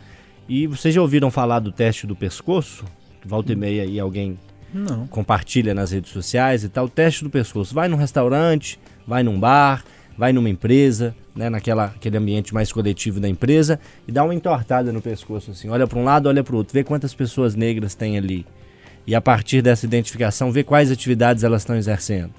E 0.48 0.68
vocês 0.68 0.94
já 0.94 1.02
ouviram 1.02 1.32
falar 1.32 1.60
do 1.60 1.72
teste 1.72 2.06
do 2.06 2.16
pescoço? 2.16 2.84
Volta 3.24 3.54
e 3.54 3.56
meia 3.56 3.84
aí 3.84 4.00
alguém 4.00 4.38
Não. 4.74 5.06
compartilha 5.08 5.74
nas 5.74 5.92
redes 5.92 6.12
sociais 6.12 6.64
e 6.64 6.70
tal. 6.70 6.86
O 6.86 6.90
teste 6.90 7.24
do 7.24 7.30
pescoço. 7.30 7.74
Vai 7.74 7.88
num 7.88 7.98
restaurante, 7.98 8.80
vai 9.08 9.22
num 9.24 9.40
bar, 9.40 9.84
vai 10.20 10.34
numa 10.34 10.50
empresa, 10.50 11.16
né, 11.34 11.50
naquela 11.50 11.86
aquele 11.86 12.18
ambiente 12.18 12.54
mais 12.54 12.74
coletivo 12.74 13.22
da 13.22 13.30
empresa 13.30 13.80
e 14.06 14.12
dá 14.12 14.22
uma 14.22 14.36
entortada 14.36 14.92
no 14.92 15.02
pescoço 15.02 15.52
assim, 15.52 15.70
olha 15.70 15.88
para 15.88 15.98
um 15.98 16.04
lado, 16.04 16.28
olha 16.28 16.44
para 16.44 16.54
o 16.54 16.58
outro, 16.58 16.74
vê 16.74 16.84
quantas 16.84 17.14
pessoas 17.14 17.56
negras 17.56 17.96
tem 17.96 18.18
ali. 18.18 18.46
E 19.08 19.16
a 19.16 19.22
partir 19.22 19.62
dessa 19.62 19.86
identificação, 19.86 20.52
vê 20.52 20.62
quais 20.62 20.92
atividades 20.92 21.46
elas 21.46 21.62
estão 21.62 21.78
exercendo. 21.78 22.32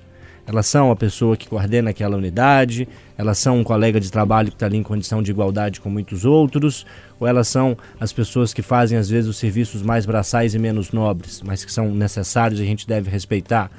Elas 0.46 0.66
são 0.66 0.90
a 0.90 0.96
pessoa 0.96 1.38
que 1.38 1.48
coordena 1.48 1.88
aquela 1.88 2.18
unidade, 2.18 2.86
elas 3.16 3.38
são 3.38 3.58
um 3.58 3.64
colega 3.64 3.98
de 3.98 4.12
trabalho 4.12 4.50
que 4.50 4.56
está 4.56 4.66
ali 4.66 4.76
em 4.76 4.82
condição 4.82 5.22
de 5.22 5.30
igualdade 5.30 5.80
com 5.80 5.88
muitos 5.88 6.26
outros, 6.26 6.84
ou 7.18 7.26
elas 7.26 7.48
são 7.48 7.78
as 7.98 8.12
pessoas 8.12 8.52
que 8.52 8.60
fazem 8.60 8.98
às 8.98 9.08
vezes 9.08 9.30
os 9.30 9.38
serviços 9.38 9.82
mais 9.82 10.04
braçais 10.04 10.54
e 10.54 10.58
menos 10.58 10.92
nobres, 10.92 11.40
mas 11.42 11.64
que 11.64 11.72
são 11.72 11.94
necessários 11.94 12.60
e 12.60 12.62
a 12.62 12.66
gente 12.66 12.86
deve 12.86 13.08
respeitar. 13.08 13.70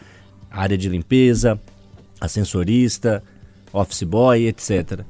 A 0.50 0.62
área 0.62 0.78
de 0.78 0.90
limpeza, 0.90 1.60
ascensorista, 2.20 3.22
office 3.74 4.04
boy, 4.04 4.48
etc. 4.48 5.02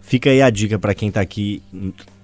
Fica 0.00 0.30
aí 0.30 0.42
a 0.42 0.50
dica 0.50 0.78
para 0.78 0.94
quem 0.94 1.08
está 1.08 1.20
aqui 1.20 1.62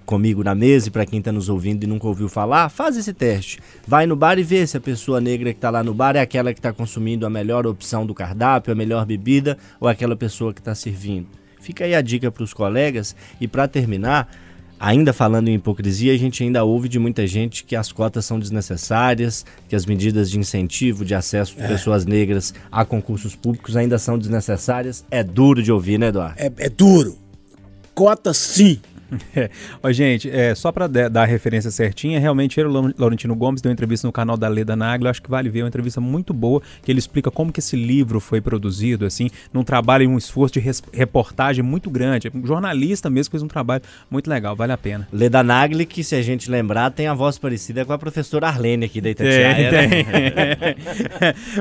comigo 0.09 0.42
na 0.42 0.55
mesa 0.55 0.88
e 0.88 0.90
para 0.90 1.05
quem 1.05 1.18
está 1.18 1.31
nos 1.31 1.51
ouvindo 1.51 1.85
e 1.85 1.87
nunca 1.87 2.07
ouviu 2.07 2.31
falar, 2.31 2.70
faz 2.70 2.96
esse 2.96 3.12
teste. 3.12 3.61
Vai 3.87 4.07
no 4.07 4.16
bar 4.16 4.38
e 4.38 4.42
vê 4.42 4.66
se 4.66 4.74
a 4.74 4.81
pessoa 4.81 5.20
negra 5.20 5.53
que 5.53 5.59
está 5.59 5.68
lá 5.68 5.85
no 5.85 5.92
bar 5.92 6.16
é 6.16 6.20
aquela 6.20 6.55
que 6.55 6.59
está 6.59 6.72
consumindo 6.72 7.27
a 7.27 7.31
melhor 7.31 7.66
opção 7.66 8.07
do 8.07 8.14
cardápio, 8.14 8.72
a 8.72 8.74
melhor 8.74 9.05
bebida 9.05 9.59
ou 9.79 9.87
aquela 9.87 10.16
pessoa 10.16 10.55
que 10.55 10.61
está 10.61 10.74
servindo. 10.74 11.27
Fica 11.61 11.85
aí 11.85 11.94
a 11.94 12.01
dica 12.01 12.31
para 12.33 12.42
os 12.42 12.55
colegas 12.55 13.14
e 13.38 13.46
para 13.46 13.68
terminar, 13.68 14.35
Ainda 14.81 15.12
falando 15.12 15.49
em 15.49 15.55
hipocrisia, 15.55 16.12
a 16.12 16.17
gente 16.17 16.43
ainda 16.43 16.62
ouve 16.62 16.88
de 16.88 16.99
muita 16.99 17.27
gente 17.27 17.64
que 17.64 17.75
as 17.75 17.91
cotas 17.91 18.25
são 18.25 18.38
desnecessárias, 18.38 19.45
que 19.69 19.75
as 19.75 19.85
medidas 19.85 20.31
de 20.31 20.38
incentivo 20.38 21.05
de 21.05 21.14
acesso 21.14 21.57
de 21.57 21.62
é. 21.62 21.69
pessoas 21.69 22.07
negras 22.07 22.55
a 22.71 22.85
concursos 22.85 23.35
públicos 23.35 23.77
ainda 23.77 23.99
são 23.99 24.17
desnecessárias. 24.17 25.05
É 25.11 25.25
duro 25.25 25.62
de 25.62 25.73
ouvir, 25.73 25.99
né, 25.99 26.09
Eduardo? 26.09 26.37
É, 26.38 26.53
é 26.59 26.69
duro. 26.69 27.19
Cota 27.93 28.33
sim, 28.33 28.81
É. 29.35 29.51
Ó, 29.83 29.92
gente, 29.92 30.29
é, 30.31 30.55
só 30.55 30.73
para 30.73 30.87
dar 30.87 31.23
a 31.23 31.25
referência 31.25 31.71
certinha, 31.71 32.18
realmente 32.18 32.59
ele, 32.59 32.68
o 32.68 32.94
Laurentino 32.99 33.35
Gomes 33.37 33.61
deu 33.61 33.68
uma 33.68 33.75
entrevista 33.75 34.07
no 34.07 34.12
canal 34.12 34.37
da 34.37 34.49
Leda 34.49 34.75
Nagla, 34.75 35.11
acho 35.11 35.23
que 35.23 35.31
vale 35.31 35.49
ver, 35.49 35.61
é 35.61 35.62
uma 35.62 35.68
entrevista 35.68 36.01
muito 36.01 36.33
boa, 36.33 36.62
que 36.83 36.90
ele 36.90 36.99
explica 36.99 37.31
como 37.31 37.53
que 37.53 37.61
esse 37.61 37.77
livro 37.77 38.21
foi 38.21 38.40
produzido, 38.40 39.05
assim, 39.05 39.31
num 39.53 39.62
trabalho 39.62 40.05
e 40.05 40.07
um 40.07 40.16
esforço 40.16 40.55
de 40.55 40.73
reportagem 40.92 41.62
muito 41.62 41.90
grande. 41.90 42.31
Um 42.35 42.47
jornalista 42.47 43.09
mesmo 43.11 43.31
fez 43.31 43.42
um 43.42 43.49
trabalho 43.49 43.83
muito 44.11 44.29
legal, 44.29 44.57
vale 44.57 44.73
a 44.73 44.79
pena. 44.79 45.07
Leda 45.12 45.42
Nagli, 45.42 45.87
que 45.87 46.03
se 46.03 46.14
a 46.14 46.23
gente 46.23 46.51
lembrar, 46.51 46.90
tem 46.90 47.07
a 47.07 47.14
voz 47.14 47.38
parecida 47.38 47.85
com 47.85 47.92
a 47.92 47.99
professora 47.99 48.49
Arlene 48.49 48.87
aqui 48.87 49.01
da 49.01 49.11
Itatiaia. 49.11 49.71
Tem, 49.71 49.88
né? 49.88 50.55
tem. 50.55 50.77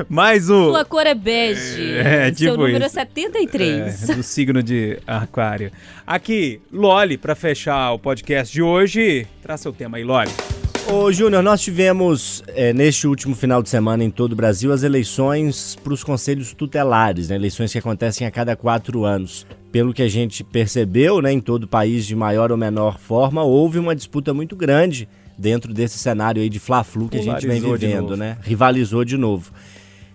Mas 0.08 0.50
o... 0.50 0.72
Sua 0.72 0.84
cor 0.84 1.06
é 1.06 1.14
bege, 1.14 1.92
é, 1.92 2.26
tipo 2.30 2.38
seu 2.38 2.56
número 2.56 2.84
é 2.84 2.86
isso. 2.86 2.98
é 2.98 3.04
73. 3.04 4.10
É, 4.10 4.14
do 4.14 4.22
signo 4.22 4.62
de 4.62 4.98
aquário. 5.06 5.70
Aqui, 6.06 6.60
Loli, 6.72 7.18
para 7.18 7.34
fechar 7.38 7.92
o 7.92 7.98
podcast 7.98 8.52
de 8.52 8.60
hoje, 8.60 9.26
traz 9.40 9.60
seu 9.60 9.72
tema 9.72 9.96
aí, 9.96 10.04
Loli. 10.04 10.30
Ô 10.90 11.12
Júnior, 11.12 11.42
nós 11.42 11.60
tivemos 11.60 12.42
é, 12.48 12.72
neste 12.72 13.06
último 13.06 13.36
final 13.36 13.62
de 13.62 13.68
semana 13.68 14.02
em 14.02 14.10
todo 14.10 14.32
o 14.32 14.36
Brasil 14.36 14.72
as 14.72 14.82
eleições 14.82 15.76
para 15.76 15.92
os 15.92 16.02
conselhos 16.02 16.52
tutelares, 16.52 17.28
né? 17.28 17.36
eleições 17.36 17.70
que 17.70 17.78
acontecem 17.78 18.26
a 18.26 18.30
cada 18.30 18.56
quatro 18.56 19.04
anos. 19.04 19.46
Pelo 19.70 19.92
que 19.92 20.02
a 20.02 20.08
gente 20.08 20.42
percebeu, 20.42 21.20
né, 21.20 21.30
em 21.30 21.40
todo 21.40 21.64
o 21.64 21.68
país, 21.68 22.06
de 22.06 22.16
maior 22.16 22.50
ou 22.50 22.56
menor 22.56 22.98
forma, 22.98 23.42
houve 23.42 23.78
uma 23.78 23.94
disputa 23.94 24.32
muito 24.32 24.56
grande 24.56 25.06
dentro 25.36 25.72
desse 25.74 25.98
cenário 25.98 26.42
aí 26.42 26.48
de 26.48 26.58
Fla-Flu 26.58 27.08
que 27.08 27.18
a 27.18 27.22
gente 27.22 27.46
vem 27.46 27.60
vivendo, 27.60 28.16
né? 28.16 28.38
Rivalizou 28.42 29.04
de 29.04 29.16
novo. 29.18 29.52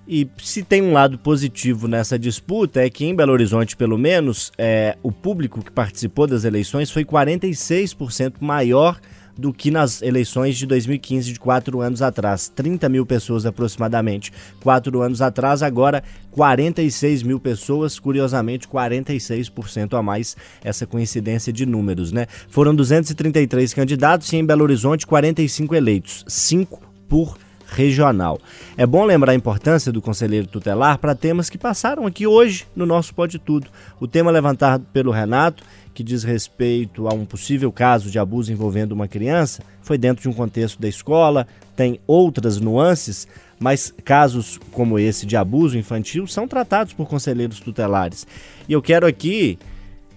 E 0.08 0.30
se 0.38 0.64
tem 0.64 0.82
um 0.82 0.92
lado 0.92 1.18
positivo 1.18 1.88
nessa 1.88 2.20
disputa 2.20 2.82
é 2.82 2.90
que 2.90 3.06
em 3.06 3.16
Belo 3.16 3.32
Horizonte, 3.32 3.76
pelo 3.76 3.98
menos, 3.98 4.52
é, 4.58 4.98
o 5.02 5.12
público 5.12 5.64
que 5.64 5.72
participou 5.72 6.28
das 6.28 6.44
eleições 6.44 6.92
foi 6.92 7.06
46% 7.06 8.34
maior 8.42 9.00
do 9.38 9.54
que 9.54 9.72
nas 9.72 10.02
eleições 10.02 10.58
de 10.58 10.66
2015, 10.66 11.34
de 11.34 11.40
quatro 11.40 11.82
anos 11.82 12.02
atrás. 12.02 12.50
30 12.50 12.88
mil 12.90 13.06
pessoas 13.06 13.46
aproximadamente. 13.46 14.32
Quatro 14.62 15.02
anos 15.02 15.22
atrás, 15.22 15.64
agora 15.64 16.04
46 16.32 17.24
mil 17.24 17.40
pessoas, 17.40 17.98
curiosamente 17.98 18.68
46% 18.68 19.98
a 19.98 20.04
mais, 20.04 20.36
essa 20.64 20.86
coincidência 20.86 21.52
de 21.52 21.66
números, 21.66 22.12
né? 22.12 22.28
Foram 22.50 22.76
233 22.76 23.74
candidatos 23.74 24.32
e 24.34 24.38
em 24.38 24.46
Belo 24.46 24.64
Horizonte 24.64 25.08
45 25.08 25.76
eleitos, 25.76 26.26
5 26.28 26.82
por 27.08 27.38
regional. 27.74 28.40
É 28.78 28.86
bom 28.86 29.04
lembrar 29.04 29.32
a 29.32 29.36
importância 29.36 29.92
do 29.92 30.02
conselheiro 30.02 30.48
tutelar 30.48 30.98
para 30.98 31.16
temas 31.16 31.50
que 31.50 31.58
passaram 31.58 32.06
aqui 32.06 32.26
hoje 32.28 32.68
no 32.76 32.86
nosso 32.86 33.14
Pode 33.14 33.40
Tudo. 33.40 33.68
O 34.00 34.08
tema 34.08 34.32
levantado 34.32 34.86
pelo 34.94 35.12
Renato 35.12 35.64
que 35.94 36.04
diz 36.04 36.24
respeito 36.24 37.08
a 37.08 37.14
um 37.14 37.26
possível 37.26 37.72
caso 37.72 38.10
de 38.10 38.18
abuso 38.18 38.52
envolvendo 38.52 38.94
uma 38.94 39.08
criança 39.08 39.64
foi 39.82 39.98
dentro 39.98 40.24
de 40.24 40.30
um 40.30 40.34
contexto 40.34 40.82
da 40.82 40.88
escola, 40.88 41.48
tem 41.76 42.00
outras 42.08 42.60
nuances, 42.60 43.28
mas 43.60 43.94
casos 44.04 44.60
como 44.72 44.98
esse 44.98 45.26
de 45.26 45.38
abuso 45.38 45.78
infantil 45.78 46.26
são 46.26 46.48
tratados 46.48 46.94
por 46.94 47.08
conselheiros 47.08 47.60
tutelares. 47.60 48.26
E 48.68 48.74
eu 48.74 48.82
quero 48.82 49.06
aqui 49.06 49.58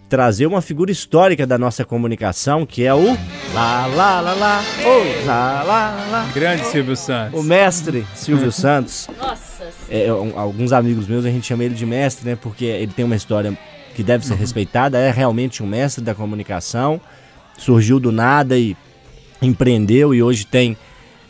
trazer 0.08 0.46
uma 0.46 0.62
figura 0.62 0.90
histórica 0.90 1.46
da 1.46 1.58
nossa 1.58 1.84
comunicação, 1.84 2.64
que 2.64 2.84
é 2.84 2.94
o 2.94 3.16
lá 3.52 3.86
lá 3.86 4.20
lá 4.20 4.34
lá, 4.34 4.64
oh, 4.84 5.26
lá 5.26 5.62
lá 5.62 6.06
lá. 6.10 6.30
Grande 6.32 6.64
Silvio 6.66 6.96
Santos. 6.96 7.38
O 7.38 7.42
mestre 7.42 8.06
Silvio 8.14 8.50
Santos. 8.52 9.08
Nossa. 9.18 9.68
É, 9.90 10.12
um, 10.12 10.38
alguns 10.38 10.72
amigos 10.72 11.06
meus 11.08 11.24
a 11.24 11.30
gente 11.30 11.46
chama 11.46 11.64
ele 11.64 11.74
de 11.74 11.86
mestre, 11.86 12.28
né, 12.28 12.36
porque 12.36 12.64
ele 12.64 12.92
tem 12.92 13.04
uma 13.04 13.16
história 13.16 13.56
que 13.94 14.02
deve 14.02 14.24
ser 14.24 14.34
uhum. 14.34 14.38
respeitada, 14.38 14.98
é 14.98 15.10
realmente 15.10 15.62
um 15.62 15.66
mestre 15.66 16.04
da 16.04 16.14
comunicação, 16.14 17.00
surgiu 17.56 17.98
do 17.98 18.12
nada 18.12 18.58
e 18.58 18.76
empreendeu 19.40 20.14
e 20.14 20.22
hoje 20.22 20.46
tem 20.46 20.76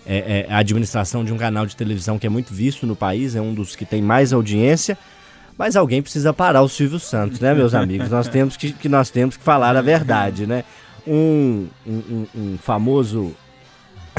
é, 0.04 0.46
é, 0.48 0.52
a 0.52 0.58
administração 0.58 1.24
de 1.24 1.32
um 1.32 1.36
canal 1.36 1.66
de 1.66 1.76
televisão 1.76 2.18
que 2.18 2.26
é 2.26 2.30
muito 2.30 2.52
visto 2.52 2.86
no 2.86 2.96
país, 2.96 3.34
é 3.34 3.40
um 3.40 3.54
dos 3.54 3.74
que 3.74 3.84
tem 3.84 4.02
mais 4.02 4.32
audiência. 4.32 4.98
Mas 5.58 5.74
alguém 5.74 6.02
precisa 6.02 6.32
parar 6.32 6.62
o 6.62 6.68
Silvio 6.68 6.98
Santos, 6.98 7.40
né, 7.40 7.54
meus 7.54 7.74
amigos? 7.74 8.10
nós 8.10 8.28
temos 8.28 8.56
que, 8.56 8.72
que 8.72 8.88
nós 8.88 9.10
temos 9.10 9.36
que 9.36 9.42
falar 9.42 9.74
a 9.76 9.82
verdade, 9.82 10.46
né? 10.46 10.64
Um, 11.06 11.68
um, 11.86 12.26
um 12.34 12.58
famoso 12.58 13.34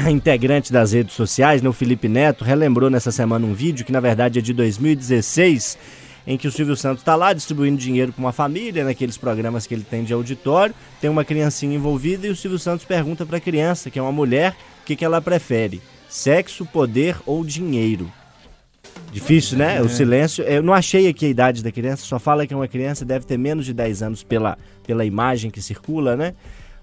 integrante 0.08 0.72
das 0.72 0.92
redes 0.92 1.14
sociais, 1.14 1.60
né, 1.60 1.68
o 1.68 1.72
Felipe 1.72 2.08
Neto, 2.08 2.44
relembrou 2.44 2.88
nessa 2.88 3.12
semana 3.12 3.46
um 3.46 3.52
vídeo 3.52 3.84
que 3.84 3.92
na 3.92 4.00
verdade 4.00 4.38
é 4.38 4.42
de 4.42 4.52
2016 4.52 5.78
em 6.26 6.36
que 6.36 6.46
o 6.46 6.52
Silvio 6.52 6.76
Santos 6.76 7.00
está 7.00 7.16
lá 7.16 7.32
distribuindo 7.32 7.78
dinheiro 7.78 8.12
para 8.12 8.20
uma 8.20 8.32
família, 8.32 8.84
naqueles 8.84 9.16
programas 9.16 9.66
que 9.66 9.72
ele 9.72 9.82
tem 9.82 10.04
de 10.04 10.12
auditório, 10.12 10.74
tem 11.00 11.08
uma 11.08 11.24
criancinha 11.24 11.74
envolvida 11.74 12.26
e 12.26 12.30
o 12.30 12.36
Silvio 12.36 12.58
Santos 12.58 12.84
pergunta 12.84 13.24
para 13.24 13.38
a 13.38 13.40
criança, 13.40 13.90
que 13.90 13.98
é 13.98 14.02
uma 14.02 14.12
mulher, 14.12 14.54
o 14.82 14.84
que, 14.84 14.94
que 14.94 15.04
ela 15.04 15.22
prefere: 15.22 15.80
sexo, 16.06 16.66
poder 16.66 17.16
ou 17.24 17.42
dinheiro? 17.42 18.12
Difícil, 19.12 19.58
né? 19.58 19.76
É. 19.76 19.82
O 19.82 19.88
silêncio. 19.88 20.44
Eu 20.44 20.62
não 20.62 20.74
achei 20.74 21.08
aqui 21.08 21.26
a 21.26 21.28
idade 21.28 21.62
da 21.62 21.72
criança, 21.72 22.04
só 22.04 22.18
fala 22.18 22.46
que 22.46 22.52
é 22.52 22.56
uma 22.56 22.68
criança, 22.68 23.04
deve 23.04 23.24
ter 23.24 23.38
menos 23.38 23.64
de 23.64 23.72
10 23.72 24.02
anos 24.02 24.22
pela, 24.22 24.56
pela 24.86 25.04
imagem 25.04 25.50
que 25.50 25.62
circula, 25.62 26.16
né? 26.16 26.34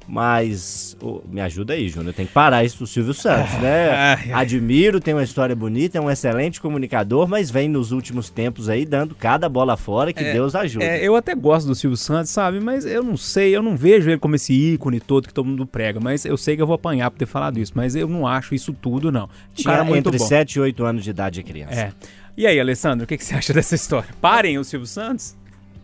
Mas 0.07 0.95
oh, 1.01 1.21
me 1.27 1.41
ajuda 1.41 1.73
aí, 1.73 1.89
Júnior. 1.89 2.13
Tem 2.13 2.25
que 2.25 2.31
parar 2.31 2.63
isso 2.63 2.79
do 2.79 2.87
Silvio 2.87 3.13
Santos, 3.13 3.53
né? 3.55 4.13
Admiro, 4.33 4.99
tem 4.99 5.13
uma 5.13 5.23
história 5.23 5.55
bonita, 5.55 5.97
é 5.97 6.01
um 6.01 6.11
excelente 6.11 6.61
comunicador, 6.61 7.27
mas 7.27 7.49
vem 7.49 7.67
nos 7.67 7.91
últimos 7.91 8.29
tempos 8.29 8.69
aí 8.69 8.85
dando 8.85 9.15
cada 9.15 9.49
bola 9.49 9.75
fora 9.75 10.13
que 10.13 10.23
é, 10.23 10.33
Deus 10.33 10.53
ajuda. 10.53 10.85
É, 10.85 11.03
eu 11.03 11.15
até 11.15 11.33
gosto 11.33 11.67
do 11.67 11.75
Silvio 11.75 11.97
Santos, 11.97 12.31
sabe? 12.31 12.59
Mas 12.59 12.85
eu 12.85 13.03
não 13.03 13.17
sei, 13.17 13.55
eu 13.55 13.63
não 13.63 13.75
vejo 13.75 14.09
ele 14.09 14.19
como 14.19 14.35
esse 14.35 14.53
ícone 14.53 14.99
todo 14.99 15.27
que 15.27 15.33
todo 15.33 15.45
mundo 15.45 15.65
prega. 15.65 15.99
Mas 15.99 16.23
eu 16.23 16.37
sei 16.37 16.55
que 16.55 16.61
eu 16.61 16.67
vou 16.67 16.75
apanhar 16.75 17.09
por 17.09 17.17
ter 17.17 17.25
falado 17.25 17.59
isso, 17.59 17.71
mas 17.75 17.95
eu 17.95 18.07
não 18.07 18.27
acho 18.27 18.53
isso 18.53 18.73
tudo, 18.73 19.11
não. 19.11 19.27
Tinha 19.55 19.73
cara, 19.73 19.83
muito 19.83 20.07
entre 20.07 20.19
bom. 20.19 20.25
7 20.25 20.53
e 20.53 20.59
8 20.59 20.85
anos 20.85 21.03
de 21.03 21.09
idade 21.09 21.39
é 21.39 21.43
criança. 21.43 21.73
É. 21.73 21.91
E 22.37 22.45
aí, 22.45 22.59
Alessandro, 22.59 23.05
o 23.05 23.07
que, 23.07 23.17
que 23.17 23.23
você 23.23 23.33
acha 23.33 23.53
dessa 23.53 23.75
história? 23.75 24.09
Parem 24.19 24.57
o 24.57 24.63
Silvio 24.63 24.87
Santos? 24.87 25.35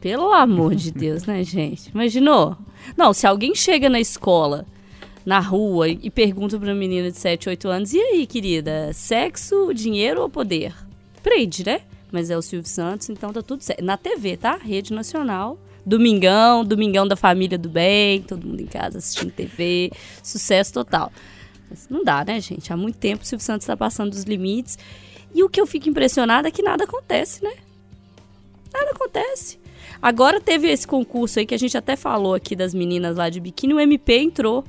Pelo 0.02 0.34
amor 0.34 0.74
de 0.74 0.91
Deus, 0.91 1.26
né, 1.26 1.43
gente? 1.43 1.91
Imaginou? 1.91 2.58
Não, 2.97 3.14
se 3.14 3.28
alguém 3.28 3.54
chega 3.54 3.88
na 3.88 3.99
escola, 3.99 4.66
na 5.24 5.39
rua, 5.39 5.88
e 5.88 6.10
pergunta 6.10 6.58
pra 6.58 6.70
uma 6.70 6.76
menina 6.76 7.12
de 7.12 7.18
7, 7.20 7.49
8 7.49 7.68
anos: 7.68 7.93
e 7.93 7.99
aí, 7.99 8.26
querida? 8.26 8.91
Sexo, 8.93 9.72
dinheiro 9.74 10.22
ou 10.24 10.28
poder? 10.28 10.74
Prende, 11.22 11.64
né? 11.64 11.82
Mas 12.12 12.32
é 12.32 12.38
o 12.38 12.41
Silvio 12.41 12.68
Santos, 12.68 13.10
então 13.12 13.32
tá 13.32 13.43
tudo 13.43 13.62
certo. 13.62 13.84
Na 13.84 13.95
TV, 13.95 14.36
tá? 14.38 14.58
Rede 14.58 14.91
Nacional. 14.91 15.60
Domingão, 15.86 16.64
Domingão 16.66 17.08
da 17.08 17.16
Família 17.16 17.58
do 17.58 17.70
Bem, 17.70 18.22
todo 18.22 18.45
mundo 18.45 18.62
em 18.62 18.68
casa 18.68 18.99
assistindo 18.99 19.32
TV, 19.32 19.91
sucesso 20.22 20.74
total. 20.74 21.12
Mas 21.70 21.88
não 21.89 22.04
dá, 22.04 22.24
né, 22.26 22.39
gente? 22.39 22.74
Há 22.74 22.78
muito 22.78 22.97
tempo 22.97 23.24
o 23.24 23.26
Silvio 23.26 23.45
Santos 23.45 23.64
está 23.64 23.78
passando 23.78 24.12
dos 24.12 24.24
limites. 24.24 24.78
E 25.34 25.43
o 25.43 25.49
que 25.49 25.62
eu 25.62 25.66
fico 25.66 25.89
impressionada 25.89 26.47
é 26.47 26.52
que 26.52 26.62
nada 26.62 26.84
acontece, 26.84 27.43
né? 27.43 27.54
Nada 28.74 28.91
acontece. 28.91 29.61
Agora 30.02 30.41
teve 30.41 30.68
esse 30.68 30.88
concurso 30.88 31.39
aí 31.39 31.45
que 31.45 31.54
a 31.54 31.60
gente 31.60 31.78
até 31.78 31.95
falou 31.95 32.34
aqui 32.34 32.56
das 32.56 32.74
meninas 32.74 33.16
lá 33.16 33.30
de 33.30 33.39
biquíni, 33.39 33.74
o 33.74 33.80
MP 33.80 34.18
entrou. 34.18 34.64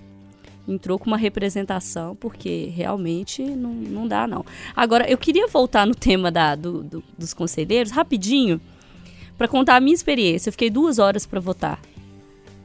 Entrou 0.68 0.98
com 0.98 1.06
uma 1.06 1.16
representação, 1.16 2.14
porque 2.14 2.70
realmente 2.74 3.42
não, 3.42 3.70
não 3.72 4.06
dá, 4.06 4.28
não. 4.28 4.44
Agora, 4.76 5.10
eu 5.10 5.18
queria 5.18 5.48
voltar 5.48 5.86
no 5.86 5.94
tema 5.94 6.30
da, 6.30 6.54
do, 6.54 6.84
do, 6.84 7.04
dos 7.18 7.34
conselheiros, 7.34 7.90
rapidinho, 7.90 8.60
para 9.36 9.48
contar 9.48 9.76
a 9.76 9.80
minha 9.80 9.94
experiência. 9.94 10.48
Eu 10.48 10.52
fiquei 10.52 10.70
duas 10.70 10.98
horas 11.00 11.26
para 11.26 11.40
votar. 11.40 11.80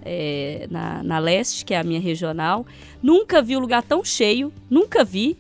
É, 0.10 0.68
na, 0.70 1.04
na 1.04 1.20
leste, 1.20 1.66
que 1.66 1.74
é 1.74 1.80
a 1.80 1.84
minha 1.84 2.00
regional. 2.00 2.66
Nunca 3.02 3.42
vi 3.42 3.56
o 3.56 3.60
um 3.60 3.62
lugar 3.62 3.82
tão 3.82 4.06
cheio, 4.06 4.54
nunca 4.70 5.04
vi. 5.04 5.38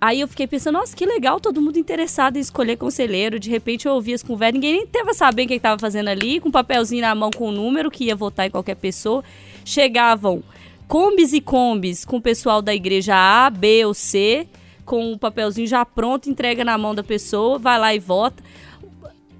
Aí 0.00 0.20
eu 0.20 0.28
fiquei 0.28 0.46
pensando, 0.46 0.78
nossa, 0.78 0.96
que 0.96 1.04
legal, 1.04 1.38
todo 1.38 1.60
mundo 1.60 1.78
interessado 1.78 2.38
em 2.38 2.40
escolher 2.40 2.76
conselheiro. 2.76 3.38
De 3.38 3.50
repente 3.50 3.86
eu 3.86 3.92
ouvi 3.92 4.14
as 4.14 4.22
conversas, 4.22 4.54
ninguém 4.54 4.72
nem 4.72 4.86
tava 4.86 5.12
sabendo 5.12 5.46
o 5.46 5.48
que 5.48 5.54
estava 5.54 5.78
fazendo 5.78 6.08
ali, 6.08 6.40
com 6.40 6.48
um 6.48 6.52
papelzinho 6.52 7.02
na 7.02 7.14
mão 7.14 7.30
com 7.30 7.44
o 7.44 7.48
um 7.48 7.52
número 7.52 7.90
que 7.90 8.04
ia 8.04 8.16
votar 8.16 8.46
em 8.46 8.50
qualquer 8.50 8.76
pessoa. 8.76 9.22
Chegavam 9.62 10.42
combis 10.88 11.32
e 11.34 11.40
combis 11.40 12.04
com 12.04 12.16
o 12.16 12.20
pessoal 12.20 12.62
da 12.62 12.74
igreja 12.74 13.14
A, 13.14 13.50
B 13.50 13.84
ou 13.84 13.92
C, 13.92 14.48
com 14.84 15.12
o 15.12 15.18
papelzinho 15.18 15.68
já 15.68 15.84
pronto, 15.84 16.30
entrega 16.30 16.64
na 16.64 16.76
mão 16.78 16.94
da 16.94 17.04
pessoa, 17.04 17.58
vai 17.58 17.78
lá 17.78 17.94
e 17.94 17.98
vota. 17.98 18.42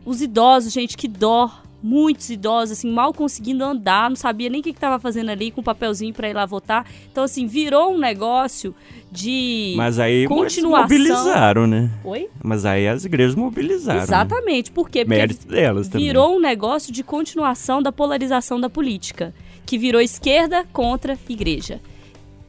Os 0.04 0.20
idosos, 0.20 0.72
gente, 0.72 0.96
que 0.96 1.08
dó 1.08 1.50
muitos 1.82 2.30
idosos, 2.30 2.78
assim, 2.78 2.90
mal 2.90 3.12
conseguindo 3.12 3.64
andar, 3.64 4.08
não 4.10 4.16
sabia 4.16 4.48
nem 4.48 4.60
o 4.60 4.62
que 4.62 4.70
estava 4.70 4.98
fazendo 4.98 5.30
ali 5.30 5.50
com 5.50 5.60
o 5.60 5.64
papelzinho 5.64 6.12
para 6.12 6.28
ir 6.28 6.34
lá 6.34 6.44
votar. 6.46 6.86
Então, 7.10 7.24
assim, 7.24 7.46
virou 7.46 7.94
um 7.94 7.98
negócio 7.98 8.74
de 9.10 9.74
Mas 9.76 9.98
aí 9.98 10.26
continuação. 10.26 10.82
mobilizaram, 10.82 11.66
né? 11.66 11.90
Oi? 12.04 12.28
Mas 12.42 12.64
aí 12.64 12.86
as 12.86 13.04
igrejas 13.04 13.34
mobilizaram. 13.34 13.98
Né? 13.98 14.04
Exatamente. 14.04 14.70
Né? 14.70 14.74
Por 14.74 14.88
quê? 14.88 15.04
Porque 15.04 15.18
Mérito 15.18 15.48
delas 15.48 15.88
também. 15.88 16.06
Virou 16.06 16.36
um 16.36 16.40
negócio 16.40 16.92
de 16.92 17.02
continuação 17.02 17.82
da 17.82 17.90
polarização 17.90 18.60
da 18.60 18.70
política, 18.70 19.34
que 19.66 19.78
virou 19.78 20.00
esquerda 20.00 20.64
contra 20.72 21.18
igreja. 21.28 21.80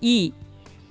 E 0.02 0.34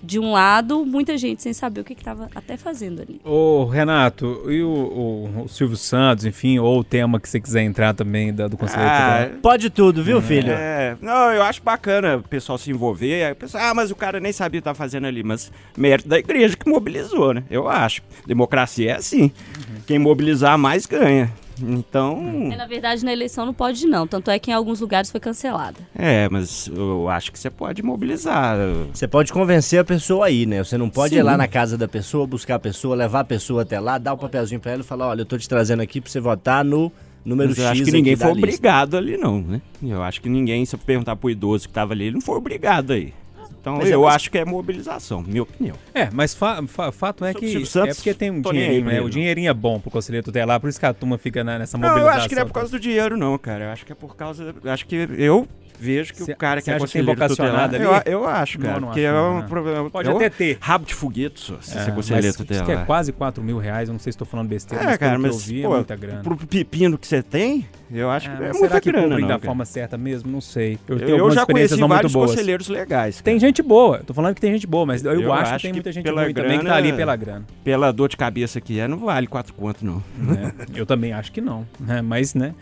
de 0.03 0.19
um 0.19 0.33
lado, 0.33 0.85
muita 0.85 1.17
gente 1.19 1.43
sem 1.43 1.53
saber 1.53 1.81
o 1.81 1.85
que 1.85 1.93
estava 1.93 2.29
até 2.35 2.57
fazendo 2.57 3.03
ali. 3.03 3.21
Ô, 3.25 3.65
Renato, 3.65 4.51
e 4.51 4.63
o, 4.63 4.69
o, 4.69 5.43
o, 5.45 5.49
Silvio 5.49 5.77
Santos, 5.77 6.25
enfim, 6.25 6.59
ou 6.59 6.81
o 6.81 6.85
tema 6.85 7.21
que 7.21 7.29
você 7.29 7.41
quiser 7.41 7.63
entrar 7.63 7.95
também 7.95 8.33
da, 8.33 8.49
do 8.49 8.57
Conselho 8.57 8.83
ah, 8.83 9.31
Pode 9.43 9.71
tudo, 9.71 10.03
viu, 10.03 10.21
filho? 10.23 10.53
É, 10.53 10.97
não, 11.01 11.33
eu 11.33 11.43
acho 11.43 11.63
bacana 11.63 12.17
o 12.17 12.23
pessoal 12.23 12.57
se 12.59 12.71
envolver. 12.71 13.35
Pessoal, 13.37 13.65
ah, 13.65 13.75
mas 13.75 13.91
o 13.91 13.97
cara 13.97 14.21
nem 14.21 14.33
sabia 14.33 14.59
o 14.59 14.63
que 14.63 14.65
tá 14.65 14.75
fazendo 14.75 15.07
ali. 15.07 15.23
Mas 15.23 15.53
mérito 15.77 16.09
da 16.09 16.19
igreja 16.19 16.57
que 16.57 16.69
mobilizou, 16.69 17.35
né? 17.35 17.45
Eu 17.51 17.69
acho. 17.69 18.03
Democracia 18.27 18.93
é 18.93 18.97
assim. 18.97 19.23
Uhum. 19.23 19.81
Quem 19.87 19.99
mobilizar 19.99 20.57
mais 20.59 20.87
ganha. 20.87 21.33
Então. 21.63 22.51
É, 22.53 22.57
na 22.57 22.67
verdade, 22.67 23.05
na 23.05 23.13
eleição 23.13 23.47
não 23.47 23.55
pode, 23.55 23.87
não. 23.87 24.07
Tanto 24.07 24.31
é 24.31 24.39
que 24.39 24.51
em 24.51 24.55
alguns 24.55 24.81
lugares 24.81 25.11
foi 25.11 25.21
cancelada. 25.21 25.79
É, 25.95 26.29
mas 26.29 26.69
eu 26.69 27.09
acho 27.09 27.33
que 27.33 27.39
você 27.39 27.51
pode 27.51 27.83
mobilizar. 27.83 28.57
Você 28.93 29.07
pode 29.09 29.33
convencer 29.33 29.81
a 29.81 29.85
pessoa 29.85 30.27
aí, 30.27 30.47
né? 30.47 30.63
Você 30.63 30.77
não 30.77 30.89
pode 30.89 31.15
Sim. 31.15 31.21
ir 31.21 31.23
lá 31.23 31.37
na 31.37 31.49
casa 31.49 31.77
da 31.77 31.89
pessoa, 31.89 32.27
buscar 32.27 32.57
a 32.57 32.59
pessoa, 32.59 32.95
levar 32.97 33.21
a 33.21 33.25
pessoa 33.25 33.63
até 33.63 33.79
lá, 33.79 33.99
dar 33.99 34.13
o 34.13 34.17
um 34.17 34.19
papelzinho 34.19 34.61
pra 34.61 34.73
ela 34.73 34.83
e 34.83 34.85
falar: 34.85 35.09
olha, 35.09 35.23
eu 35.23 35.27
tô 35.27 35.37
te 35.39 35.49
trazendo 35.49 35.81
aqui 35.81 36.01
pra 36.01 36.11
você 36.11 36.21
votar 36.21 36.65
no 36.65 36.93
número 37.25 37.51
Mas 37.51 37.59
eu 37.59 37.65
X. 37.65 37.73
acho 37.73 37.85
que 37.85 37.93
ninguém 37.93 38.17
foi 38.17 38.31
obrigado 38.31 38.97
ali, 38.97 39.17
não, 39.17 39.41
né? 39.41 39.61
Eu 39.83 40.03
acho 40.03 40.21
que 40.21 40.29
ninguém, 40.29 40.65
se 40.65 40.75
eu 40.75 40.79
perguntar 40.79 41.17
pro 41.17 41.31
idoso 41.31 41.69
que 41.69 41.75
tava 41.75 41.93
ali, 41.93 42.05
ele 42.05 42.15
não 42.15 42.21
foi 42.21 42.37
obrigado 42.37 42.93
aí. 42.93 43.13
Então 43.61 43.77
mas 43.77 43.91
eu 43.91 44.09
é, 44.09 44.13
acho 44.13 44.31
que 44.31 44.39
é 44.39 44.45
mobilização, 44.45 45.23
minha 45.23 45.43
opinião. 45.43 45.77
É, 45.93 46.09
mas 46.13 46.35
fa 46.35 46.63
fa 46.67 46.91
fato 46.91 47.25
é 47.25 47.35
que 47.35 47.67
Santos, 47.67 47.91
é 47.91 47.95
porque 47.95 48.15
tem 48.15 48.31
um 48.31 48.41
dinheirinho, 48.41 48.87
né? 48.87 49.01
O 49.01 49.11
dinheirinho 49.11 49.51
é 49.51 49.55
bom 49.55 49.79
pro 49.79 49.91
conselheiro 49.91 50.25
tutelar, 50.25 50.59
por 50.59 50.71
isso 50.71 50.81
que 50.81 50.87
a 50.87 50.95
turma 50.95 51.19
fica 51.19 51.45
nessa 51.45 51.77
mobilização. 51.77 52.07
Não, 52.07 52.13
eu 52.13 52.19
acho 52.19 52.29
que 52.29 52.35
não 52.35 52.43
é 52.43 52.45
por 52.47 52.55
causa 52.55 52.71
do 52.71 52.81
dinheiro 52.81 53.17
não, 53.17 53.37
cara. 53.37 53.65
Eu 53.65 53.71
acho 53.71 53.85
que 53.85 53.93
é 53.93 53.95
por 53.95 54.17
causa, 54.17 54.55
acho 54.65 54.87
que 54.87 54.97
eu 55.19 55.47
vejo 55.81 56.13
que 56.13 56.23
Cê- 56.23 56.33
o 56.33 56.37
cara 56.37 56.61
que 56.63 56.71
é 56.71 56.75
acha 56.75 56.87
que 56.87 56.93
tem 56.93 57.05
conselheiro 57.05 57.29
tutelar... 57.29 57.69
vocacionado 57.69 57.77
ali? 57.77 57.85
Eu, 58.13 58.21
eu 58.21 58.29
acho, 58.29 58.59
Não, 58.59 58.67
cara, 58.67 58.81
não 58.81 58.89
porque 58.89 59.01
acho 59.01 59.09
é 59.09 59.13
não, 59.13 59.39
um 59.39 59.43
problema... 59.43 59.91
Pode 59.91 60.09
é 60.09 60.13
até 60.13 60.29
ter. 60.31 60.59
Rabo 60.61 60.85
de 60.87 60.95
foguete, 60.95 61.41
só, 61.41 61.55
se 61.61 61.71
É, 61.71 61.81
ser 61.81 61.87
mas 61.87 61.95
conselheiro 61.95 62.27
diz 62.29 62.37
que 62.37 62.53
é 62.53 62.59
tutelar. 62.61 62.87
quase 62.87 63.13
4 63.13 63.43
mil 63.43 63.59
reais, 63.59 63.89
eu 63.89 63.93
não 63.93 63.99
sei 63.99 64.13
se 64.13 64.17
estou 64.17 64.27
falando 64.27 64.49
besteira, 64.49 64.85
É, 64.85 64.87
mas 64.89 64.97
cara, 64.99 65.19
mas 65.19 65.33
eu 65.33 65.39
vi 65.39 65.63
pô, 65.63 65.73
é 65.73 65.75
muita 65.77 65.97
grana. 65.97 66.21
pro 66.23 66.37
pepino 66.37 66.99
que 66.99 67.07
você 67.07 67.23
tem, 67.23 67.67
eu 67.91 68.11
acho 68.11 68.29
É, 68.29 68.37
que 68.37 68.43
é 68.43 68.47
muita 68.53 68.59
será 68.69 68.81
que 68.81 68.93
grana, 68.93 69.09
não, 69.09 69.21
da 69.23 69.35
cara. 69.35 69.41
forma 69.41 69.65
certa 69.65 69.97
mesmo? 69.99 70.31
Não 70.31 70.41
sei. 70.41 70.79
Eu, 70.87 70.99
tenho 70.99 71.11
Eu, 71.11 71.19
eu 71.19 71.31
já 71.31 71.47
conheci 71.47 71.77
não 71.81 71.89
vários 71.89 72.13
boas. 72.13 72.31
conselheiros 72.31 72.69
legais. 72.69 73.21
Tem 73.21 73.35
cara. 73.37 73.49
gente 73.49 73.63
boa, 73.63 73.99
tô 74.07 74.13
falando 74.15 74.35
que 74.35 74.41
tem 74.41 74.53
gente 74.53 74.67
boa, 74.67 74.85
mas 74.87 75.05
eu, 75.05 75.21
Eu 75.21 75.33
acho, 75.33 75.43
acho 75.55 75.57
que 75.57 75.63
tem 75.63 75.73
muita 75.73 75.91
gente 75.93 76.09
ruim 76.11 76.35
também 76.35 76.59
que 76.59 76.65
tá 76.67 76.75
ali 76.77 76.93
pela 76.93 77.17
grana. 77.17 77.45
Pela 77.65 77.93
dor 77.93 78.09
de 78.09 78.17
cabeça 78.17 78.61
que 78.61 78.79
é, 78.79 78.87
não 78.87 78.99
vale 78.99 79.27
quatro 79.27 79.55
conto, 79.55 79.85
não. 79.85 80.03
né? 80.19 80.53
Eu 80.75 80.85
também 80.85 81.13
acho 81.13 81.33
que 81.33 81.41
não, 81.41 81.67
né? 81.79 82.03
Mas, 82.03 82.35
né? 82.35 82.55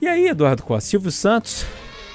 E 0.00 0.06
aí, 0.08 0.26
Eduardo 0.28 0.62
Costa, 0.62 0.90
Silvio 0.90 1.10
Santos, 1.10 1.64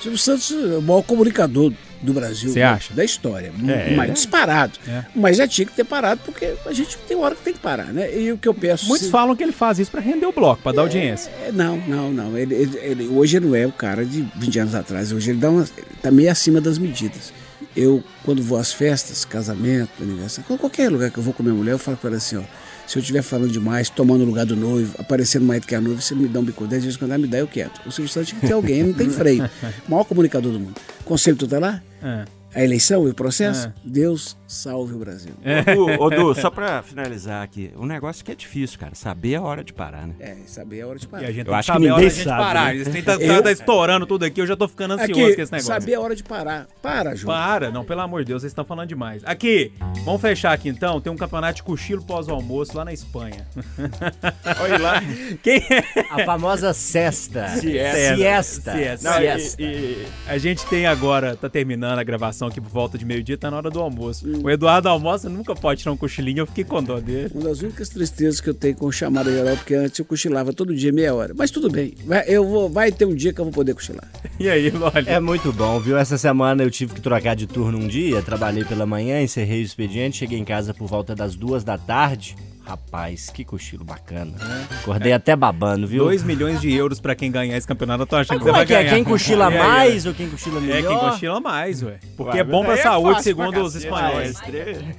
Silvio 0.02 0.18
Santos 0.18 0.52
é 0.52 0.78
o 0.78 0.82
maior 0.82 1.02
comunicador 1.04 1.74
do 2.02 2.14
Brasil. 2.14 2.50
Você 2.52 2.60
né? 2.60 2.66
acha? 2.66 2.94
Da 2.94 3.04
história. 3.04 3.52
É. 3.68 3.94
mais 3.96 4.14
disparado. 4.14 4.74
É. 4.88 5.04
Mas 5.14 5.36
já 5.38 5.46
tinha 5.48 5.66
que 5.66 5.74
ter 5.74 5.84
parado, 5.84 6.22
porque 6.24 6.54
a 6.66 6.72
gente 6.72 6.98
tem 7.00 7.18
hora 7.18 7.36
que 7.36 7.42
tem 7.44 7.54
que 7.54 7.60
parar, 7.60 7.88
né? 7.88 8.18
E 8.18 8.32
o 8.32 8.38
que 8.38 8.48
eu 8.48 8.54
peço. 8.54 8.88
muitos 8.88 9.08
se- 9.08 9.12
falam 9.12 9.36
que 9.36 9.44
ele 9.44 9.52
faz 9.52 9.80
isso 9.80 9.92
pra 9.92 10.00
render 10.00 10.26
o 10.26 10.32
bloco, 10.32 10.62
pra 10.62 10.72
dar 10.72 10.84
audiência. 10.84 11.30
É, 11.46 11.52
não, 11.52 11.76
não, 11.88 12.12
não. 12.14 12.38
Ele, 12.38 12.56
ele- 12.56 12.78
ele- 12.82 13.08
hoje 13.10 13.36
ele 13.38 13.48
não 13.48 13.56
é 13.56 13.66
o 13.68 13.72
cara 13.72 14.06
de 14.06 14.26
20 14.38 14.60
anos 14.60 14.74
atrás. 14.76 15.12
Hoje 15.12 15.32
ele 15.32 15.40
dá 15.40 15.50
uma, 15.50 15.68
tá 16.02 16.10
meio 16.10 16.32
acima 16.32 16.62
das 16.62 16.78
medidas. 16.78 17.34
Eu, 17.76 18.02
quando 18.24 18.42
vou 18.42 18.58
às 18.58 18.72
festas, 18.72 19.26
casamento, 19.26 19.90
aniversário, 20.02 20.58
qualquer 20.58 20.90
lugar 20.90 21.12
que 21.12 21.18
eu 21.20 21.24
vou 21.24 21.34
com 21.34 21.44
minha 21.44 21.54
mulher, 21.56 21.74
eu 21.74 21.80
falo 21.80 21.98
pra 21.98 22.10
ela 22.10 22.18
assim, 22.18 22.38
ó. 22.38 22.42
Se 22.90 22.98
eu 22.98 23.02
estiver 23.02 23.22
falando 23.22 23.52
demais, 23.52 23.88
tomando 23.88 24.24
o 24.24 24.26
lugar 24.26 24.48
do 24.48 24.56
noivo, 24.56 24.96
aparecendo 24.98 25.46
mais 25.46 25.62
do 25.62 25.68
que 25.68 25.76
a 25.76 25.80
noiva, 25.80 26.02
você 26.02 26.16
me 26.16 26.28
dá 26.28 26.40
um 26.40 26.44
bico 26.44 26.66
10 26.66 26.86
vezes 26.86 26.98
quando 26.98 27.16
me 27.20 27.28
dá, 27.28 27.38
eu 27.38 27.48
quieto. 27.48 27.80
O 27.86 27.92
Silvio 27.92 28.12
Santos 28.12 28.30
tinha 28.30 28.42
que 28.42 28.48
ter 28.48 28.54
alguém, 28.54 28.82
não 28.82 28.94
tem 28.94 29.12
freio. 29.12 29.48
O 29.88 29.92
maior 29.92 30.04
comunicador 30.06 30.52
do 30.52 30.60
mundo. 30.60 30.74
Conselho 31.06 31.38
tutelar? 31.38 31.84
É. 32.02 32.26
A 32.54 32.64
eleição 32.64 33.08
e 33.08 33.12
o 33.12 33.14
processo? 33.14 33.68
É. 33.68 33.74
Deus 33.84 34.38
salve 34.48 34.94
o 34.96 34.98
Brasil. 34.98 35.34
Ô, 35.78 35.86
Du, 35.86 36.04
ô, 36.04 36.10
Du, 36.34 36.42
só 36.42 36.50
pra 36.50 36.82
finalizar 36.82 37.44
aqui, 37.44 37.72
o 37.76 37.86
negócio 37.86 38.26
que 38.26 38.32
é 38.32 38.36
difícil, 38.36 38.80
cara, 38.80 38.96
saber 38.96 39.36
a 39.36 39.42
hora 39.42 39.64
de 39.64 39.72
parar, 39.72 40.08
né? 40.08 40.16
É, 40.20 40.36
saber 40.48 40.82
a 40.82 40.88
hora 40.88 40.98
de 40.98 41.06
E 41.06 41.08
parar. 41.08 41.28
a 41.28 41.32
gente 41.32 41.48
Eu 41.48 41.54
acho 41.54 41.68
que 41.68 41.74
saber 41.74 41.90
a 41.90 41.94
hora 41.94 42.02
ninguém 42.02 42.10
da 42.10 42.16
gente 42.24 42.28
sabe, 42.28 42.42
parar. 42.44 42.66
né? 42.66 42.76
Eles 42.76 42.88
têm 42.88 43.04
tá, 43.04 43.14
Eu- 43.16 43.44
tá 43.44 43.52
estourando 43.52 44.06
tudo 44.08 44.26
aqui, 44.26 44.42
eu 44.42 44.48
já 44.48 44.56
tô 44.58 44.68
ficando 44.68 44.96
ansioso 44.96 45.12
Aqui, 45.12 45.36
com 45.36 45.42
esse 45.44 45.52
negócio. 45.52 45.74
saber 45.74 45.94
a 45.94 46.00
hora 46.02 46.16
de 46.16 46.24
parar. 46.24 46.68
Para, 46.82 47.16
João. 47.16 47.36
Para, 47.38 47.70
não, 47.70 47.86
pelo 47.86 48.02
amor 48.02 48.22
de 48.22 48.30
Deus, 48.30 48.42
vocês 48.42 48.52
estão 48.52 48.66
falando 48.66 48.88
demais. 48.90 49.22
Aqui, 49.26 49.72
vamos 50.04 50.20
fechar 50.22 50.52
aqui 50.54 50.70
então. 50.70 51.00
Tem 51.00 51.14
um 51.14 51.18
campeonato 51.18 51.58
de 51.58 51.64
cochilo 51.64 52.04
pós-almoço 52.04 52.76
lá 52.76 52.84
na 52.84 52.94
Espanha. 52.94 53.48
Olha 54.62 54.78
lá. 54.80 55.02
Quem 55.44 55.58
é? 55.70 55.84
A 56.10 56.26
famosa 56.26 56.74
cesta. 56.74 57.48
Siesta. 57.50 58.16
Siesta. 58.16 58.72
Siesta. 58.74 59.10
Não, 59.12 59.22
e- 59.22 59.40
Siesta. 59.40 59.62
e- 59.62 60.06
A 60.28 60.38
gente 60.40 60.66
tem 60.66 60.88
agora, 60.88 61.36
tá 61.36 61.48
terminando 61.50 62.00
a 62.00 62.04
gravação 62.04 62.39
aqui 62.48 62.62
por 62.62 62.70
volta 62.70 62.98
de 62.98 63.06
meio-dia, 63.06 63.38
tá 63.38 63.52
na 63.52 63.58
hora 63.58 63.70
do 63.70 63.80
almoço. 63.80 64.28
Hum. 64.28 64.42
O 64.44 64.50
Eduardo 64.50 64.90
almoça, 64.90 65.30
nunca 65.30 65.56
pode 65.56 65.82
tirar 65.82 65.92
um 65.92 65.98
cochilinho, 65.98 66.40
eu 66.40 66.48
fiquei 66.48 66.64
com 66.64 66.82
dó 66.82 67.00
dele. 67.00 67.32
Uma 67.34 67.46
das 67.46 67.62
únicas 67.62 67.90
tristezas 67.90 68.40
que 68.42 68.50
eu 68.50 68.54
tenho 68.54 68.76
com 68.76 68.92
chamada 68.92 69.32
geral, 69.32 69.56
porque 69.56 69.76
antes 69.76 70.00
eu 70.00 70.06
cochilava 70.06 70.54
todo 70.54 70.76
dia 70.76 70.92
meia 70.92 71.14
hora. 71.14 71.34
Mas 71.36 71.52
tudo 71.52 71.70
bem, 71.70 71.94
vai, 72.06 72.24
eu 72.28 72.46
vou, 72.48 72.70
vai 72.70 72.92
ter 72.92 73.06
um 73.06 73.16
dia 73.16 73.34
que 73.34 73.40
eu 73.40 73.46
vou 73.46 73.54
poder 73.54 73.74
cochilar. 73.74 74.08
E 74.40 74.50
aí, 74.50 74.72
olha. 74.74 75.10
É 75.10 75.20
muito 75.20 75.52
bom, 75.52 75.82
viu? 75.82 75.98
Essa 75.98 76.18
semana 76.18 76.64
eu 76.64 76.72
tive 76.72 76.94
que 76.94 77.02
trocar 77.02 77.36
de 77.36 77.46
turno 77.46 77.78
um 77.78 77.86
dia, 77.86 78.22
trabalhei 78.22 78.64
pela 78.64 78.86
manhã, 78.86 79.22
encerrei 79.22 79.62
o 79.62 79.66
expediente, 79.66 80.16
cheguei 80.16 80.40
em 80.40 80.46
casa 80.46 80.74
por 80.74 80.88
volta 80.88 81.14
das 81.14 81.36
duas 81.36 81.62
da 81.62 81.78
tarde. 81.78 82.38
Rapaz, 82.70 83.32
que 83.32 83.44
cochilo 83.44 83.84
bacana. 83.84 84.34
Acordei 84.82 85.12
até 85.12 85.36
babando, 85.36 85.88
viu? 85.88 86.04
2 86.04 86.22
milhões 86.22 86.62
de 86.62 86.72
euros 86.72 87.00
pra 87.00 87.16
quem 87.16 87.32
ganhar 87.32 87.58
esse 87.58 87.66
campeonato, 87.66 88.04
eu 88.04 88.06
tô 88.06 88.16
achando 88.16 88.30
Mas 88.30 88.38
que 88.38 88.44
você 88.44 88.50
como 88.52 88.54
vai 88.58 88.64
é 88.64 88.66
que 88.68 88.74
é? 88.76 88.84
ganhar. 88.84 88.94
Quem 88.94 89.04
cochila 89.04 89.48
aí, 89.48 89.58
mais 89.58 90.06
ou 90.06 90.14
quem 90.14 90.30
cochila 90.30 90.60
É 90.60 90.62
melhor? 90.62 90.88
quem 91.00 91.10
cochila 91.10 91.40
mais, 91.40 91.82
ué. 91.82 91.98
Porque 92.16 92.36
Ué, 92.38 92.42
é 92.42 92.44
bom 92.44 92.64
pra 92.64 92.74
aí 92.74 92.80
é 92.80 92.84
saúde, 92.84 93.10
fácil 93.16 93.24
segundo 93.24 93.54
pra 93.54 93.64
os 93.64 93.74
espanhóis. 93.74 94.36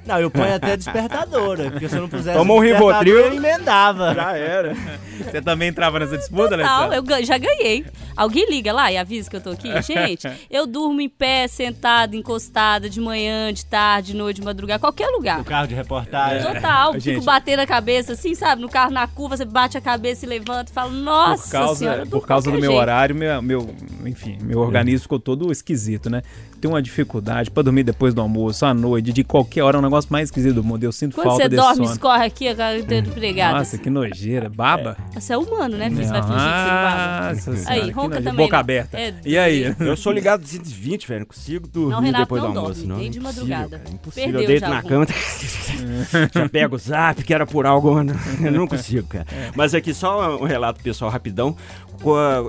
Não, 0.05 0.19
eu 0.19 0.29
ponho 0.29 0.53
até 0.53 0.75
despertador, 0.75 1.57
né? 1.59 1.69
porque 1.69 1.87
se 1.87 1.95
eu 1.95 2.01
não 2.01 2.09
pusesse 2.09 2.37
Toma 2.37 2.53
um 2.53 2.59
Rivotril. 2.59 3.17
eu 3.17 3.33
emendava. 3.35 4.13
Já 4.15 4.35
era. 4.35 4.75
Você 5.23 5.41
também 5.41 5.69
entrava 5.69 5.97
nessa 5.99 6.17
disputa, 6.17 6.57
Não, 6.57 6.65
Alessandra? 6.65 7.15
eu 7.19 7.25
já 7.25 7.37
ganhei. 7.37 7.85
Alguém 8.21 8.47
liga 8.47 8.71
lá 8.71 8.91
e 8.91 8.97
avisa 8.97 9.27
que 9.27 9.35
eu 9.35 9.41
tô 9.41 9.49
aqui? 9.49 9.67
Gente, 9.81 10.29
eu 10.47 10.67
durmo 10.67 11.01
em 11.01 11.09
pé, 11.09 11.47
sentada, 11.47 12.15
encostada, 12.15 12.87
de 12.87 13.01
manhã, 13.01 13.51
de 13.51 13.65
tarde, 13.65 14.11
de 14.11 14.17
noite, 14.17 14.39
de 14.39 14.45
madrugada, 14.45 14.79
qualquer 14.79 15.07
lugar. 15.07 15.41
O 15.41 15.43
carro 15.43 15.65
de 15.65 15.73
reportagem. 15.73 16.53
Total, 16.53 16.93
Gente. 16.93 17.15
fico 17.15 17.25
batendo 17.25 17.61
a 17.61 17.65
cabeça 17.65 18.13
assim, 18.13 18.35
sabe? 18.35 18.61
No 18.61 18.69
carro, 18.69 18.91
na 18.91 19.07
curva, 19.07 19.35
você 19.37 19.43
bate 19.43 19.75
a 19.75 19.81
cabeça 19.81 20.23
e 20.23 20.29
levanta 20.29 20.69
e 20.69 20.73
fala, 20.73 20.91
nossa 20.91 21.45
por 21.45 21.51
causa, 21.51 21.79
senhora. 21.79 22.05
por 22.05 22.27
causa 22.27 22.51
do 22.51 22.59
meu 22.59 22.69
jeito. 22.69 22.79
horário, 22.79 23.15
meu, 23.15 23.41
meu, 23.41 23.75
enfim, 24.05 24.37
meu 24.39 24.59
organismo 24.59 25.01
ficou 25.01 25.19
todo 25.19 25.51
esquisito, 25.51 26.07
né? 26.07 26.21
Tenho 26.59 26.75
uma 26.75 26.81
dificuldade 26.81 27.49
pra 27.49 27.63
dormir 27.63 27.81
depois 27.81 28.13
do 28.13 28.21
almoço, 28.21 28.67
à 28.67 28.71
noite, 28.71 29.11
de 29.11 29.23
qualquer 29.23 29.63
hora, 29.63 29.77
é 29.77 29.79
um 29.79 29.81
negócio 29.81 30.07
mais 30.13 30.27
esquisito 30.27 30.53
do 30.53 30.63
mundo. 30.63 30.83
Eu 30.83 30.91
sinto 30.91 31.15
Quando 31.15 31.25
falta 31.25 31.43
você 31.43 31.49
desse 31.49 31.61
dorme, 31.63 31.77
sono. 31.77 31.91
escorre 31.91 32.25
aqui, 32.25 32.47
a 32.47 32.55
cara 32.55 32.83
do 32.83 32.93
empregado. 32.93 33.57
Nossa, 33.57 33.79
que 33.79 33.89
nojeira. 33.89 34.47
Baba? 34.47 34.95
Você 35.15 35.33
é 35.33 35.37
humano, 35.37 35.75
né, 35.75 35.89
filho? 35.89 36.03
Você 36.05 36.11
vai 36.11 36.21
fingir 36.21 36.37
que 36.37 37.41
você 37.41 37.51
baba. 37.51 37.71
Aí, 37.71 37.91
que 37.91 38.10
ronca 38.11 38.19
nojeira. 38.19 38.31
também, 38.31 38.45
Boca 38.45 38.55
né? 38.57 38.59
aberta. 38.61 38.99
É, 38.99 39.13
e 39.25 39.37
aí? 39.37 39.75
Eu 39.79 39.95
sou 39.97 40.11
ligado 40.11 40.41
220, 40.41 41.07
velho. 41.07 41.19
Não 41.21 41.25
consigo 41.27 41.67
dormir 41.67 41.91
Não, 41.93 42.01
Renato 42.01 42.23
depois 42.23 42.43
não 42.43 42.53
do 42.53 42.59
almoço, 42.59 42.79
dorme, 42.81 42.89
não. 42.93 42.97
nem 42.97 43.11
de 43.11 43.19
Impossível, 43.19 43.45
madrugada. 43.47 43.79
cara, 43.79 43.95
impossível. 43.95 44.23
Perdeu 44.25 44.41
eu 44.41 44.47
deito 44.47 44.61
já 44.61 44.69
na 44.69 44.75
algum. 44.77 44.89
cama, 44.89 45.05
já 46.33 46.49
pego 46.49 46.75
o 46.75 46.79
zap, 46.79 47.23
que 47.23 47.33
era 47.33 47.45
por 47.45 47.65
algo. 47.65 47.91
Eu 48.43 48.51
não 48.51 48.67
consigo, 48.67 49.07
cara. 49.07 49.25
Mas 49.55 49.73
aqui 49.73 49.93
só 49.93 50.37
um 50.41 50.45
relato 50.45 50.81
pessoal 50.83 51.09
rapidão. 51.11 51.55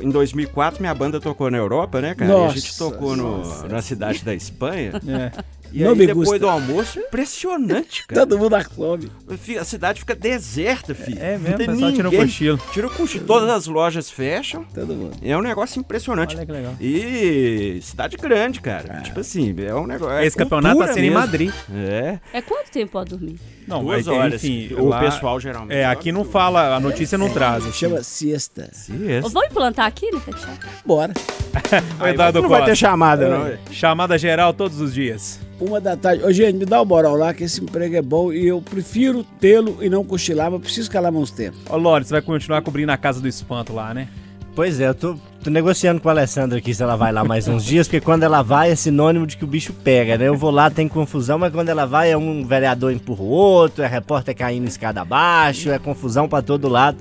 Em 0.03 0.11
2004, 0.11 0.81
minha 0.81 0.95
banda 0.95 1.21
tocou 1.21 1.51
na 1.51 1.59
Europa, 1.59 2.01
né, 2.01 2.15
cara? 2.15 2.31
e 2.31 2.35
a 2.35 2.39
Nossa, 2.39 2.55
gente 2.59 2.77
tocou 2.79 3.15
no, 3.17 3.69
na 3.69 3.83
cidade 3.83 4.25
da 4.25 4.35
Espanha. 4.35 4.93
É. 5.09 5.31
E 5.75 5.83
Não 5.85 5.93
aí, 5.93 5.97
me 5.97 6.07
depois 6.07 6.29
gusta. 6.29 6.39
do 6.41 6.49
almoço, 6.51 6.99
impressionante, 6.99 8.05
cara. 8.09 8.27
Todo 8.27 8.39
mundo 8.39 8.55
come. 8.77 9.11
Fi- 9.39 9.57
A 9.57 9.65
cidade 9.65 10.01
fica 10.01 10.15
deserta, 10.15 10.95
filho. 10.95 11.19
É 11.19 11.39
mesmo, 11.39 11.49
Não 11.49 11.57
tem 11.57 11.67
o 11.67 11.71
pessoal 11.73 11.93
tira 11.93 12.09
um 12.09 12.11
ninguém. 12.11 12.27
cochilo. 12.27 12.61
Tira 12.73 12.87
o 12.87 12.91
cochilo. 12.91 13.25
Todas 13.27 13.49
as 13.49 13.67
lojas 13.67 14.11
fecham. 14.11 14.65
Todo 14.65 14.93
mundo. 14.95 15.17
É 15.23 15.35
um 15.35 15.41
negócio 15.41 15.81
impressionante. 15.81 16.37
Olha 16.37 16.45
que 16.45 16.53
legal. 16.53 16.75
E 16.79 17.79
cidade 17.83 18.19
grande, 18.19 18.61
cara. 18.61 19.01
Tipo 19.01 19.21
assim, 19.21 19.55
é 19.67 19.75
um 19.75 19.87
negócio. 19.87 20.15
é 20.15 20.27
Esse 20.27 20.37
campeonato 20.37 20.79
tá 20.79 20.89
sendo 20.89 20.99
em 20.99 21.03
mesmo. 21.05 21.19
Madrid. 21.19 21.55
É. 21.75 22.19
É 22.35 22.43
quanto 22.43 22.71
tempo 22.71 22.93
pode 22.93 23.09
dormir? 23.11 23.41
Não, 23.67 23.83
Duas 23.83 24.05
mas, 24.05 24.09
horas. 24.09 24.45
enfim, 24.45 24.75
o 24.75 24.89
lá- 24.89 25.01
pessoal 25.01 25.41
geralmente. 25.41 25.73
É, 25.75 25.87
aqui 25.87 26.13
não 26.13 26.25
fala, 26.25 26.75
a 26.77 26.81
notícia 26.81 27.17
não 27.17 27.31
traz. 27.31 27.65
assim. 27.65 27.73
Chama 27.73 28.03
siesta. 28.03 28.71
Ô, 29.25 29.31
Vamos 29.43 29.51
implantar 29.51 29.87
aqui, 29.87 30.11
né, 30.13 30.21
Tatiana? 30.25 30.59
Bora. 30.87 31.13
O 32.01 32.07
Eduardo 32.07 32.43
não 32.43 32.49
vai 32.49 32.65
ter 32.65 32.77
chamada, 32.77 33.29
não. 33.29 33.47
É. 33.47 33.59
Chamada 33.71 34.19
geral 34.19 34.53
todos 34.53 34.81
os 34.81 34.93
dias. 34.93 35.41
Uma 35.61 35.81
da 35.81 35.97
tarde. 35.97 36.25
Ô, 36.25 36.33
gente, 36.33 36.57
me 36.57 36.65
dá 36.65 36.81
o 36.81 36.85
moral 36.85 37.15
lá, 37.15 37.33
que 37.33 37.45
esse 37.45 37.63
emprego 37.63 37.95
é 37.95 38.03
bom 38.03 38.33
e 38.33 38.47
eu 38.47 38.61
prefiro 38.61 39.25
tê-lo 39.41 39.79
e 39.81 39.89
não 39.89 40.05
cochilar, 40.05 40.51
mas 40.51 40.61
preciso 40.61 40.91
calar 40.91 41.13
meus 41.13 41.31
tempos. 41.31 41.61
Ô, 41.69 41.77
Lore, 41.77 42.05
você 42.05 42.13
vai 42.13 42.23
continuar 42.23 42.63
cobrindo 42.63 42.93
a 42.93 42.97
casa 42.97 43.21
do 43.21 43.29
espanto 43.29 43.73
lá, 43.73 43.93
né? 43.95 44.09
Pois 44.55 44.81
é, 44.81 44.89
eu 44.89 44.95
tô, 44.95 45.17
tô 45.43 45.51
negociando 45.51 46.01
com 46.01 46.09
a 46.09 46.13
Alessandra 46.13 46.59
aqui 46.59 46.75
se 46.75 46.83
ela 46.83 46.97
vai 46.97 47.13
lá 47.13 47.25
mais 47.25 47.49
uns 47.49 47.65
dias, 47.65 47.87
porque 47.87 48.01
quando 48.01 48.23
ela 48.23 48.43
vai 48.43 48.71
é 48.71 48.75
sinônimo 48.75 49.27
de 49.27 49.37
que 49.37 49.45
o 49.45 49.47
bicho 49.47 49.73
pega, 49.73 50.19
né? 50.19 50.29
Eu 50.29 50.37
vou 50.37 50.51
lá, 50.51 50.71
tem 50.71 50.89
confusão, 50.89 51.39
mas 51.39 51.53
quando 51.53 51.69
ela 51.69 51.87
vai 51.87 52.11
é 52.11 52.17
um 52.17 52.45
vereador 52.45 52.93
empurra 52.93 53.23
o 53.23 53.29
outro, 53.29 53.83
é 53.83 53.87
repórter 53.87 54.37
caindo 54.37 54.67
escada 54.67 55.01
abaixo, 55.01 55.71
é 55.71 55.79
confusão 55.79 56.29
pra 56.29 56.43
todo 56.43 56.69
lado. 56.69 56.99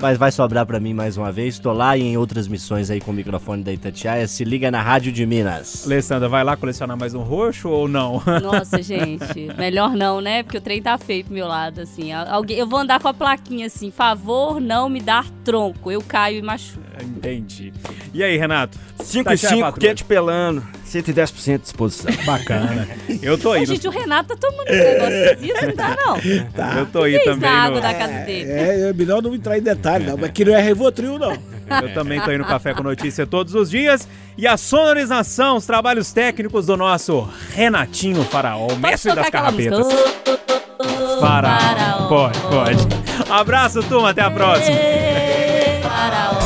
Mas 0.00 0.18
vai 0.18 0.30
sobrar 0.30 0.66
pra 0.66 0.78
mim 0.78 0.92
mais 0.92 1.16
uma 1.16 1.32
vez. 1.32 1.58
Tô 1.58 1.72
lá 1.72 1.96
e 1.96 2.02
em 2.02 2.16
outras 2.16 2.46
missões 2.46 2.90
aí 2.90 3.00
com 3.00 3.10
o 3.10 3.14
microfone 3.14 3.62
da 3.62 3.72
Itatiaia. 3.72 4.28
Se 4.28 4.44
liga 4.44 4.70
na 4.70 4.82
Rádio 4.82 5.10
de 5.10 5.24
Minas. 5.24 5.86
Alessandra, 5.86 6.28
vai 6.28 6.44
lá 6.44 6.56
colecionar 6.56 6.96
mais 6.96 7.14
um 7.14 7.22
roxo 7.22 7.68
ou 7.68 7.88
não? 7.88 8.22
Nossa, 8.42 8.82
gente, 8.82 9.48
melhor 9.56 9.90
não, 9.96 10.20
né? 10.20 10.42
Porque 10.42 10.58
o 10.58 10.60
trem 10.60 10.82
tá 10.82 10.98
feio 10.98 11.24
pro 11.24 11.32
meu 11.34 11.46
lado, 11.46 11.80
assim. 11.80 12.12
Alguém, 12.12 12.58
eu 12.58 12.66
vou 12.66 12.78
andar 12.78 13.00
com 13.00 13.08
a 13.08 13.14
plaquinha 13.14 13.66
assim, 13.66 13.90
favor 13.90 14.60
não 14.60 14.88
me 14.88 15.00
dar 15.00 15.26
tronco, 15.44 15.90
eu 15.90 16.02
caio 16.02 16.38
e 16.38 16.42
machuco. 16.42 16.84
Entendi. 17.02 17.72
E 18.12 18.22
aí, 18.22 18.36
Renato? 18.36 18.78
5 19.02 19.20
e 19.20 19.24
Tatiana 19.32 19.56
5, 19.56 19.62
Patrulha. 19.66 19.88
quente 19.88 20.04
pelando. 20.04 20.62
110% 20.86 21.52
de 21.52 21.58
disposição. 21.58 22.10
Bacana. 22.24 22.88
Eu 23.22 23.36
tô 23.36 23.52
aí. 23.52 23.62
Ô, 23.62 23.66
gente, 23.66 23.86
o 23.86 23.90
Renato 23.90 24.36
tá 24.36 24.48
tomando 24.48 24.68
esse 24.68 24.84
negócio 24.84 25.14
esquisito, 25.14 25.66
não 25.66 25.72
tá 25.76 25.96
não? 25.96 26.16
no- 26.16 26.78
Eu 26.80 26.86
tô 26.86 27.02
aí 27.02 27.18
Que 27.18 27.24
também. 27.24 27.50
no- 27.50 27.56
água 27.56 27.80
da 27.80 27.94
casa 27.94 28.18
dele? 28.24 28.50
É, 28.50 28.88
é 28.88 28.92
melhor 28.92 29.22
não 29.22 29.34
entrar 29.34 29.58
em 29.58 29.62
detalhe, 29.62 30.06
não. 30.06 30.16
Mas 30.16 30.24
aqui 30.30 30.44
não 30.44 30.54
é 30.54 30.60
Revotril, 30.62 31.18
não. 31.18 31.32
Eu 31.82 31.92
também 31.94 32.20
tô 32.20 32.30
aí 32.30 32.38
no 32.38 32.44
Café 32.44 32.72
com 32.74 32.82
Notícia 32.82 33.26
todos 33.26 33.54
os 33.54 33.68
dias. 33.70 34.06
E 34.38 34.46
a 34.46 34.56
sonorização, 34.56 35.56
os 35.56 35.66
trabalhos 35.66 36.12
técnicos 36.12 36.66
do 36.66 36.76
nosso 36.76 37.28
Renatinho 37.54 38.22
Faraó, 38.24 38.68
o 38.68 38.76
mestre 38.76 39.12
das 39.14 39.28
carrapetas. 39.30 39.86
Faraó. 41.20 41.58
Faraó. 41.58 42.08
Pode, 42.08 42.38
pode. 42.42 42.86
Abraço, 43.28 43.82
turma. 43.82 44.10
Até 44.10 44.20
a 44.22 44.30
próxima. 44.30 44.76
Faraó. 45.82 46.45